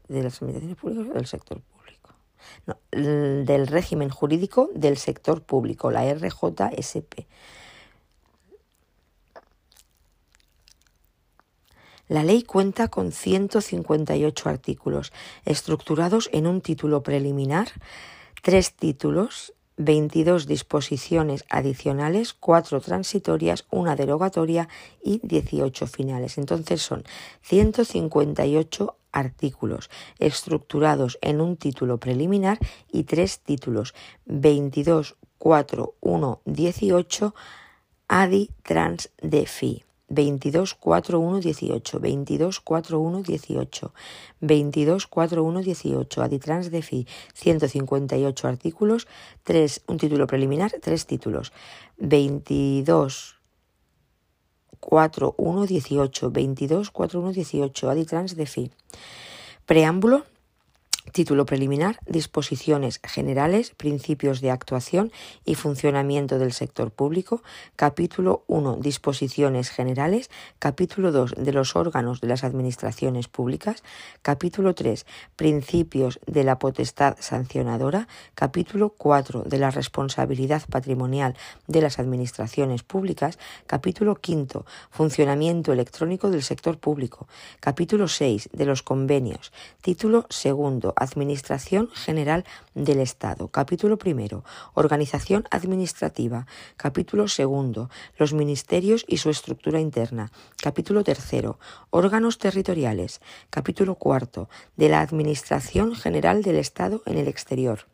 [0.08, 2.14] De las administraciones públicas o del sector público.
[2.66, 7.26] No, del régimen jurídico del sector público, la RJSP.
[12.08, 15.12] La ley cuenta con 158 artículos,
[15.44, 17.68] estructurados en un título preliminar,
[18.42, 24.68] tres títulos, 22 disposiciones adicionales, cuatro transitorias, una derogatoria
[25.02, 26.38] y 18 finales.
[26.38, 27.04] Entonces son
[27.42, 32.58] 158 artículos estructurados en un título preliminar
[32.90, 33.94] y tres títulos
[34.26, 37.34] 22, 4, 1, 18
[38.08, 39.86] adi trans de fi.
[40.08, 43.92] 22 4 1 18, 22 4 1 18,
[44.40, 49.08] 22 4 1 18, Aditrans de FI, 158 artículos,
[49.42, 51.52] 3, un título preliminar, 3 títulos,
[51.98, 53.36] 22
[54.78, 58.70] 4 1 18, 22 4 1 18, Aditrans de FI.
[59.64, 60.24] Preámbulo
[61.12, 65.12] Título preliminar, disposiciones generales, principios de actuación
[65.44, 67.42] y funcionamiento del sector público.
[67.76, 70.30] Capítulo 1, disposiciones generales.
[70.58, 73.82] Capítulo 2, de los órganos de las administraciones públicas.
[74.20, 75.06] Capítulo 3,
[75.36, 78.08] principios de la potestad sancionadora.
[78.34, 81.34] Capítulo 4, de la responsabilidad patrimonial
[81.66, 83.38] de las administraciones públicas.
[83.66, 87.26] Capítulo 5, funcionamiento electrónico del sector público.
[87.60, 89.52] Capítulo 6, de los convenios.
[89.80, 92.44] Título segundo, Administración General
[92.74, 93.48] del Estado.
[93.48, 94.44] Capítulo primero.
[94.74, 96.46] Organización administrativa.
[96.76, 97.90] Capítulo segundo.
[98.18, 100.32] Los ministerios y su estructura interna.
[100.60, 101.58] Capítulo tercero.
[101.90, 103.20] Órganos territoriales.
[103.50, 104.48] Capítulo cuarto.
[104.76, 107.86] De la Administración General del Estado en el exterior.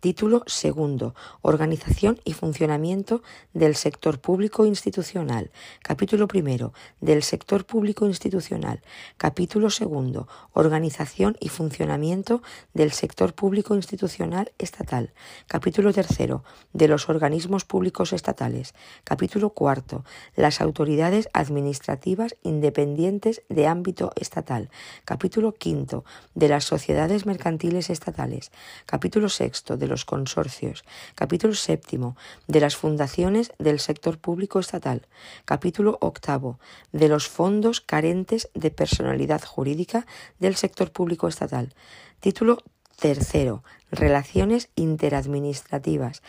[0.00, 1.16] Título segundo.
[1.42, 3.20] Organización y funcionamiento
[3.52, 5.50] del sector público institucional.
[5.82, 6.72] Capítulo primero.
[7.00, 8.80] Del sector público institucional.
[9.16, 10.28] Capítulo segundo.
[10.52, 12.42] Organización y funcionamiento
[12.74, 15.12] del sector público institucional estatal.
[15.48, 16.44] Capítulo tercero.
[16.72, 18.74] De los organismos públicos estatales.
[19.02, 20.04] Capítulo cuarto.
[20.36, 24.70] Las autoridades administrativas independientes de ámbito estatal.
[25.04, 26.04] Capítulo quinto.
[26.36, 28.52] De las sociedades mercantiles estatales.
[28.86, 29.76] Capítulo sexto.
[29.76, 30.84] De los consorcios.
[31.14, 32.16] Capítulo séptimo,
[32.46, 35.06] de las fundaciones del sector público estatal.
[35.44, 36.60] Capítulo octavo,
[36.92, 40.06] de los fondos carentes de personalidad jurídica
[40.38, 41.74] del sector público estatal.
[42.20, 42.58] Título
[42.98, 46.22] tercero, Relaciones interadministrativas.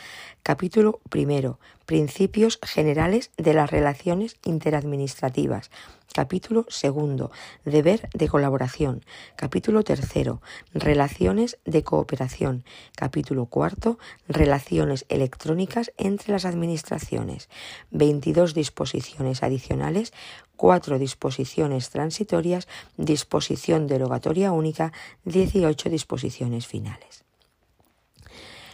[0.43, 1.59] Capítulo primero.
[1.85, 5.69] Principios generales de las relaciones interadministrativas.
[6.13, 7.29] Capítulo segundo.
[7.65, 9.03] Deber de colaboración.
[9.35, 10.41] Capítulo tercero.
[10.73, 12.63] Relaciones de cooperación.
[12.95, 13.99] Capítulo cuarto.
[14.27, 17.49] Relaciones electrónicas entre las administraciones.
[17.91, 20.13] 22 disposiciones adicionales.
[20.55, 22.67] Cuatro disposiciones transitorias.
[22.97, 24.93] Disposición derogatoria única.
[25.25, 27.28] 18 disposiciones finales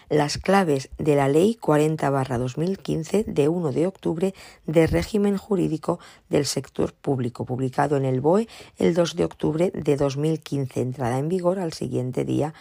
[0.10, 4.34] las claves de la Ley 40-2015 de 1 de octubre
[4.66, 6.00] de régimen jurídico
[6.30, 11.30] del sector público, publicado en el BOE el 2 de octubre de 2015, entrada en
[11.30, 12.54] vigor al siguiente día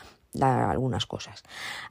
[0.43, 1.45] algunas cosas.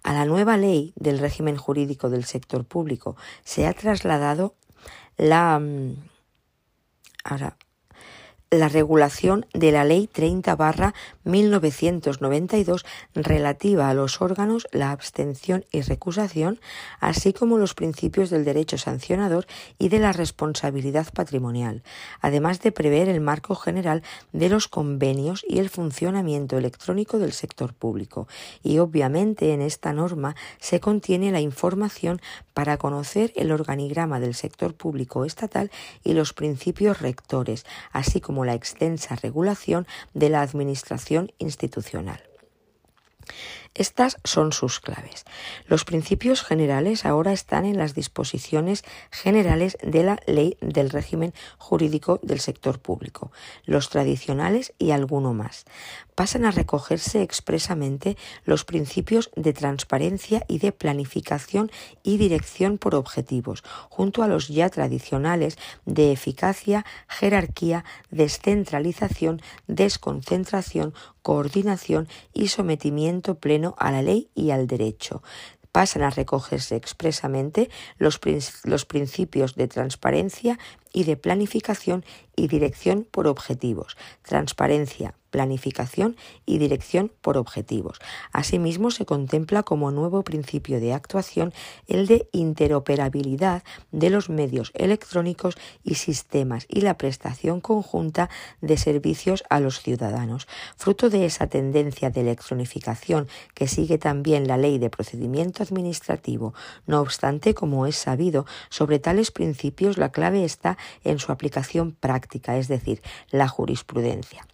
[0.04, 4.56] A la nueva ley del régimen jurídico del sector público se ha trasladado
[5.18, 5.96] la mm,
[7.24, 7.58] ahora
[8.58, 10.94] la regulación de la Ley 30 barra
[11.24, 12.86] 1992
[13.16, 16.60] relativa a los órganos, la abstención y recusación,
[17.00, 19.46] así como los principios del derecho sancionador
[19.80, 21.84] y de la responsabilidad patrimonial,
[22.22, 27.74] además de prever el marco general de los convenios y el funcionamiento electrónico del sector
[27.74, 28.28] público.
[28.62, 32.22] Y obviamente en esta norma se contiene la información
[32.54, 35.72] para conocer el organigrama del sector público estatal
[36.04, 42.22] y los principios rectores, así como la extensa regulación de la administración institucional.
[43.76, 45.26] Estas son sus claves.
[45.66, 52.20] Los principios generales ahora están en las disposiciones generales de la ley del régimen jurídico
[52.22, 53.32] del sector público,
[53.66, 55.66] los tradicionales y alguno más.
[56.16, 61.72] Pasan a recogerse expresamente los principios de transparencia y de planificación
[62.04, 72.08] y dirección por objetivos, junto a los ya tradicionales de eficacia, jerarquía, descentralización, desconcentración, coordinación
[72.34, 75.24] y sometimiento pleno a la ley y al derecho.
[75.72, 80.60] Pasan a recogerse expresamente los, principios de transparencia
[80.94, 86.16] y de planificación y dirección por objetivos, transparencia, planificación
[86.46, 88.00] y dirección por objetivos.
[88.32, 91.54] Asimismo, se contempla como nuevo principio de actuación
[91.88, 98.30] el de interoperabilidad de los medios electrónicos y sistemas y la prestación conjunta
[98.62, 100.48] de servicios a los ciudadanos.
[100.78, 106.54] Fruto de esa tendencia de electronificación que sigue también la ley de procedimiento administrativo.
[106.86, 112.23] No obstante, como es sabido, sobre tales principios la clave está en su aplicación práctica,
[112.58, 114.46] es decir, la jurisprudencia.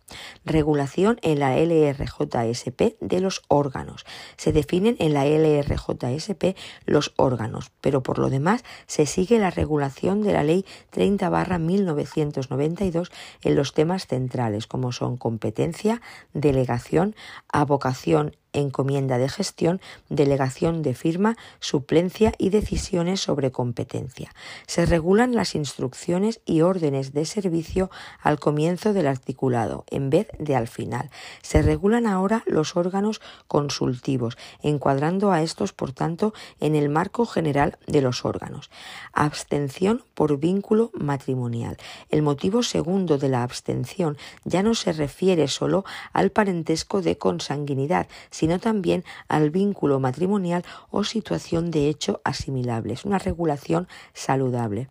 [0.46, 4.06] Regulación en la LRJSP de los órganos.
[4.38, 6.56] Se definen en la LRJSP
[6.86, 11.30] los órganos, pero por lo demás se sigue la regulación de la Ley 30
[11.60, 13.12] 1992
[13.42, 16.02] en los temas centrales como son competencia,
[16.34, 17.16] delegación,
[17.52, 19.80] avocación encomienda de gestión,
[20.10, 24.32] delegación de firma, suplencia y decisiones sobre competencia.
[24.66, 27.90] Se regulan las instrucciones y órdenes de servicio
[28.22, 31.10] al comienzo del articulado, en vez de al final.
[31.42, 37.78] Se regulan ahora los órganos consultivos, encuadrando a estos, por tanto, en el marco general
[37.86, 38.72] de los órganos.
[39.14, 41.78] Abstención por vínculo matrimonial.
[42.10, 48.08] El motivo segundo de la abstención ya no se refiere solo al parentesco de consanguinidad,
[48.32, 52.94] sino también al vínculo matrimonial o situación de hecho asimilable.
[52.94, 54.90] Es una regulación saludable.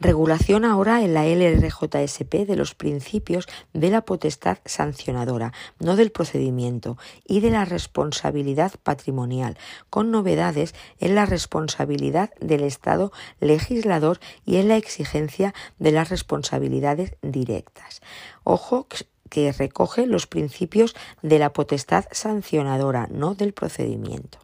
[0.00, 6.98] Regulación ahora en la LRJSP de los principios de la potestad sancionadora, no del procedimiento,
[7.26, 9.56] y de la responsabilidad patrimonial,
[9.90, 17.14] con novedades en la responsabilidad del Estado legislador y en la exigencia de las responsabilidades
[17.22, 18.00] directas.
[18.42, 18.86] Ojo
[19.30, 24.38] que recoge los principios de la potestad sancionadora, no del procedimiento.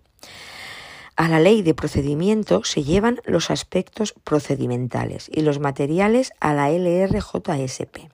[1.20, 6.70] A la ley de procedimiento se llevan los aspectos procedimentales y los materiales a la
[6.70, 8.08] LRJSP.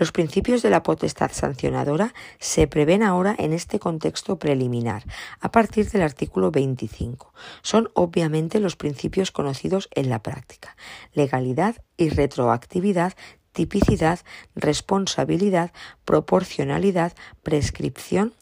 [0.00, 5.04] Los principios de la potestad sancionadora se prevén ahora en este contexto preliminar,
[5.38, 7.32] a partir del artículo 25.
[7.62, 10.76] Son obviamente los principios conocidos en la práctica,
[11.12, 13.12] legalidad y retroactividad
[13.52, 14.18] tipicidad,
[14.56, 15.70] responsabilidad,
[16.04, 17.12] proporcionalidad,
[17.44, 18.34] prescripción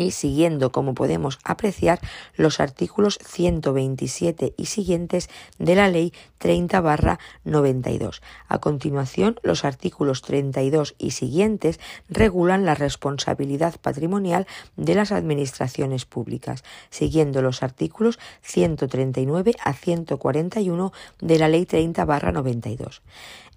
[0.00, 2.00] y siguiendo, como podemos apreciar,
[2.34, 5.28] los artículos 127 y siguientes
[5.58, 8.22] de la Ley 30 92.
[8.48, 14.46] A continuación, los artículos 32 y siguientes regulan la responsabilidad patrimonial
[14.76, 23.02] de las administraciones públicas, siguiendo los artículos 139 a 141 de la Ley 30 92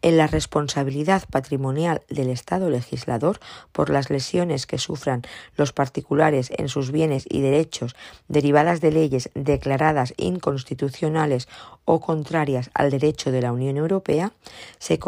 [0.04, 3.40] en la responsabilidad patrimonial del Estado legislador
[3.72, 5.24] por las lesiones que sufran
[5.56, 7.96] los particulares en sus bienes y derechos
[8.28, 11.48] derivadas de leyes declaradas inconstitucionales
[11.86, 14.34] o contrarias al derecho de la Unión Europea,
[14.78, 15.00] se,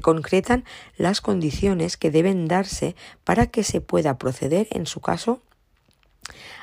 [0.00, 0.64] concretan
[0.96, 5.40] las condiciones que deben darse para que se pueda proceder en su caso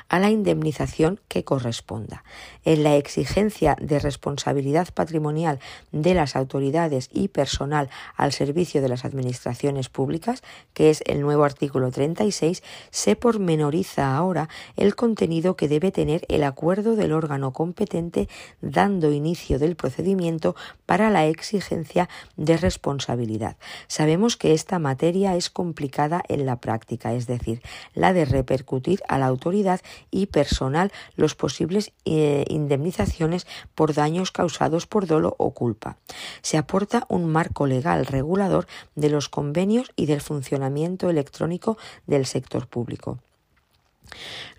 [0.08, 2.24] a la indemnización que corresponda.
[2.64, 5.58] En la exigencia de responsabilidad patrimonial
[5.92, 10.42] de las autoridades y personal al servicio de las administraciones públicas,
[10.74, 16.44] que es el nuevo artículo 36, se pormenoriza ahora el contenido que debe tener el
[16.44, 18.28] acuerdo del órgano competente
[18.60, 20.54] dando inicio del procedimiento
[20.86, 23.56] para la exigencia de responsabilidad.
[23.88, 27.62] Sabemos que esta materia es complicada en la práctica, es decir,
[27.94, 34.86] la de repercutir a la autoridad y personal los posibles eh, indemnizaciones por daños causados
[34.86, 35.98] por dolo o culpa.
[36.42, 42.66] Se aporta un marco legal regulador de los convenios y del funcionamiento electrónico del sector
[42.66, 43.18] público.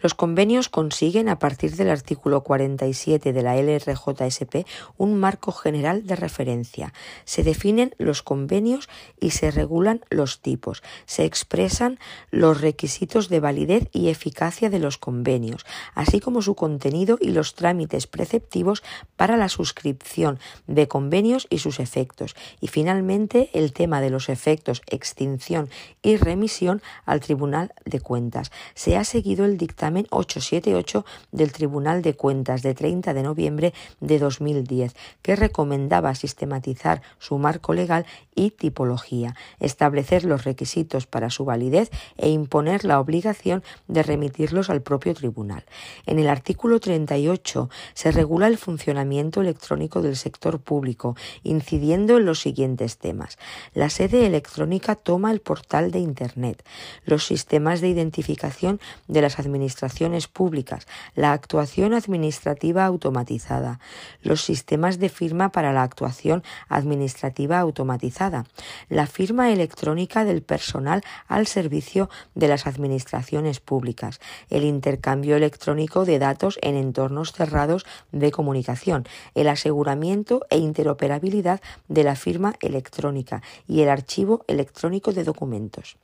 [0.01, 4.67] Los convenios consiguen, a partir del artículo 47 de la LRJSP,
[4.97, 6.93] un marco general de referencia.
[7.25, 10.83] Se definen los convenios y se regulan los tipos.
[11.05, 11.99] Se expresan
[12.31, 15.65] los requisitos de validez y eficacia de los convenios,
[15.95, 18.83] así como su contenido y los trámites preceptivos
[19.15, 22.35] para la suscripción de convenios y sus efectos.
[22.61, 25.69] Y finalmente, el tema de los efectos, extinción
[26.01, 28.51] y remisión al Tribunal de Cuentas.
[28.75, 34.19] Se ha seguido el dictamen 878 del Tribunal de Cuentas de 30 de noviembre de
[34.19, 38.05] 2010, que recomendaba sistematizar su marco legal
[38.35, 44.81] y tipología, establecer los requisitos para su validez e imponer la obligación de remitirlos al
[44.81, 45.63] propio tribunal.
[46.05, 52.39] En el artículo 38 se regula el funcionamiento electrónico del sector público, incidiendo en los
[52.39, 53.37] siguientes temas.
[53.73, 56.63] La sede electrónica toma el portal de Internet,
[57.05, 63.81] los sistemas de identificación de las administraciones públicas, la actuación administrativa automatizada,
[64.21, 68.45] los sistemas de firma para la actuación administrativa automatizada,
[68.87, 76.19] la firma electrónica del personal al servicio de las administraciones públicas, el intercambio electrónico de
[76.19, 79.05] datos en entornos cerrados de comunicación,
[79.35, 81.59] el aseguramiento e interoperabilidad
[81.89, 85.97] de la firma electrónica y el archivo electrónico de documentos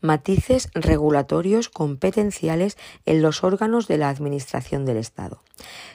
[0.00, 5.42] matices regulatorios competenciales en los órganos de la Administración del Estado.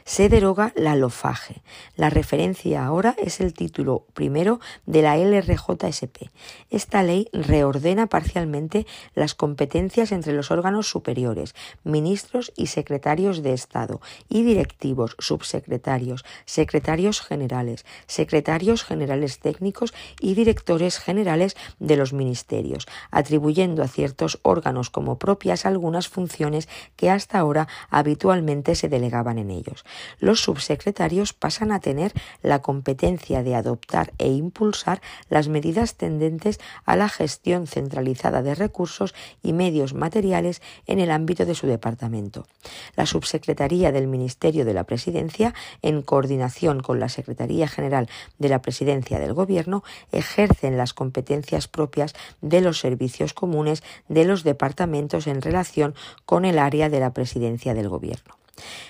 [0.05, 1.61] Se deroga la LOFAGE.
[1.95, 6.31] La referencia ahora es el título primero de la LRJSP.
[6.71, 11.53] Esta ley reordena parcialmente las competencias entre los órganos superiores,
[11.83, 20.97] ministros y secretarios de Estado, y directivos, subsecretarios, secretarios generales, secretarios generales técnicos y directores
[20.97, 27.67] generales de los ministerios, atribuyendo a ciertos órganos como propias algunas funciones que hasta ahora
[27.89, 29.85] habitualmente se delegaban en ellos.
[30.19, 36.95] Los subsecretarios pasan a tener la competencia de adoptar e impulsar las medidas tendentes a
[36.95, 39.13] la gestión centralizada de recursos
[39.43, 42.47] y medios materiales en el ámbito de su departamento.
[42.95, 48.09] La subsecretaría del Ministerio de la Presidencia, en coordinación con la Secretaría General
[48.39, 54.43] de la Presidencia del Gobierno, ejercen las competencias propias de los servicios comunes de los
[54.43, 55.95] departamentos en relación
[56.25, 58.40] con el área de la presidencia del Gobierno.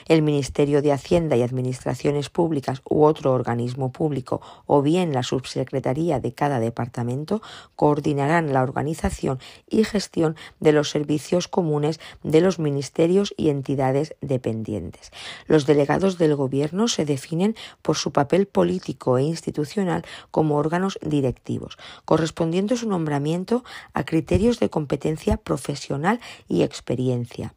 [0.08, 6.20] El Ministerio de Hacienda y Administraciones Públicas u otro organismo público o bien la subsecretaría
[6.20, 7.42] de cada departamento
[7.76, 9.40] coordinarán la organización
[9.70, 15.12] y gestión de los servicios comunes de los ministerios y entidades dependientes.
[15.48, 21.78] Los delegados del Gobierno se definen por su papel político e institucional como órganos directivos,
[22.06, 27.54] correspondiendo su nombramiento a criterios de competencia profesional y experiencia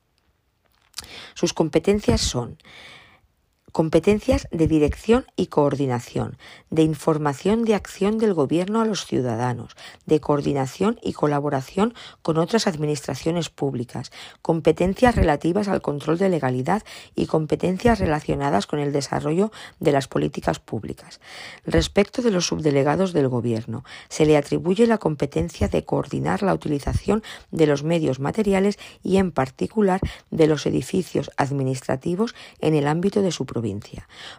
[1.35, 2.59] sus competencias son
[3.75, 6.39] Competencias de dirección y coordinación,
[6.71, 9.75] de información de acción del Gobierno a los ciudadanos,
[10.07, 11.93] de coordinación y colaboración
[12.23, 16.85] con otras administraciones públicas, competencias relativas al control de legalidad
[17.17, 21.19] y competencias relacionadas con el desarrollo de las políticas públicas.
[21.67, 27.25] Respecto de los subdelegados del Gobierno, se le atribuye la competencia de coordinar la utilización
[27.51, 33.33] de los medios materiales y, en particular, de los edificios administrativos en el ámbito de
[33.33, 33.64] su provincia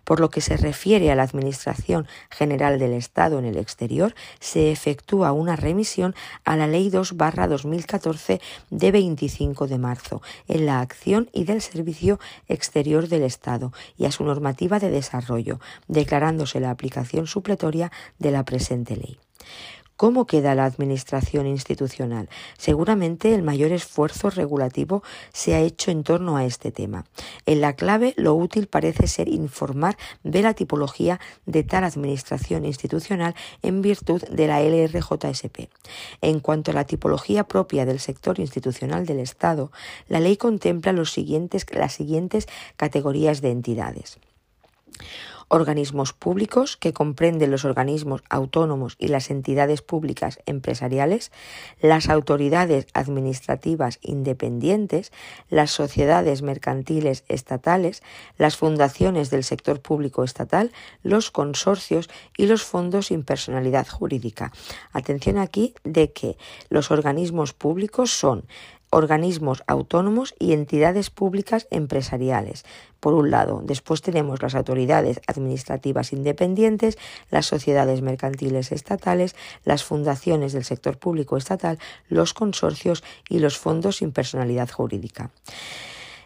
[0.03, 4.72] por lo que se refiere a la Administración General del Estado en el exterior, se
[4.72, 8.39] efectúa una remisión a la Ley 2-2014
[8.69, 14.11] de 25 de marzo en la acción y del servicio exterior del Estado y a
[14.11, 19.18] su normativa de desarrollo, declarándose la aplicación supletoria de la presente ley.
[19.98, 22.28] ¿Cómo queda la administración institucional?
[22.58, 27.06] Seguramente el mayor esfuerzo regulativo se ha hecho en torno a este tema.
[27.46, 33.36] En la clave, lo útil parece ser informar de la tipología de tal administración institucional
[33.62, 35.70] en virtud de la LRJSP.
[36.20, 39.72] En cuanto a la tipología propia del sector institucional del Estado,
[40.10, 41.66] la ley contempla las siguientes
[42.76, 44.20] categorías de entidades
[45.56, 51.32] organismos públicos, que comprenden los organismos autónomos y las entidades públicas empresariales,
[51.82, 55.11] las autoridades administrativas independientes,
[55.49, 58.03] las sociedades mercantiles estatales,
[58.38, 60.72] las fundaciones del sector público estatal,
[61.03, 64.52] los consorcios y los fondos sin personalidad jurídica.
[64.91, 66.38] Atención aquí de que
[66.69, 68.45] los organismos públicos son
[68.90, 72.64] organismos autónomos y entidades públicas empresariales.
[72.99, 76.98] Por un lado, después tenemos las autoridades administrativas independientes,
[77.30, 81.78] las sociedades mercantiles estatales, las fundaciones del sector público estatal,
[82.10, 85.32] los consorcios y los fondos sin personalidad jurídica.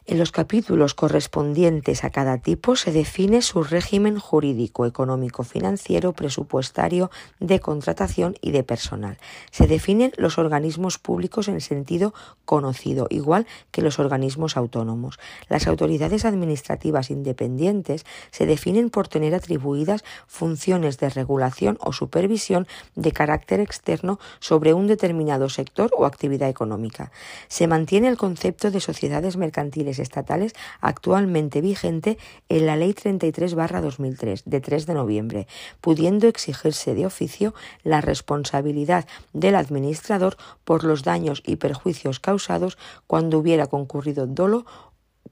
[0.09, 7.11] En los capítulos correspondientes a cada tipo se define su régimen jurídico, económico, financiero, presupuestario,
[7.39, 9.19] de contratación y de personal.
[9.51, 12.15] Se definen los organismos públicos en sentido
[12.45, 15.19] conocido, igual que los organismos autónomos.
[15.47, 22.65] Las autoridades administrativas independientes se definen por tener atribuidas funciones de regulación o supervisión
[22.95, 27.11] de carácter externo sobre un determinado sector o actividad económica.
[27.47, 32.17] Se mantiene el concepto de sociedades mercantiles estatales actualmente vigente
[32.49, 35.47] en la Ley 33-2003 de 3 de noviembre,
[35.81, 37.53] pudiendo exigirse de oficio
[37.83, 42.77] la responsabilidad del administrador por los daños y perjuicios causados
[43.07, 44.65] cuando hubiera concurrido dolo,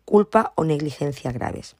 [0.06, 1.76] culpa o negligencia graves.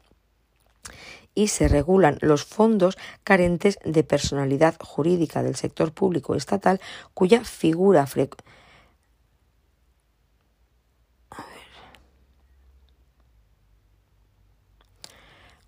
[1.34, 6.82] Y se regulan los fondos carentes de personalidad jurídica del sector público estatal
[7.14, 8.57] cuya figura frecuente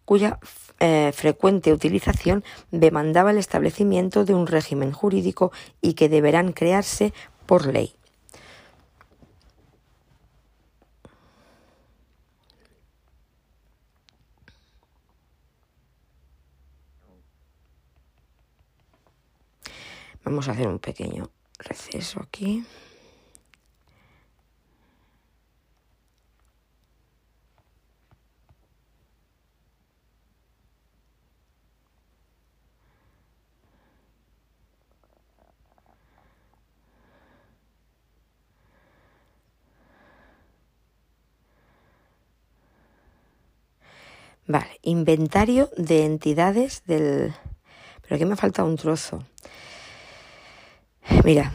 [0.09, 0.39] cuya
[0.79, 7.13] eh, frecuente utilización demandaba el establecimiento de un régimen jurídico y que deberán crearse
[7.45, 7.93] por ley.
[20.23, 21.29] Vamos a hacer un pequeño
[21.59, 22.65] receso aquí.
[44.49, 47.35] Vale, inventario de entidades del...
[48.01, 49.23] Pero aquí me falta un trozo.
[51.23, 51.53] Mira,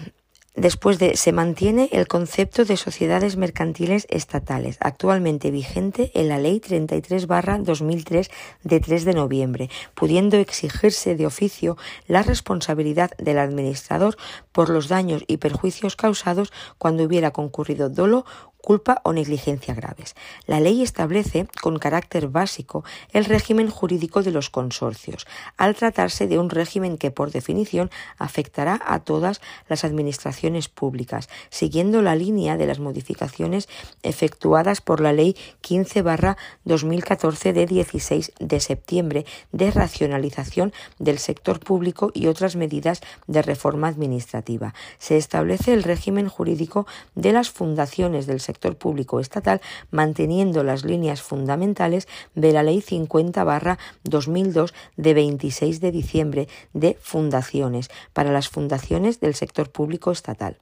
[0.56, 6.60] Después de se mantiene el concepto de sociedades mercantiles estatales, actualmente vigente en la Ley
[6.60, 8.30] 33-2003
[8.62, 11.76] de 3 de noviembre, pudiendo exigirse de oficio
[12.06, 14.16] la responsabilidad del administrador
[14.52, 18.24] por los daños y perjuicios causados cuando hubiera concurrido dolo
[18.64, 20.16] culpa o negligencia graves.
[20.46, 22.82] La ley establece, con carácter básico,
[23.12, 25.26] el régimen jurídico de los consorcios,
[25.58, 32.00] al tratarse de un régimen que, por definición, afectará a todas las administraciones públicas, siguiendo
[32.00, 33.68] la línea de las modificaciones
[34.02, 42.28] efectuadas por la Ley 15-2014 de 16 de septiembre de racionalización del sector público y
[42.28, 44.72] otras medidas de reforma administrativa.
[44.98, 49.60] Se establece el régimen jurídico de las fundaciones del sector sector público estatal,
[49.90, 52.06] manteniendo las líneas fundamentales
[52.36, 59.70] de la Ley 50-2002 de 26 de diciembre de fundaciones para las fundaciones del sector
[59.70, 60.58] público estatal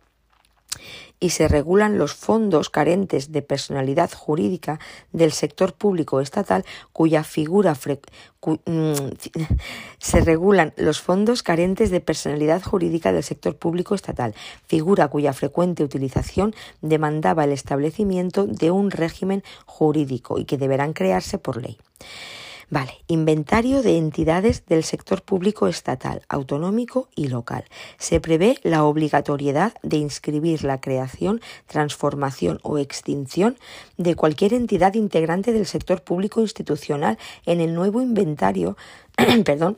[1.22, 4.80] y se regulan los fondos carentes de personalidad jurídica
[5.12, 8.92] del sector público estatal cuya figura mm,
[9.98, 14.34] se regulan los fondos carentes de personalidad jurídica del sector público estatal,
[14.66, 21.38] figura cuya frecuente utilización demandaba el establecimiento de un régimen jurídico y que deberán crearse
[21.38, 21.78] por ley.
[22.72, 27.66] Vale, inventario de entidades del sector público estatal, autonómico y local.
[27.98, 33.58] Se prevé la obligatoriedad de inscribir la creación, transformación o extinción
[33.98, 38.78] de cualquier entidad integrante del sector público institucional en el nuevo inventario,
[39.44, 39.76] perdón,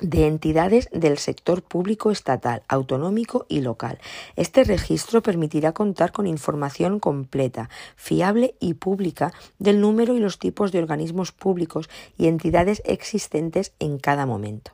[0.00, 3.98] de entidades del sector público estatal, autonómico y local.
[4.34, 10.72] Este registro permitirá contar con información completa, fiable y pública del número y los tipos
[10.72, 11.88] de organismos públicos
[12.18, 14.72] y entidades existentes en cada momento.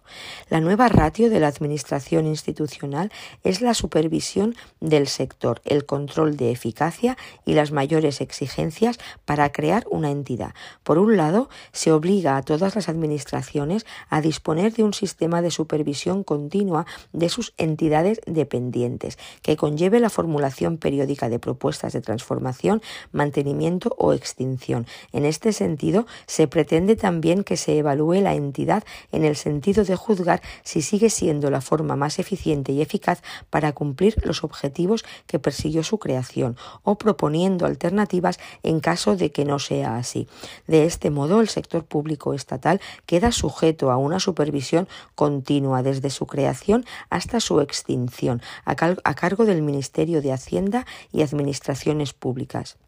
[0.49, 3.13] La nueva ratio de la Administración institucional
[3.45, 9.85] es la supervisión del sector, el control de eficacia y las mayores exigencias para crear
[9.91, 10.55] una entidad.
[10.83, 15.43] Por un lado, se obliga a todas las administraciones a disponer de un sistema sistema
[15.43, 22.01] de supervisión continua de sus entidades dependientes, que conlleve la formulación periódica de propuestas de
[22.01, 22.81] transformación,
[23.11, 24.87] mantenimiento o extinción.
[25.13, 29.97] En este sentido, se pretende también que se evalúe la entidad en el sentido de
[29.97, 33.21] juzgar si sigue siendo la forma más eficiente y eficaz
[33.51, 39.45] para cumplir los objetivos que persiguió su creación, o proponiendo alternativas en caso de que
[39.45, 40.29] no sea así.
[40.69, 46.27] De este modo, el sector público estatal queda sujeto a una supervisión continua desde su
[46.27, 52.79] creación hasta su extinción, a, cargo del Ministerio de Hacienda y Administraciones Públicas.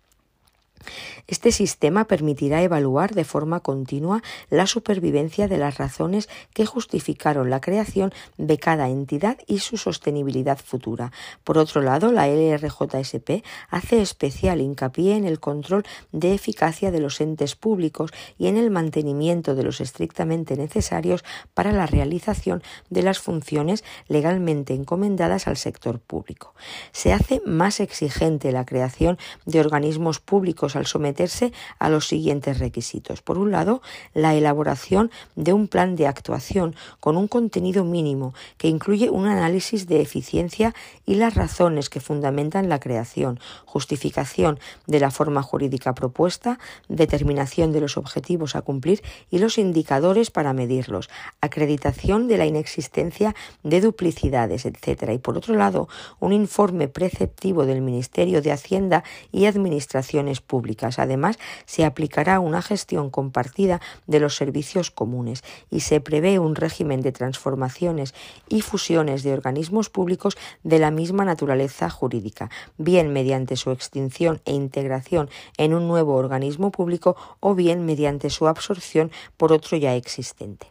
[1.27, 7.61] Este sistema permitirá evaluar de forma continua la supervivencia de las razones que justificaron la
[7.61, 11.13] creación de cada entidad y su sostenibilidad futura.
[11.45, 17.21] Por otro lado, la LRJSP hace especial hincapié en el control de eficacia de los
[17.21, 23.19] entes públicos y en el mantenimiento de los estrictamente necesarios para la realización de las
[23.19, 26.55] funciones legalmente encomendadas al sector público.
[26.93, 33.23] Se hace más exigente la creación de organismos públicos al someterse a los siguientes requisitos.
[33.23, 33.83] Por un lado,
[34.15, 39.87] la elaboración de un plan de actuación con un contenido mínimo que incluye un análisis
[39.87, 40.75] de eficiencia
[41.07, 47.81] y las razones que fundamentan la creación, justificación de la forma jurídica propuesta, determinación de
[47.81, 54.67] los objetivos a cumplir y los indicadores para medirlos, acreditación de la inexistencia de duplicidades,
[54.67, 55.11] etc.
[55.15, 55.89] Y por otro lado,
[56.21, 60.62] un informe preceptivo del Ministerio de Hacienda y Administraciones Públicas
[60.99, 67.01] Además, se aplicará una gestión compartida de los servicios comunes y se prevé un régimen
[67.01, 68.15] de transformaciones
[68.49, 74.53] y fusiones de organismos públicos de la misma naturaleza jurídica, bien mediante su extinción e
[74.53, 80.67] integración en un nuevo organismo público o bien mediante su absorción por otro ya existente.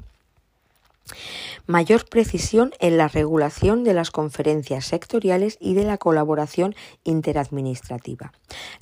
[1.67, 8.33] Mayor precisión en la regulación de las conferencias sectoriales y de la colaboración interadministrativa.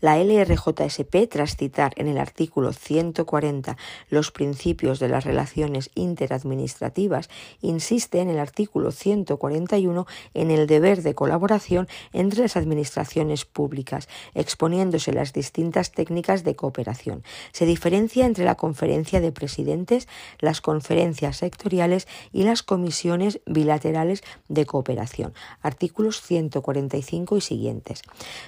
[0.02, 3.78] La LRJSP, tras citar en el artículo 140
[4.10, 7.30] los principios de las relaciones interadministrativas,
[7.62, 15.14] insiste en el artículo 141 en el deber de colaboración entre las administraciones públicas, exponiéndose
[15.14, 17.24] las distintas técnicas de cooperación.
[17.52, 20.08] Se diferencia entre la conferencia de presidentes,
[20.40, 25.34] las conferencias sectoriales y las comisiones bilaterales de cooperación.
[25.62, 28.02] Artículos 145 y siguientes.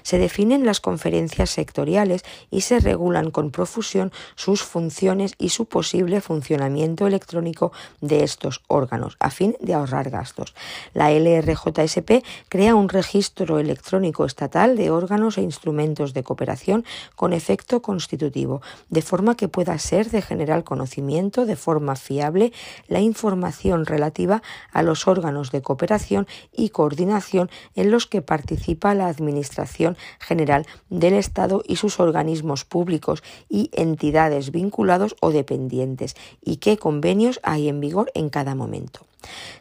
[0.04, 6.22] Se definen las conferencias sectoriales y se regulan con profusión sus funciones y su posible
[6.22, 10.54] funcionamiento electrónico de estos órganos, a fin de ahorrar gastos.
[10.94, 16.86] La LRJSP crea un registro electrónico estatal de órganos e instrumentos de cooperación
[17.16, 22.52] con efecto constitutivo, de forma que pueda ser de general conocimiento de forma fiable
[22.88, 23.51] la información
[23.86, 30.66] relativa a los órganos de cooperación y coordinación en los que participa la Administración General
[30.90, 37.68] del Estado y sus organismos públicos y entidades vinculados o dependientes y qué convenios hay
[37.68, 39.06] en vigor en cada momento.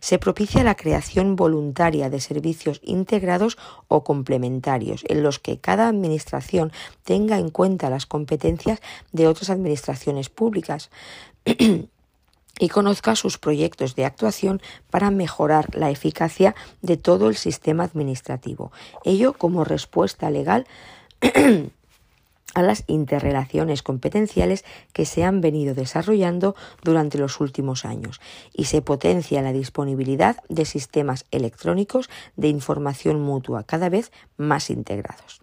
[0.01, 6.73] Se propicia la creación voluntaria de servicios integrados o complementarios, en los que cada administración
[7.05, 8.81] tenga en cuenta las competencias
[9.13, 10.91] de otras administraciones públicas.
[12.61, 18.71] y conozca sus proyectos de actuación para mejorar la eficacia de todo el sistema administrativo.
[19.05, 20.67] Ello como respuesta legal
[22.55, 28.21] a las interrelaciones competenciales que se han venido desarrollando durante los últimos años
[28.53, 35.40] y se potencia la disponibilidad de sistemas electrónicos de información mutua cada vez más integrados.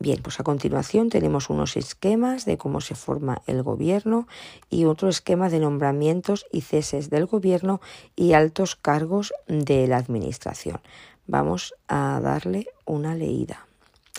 [0.00, 4.26] Bien, pues a continuación tenemos unos esquemas de cómo se forma el gobierno
[4.68, 7.80] y otro esquema de nombramientos y ceses del gobierno
[8.16, 10.80] y altos cargos de la administración.
[11.26, 13.66] Vamos a darle una leída.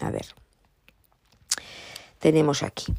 [0.02, 0.28] A ver
[2.22, 2.94] tenemos aquí.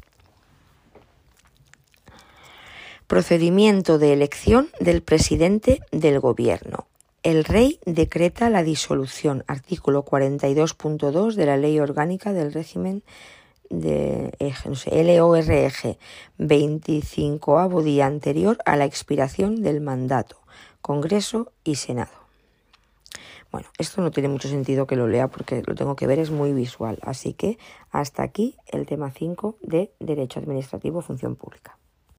[3.07, 6.87] Procedimiento de elección del presidente del gobierno.
[7.23, 13.01] El rey decreta la disolución, artículo 42.2 de la Ley Orgánica del Régimen
[13.69, 15.97] de LORG,
[16.37, 20.35] 25 día anterior a la expiración del mandato,
[20.81, 22.11] Congreso y Senado.
[23.53, 26.29] Bueno, esto no tiene mucho sentido que lo lea porque lo tengo que ver, es
[26.29, 26.99] muy visual.
[27.03, 27.57] Así que
[27.89, 31.77] hasta aquí el tema 5 de Derecho Administrativo Función Pública.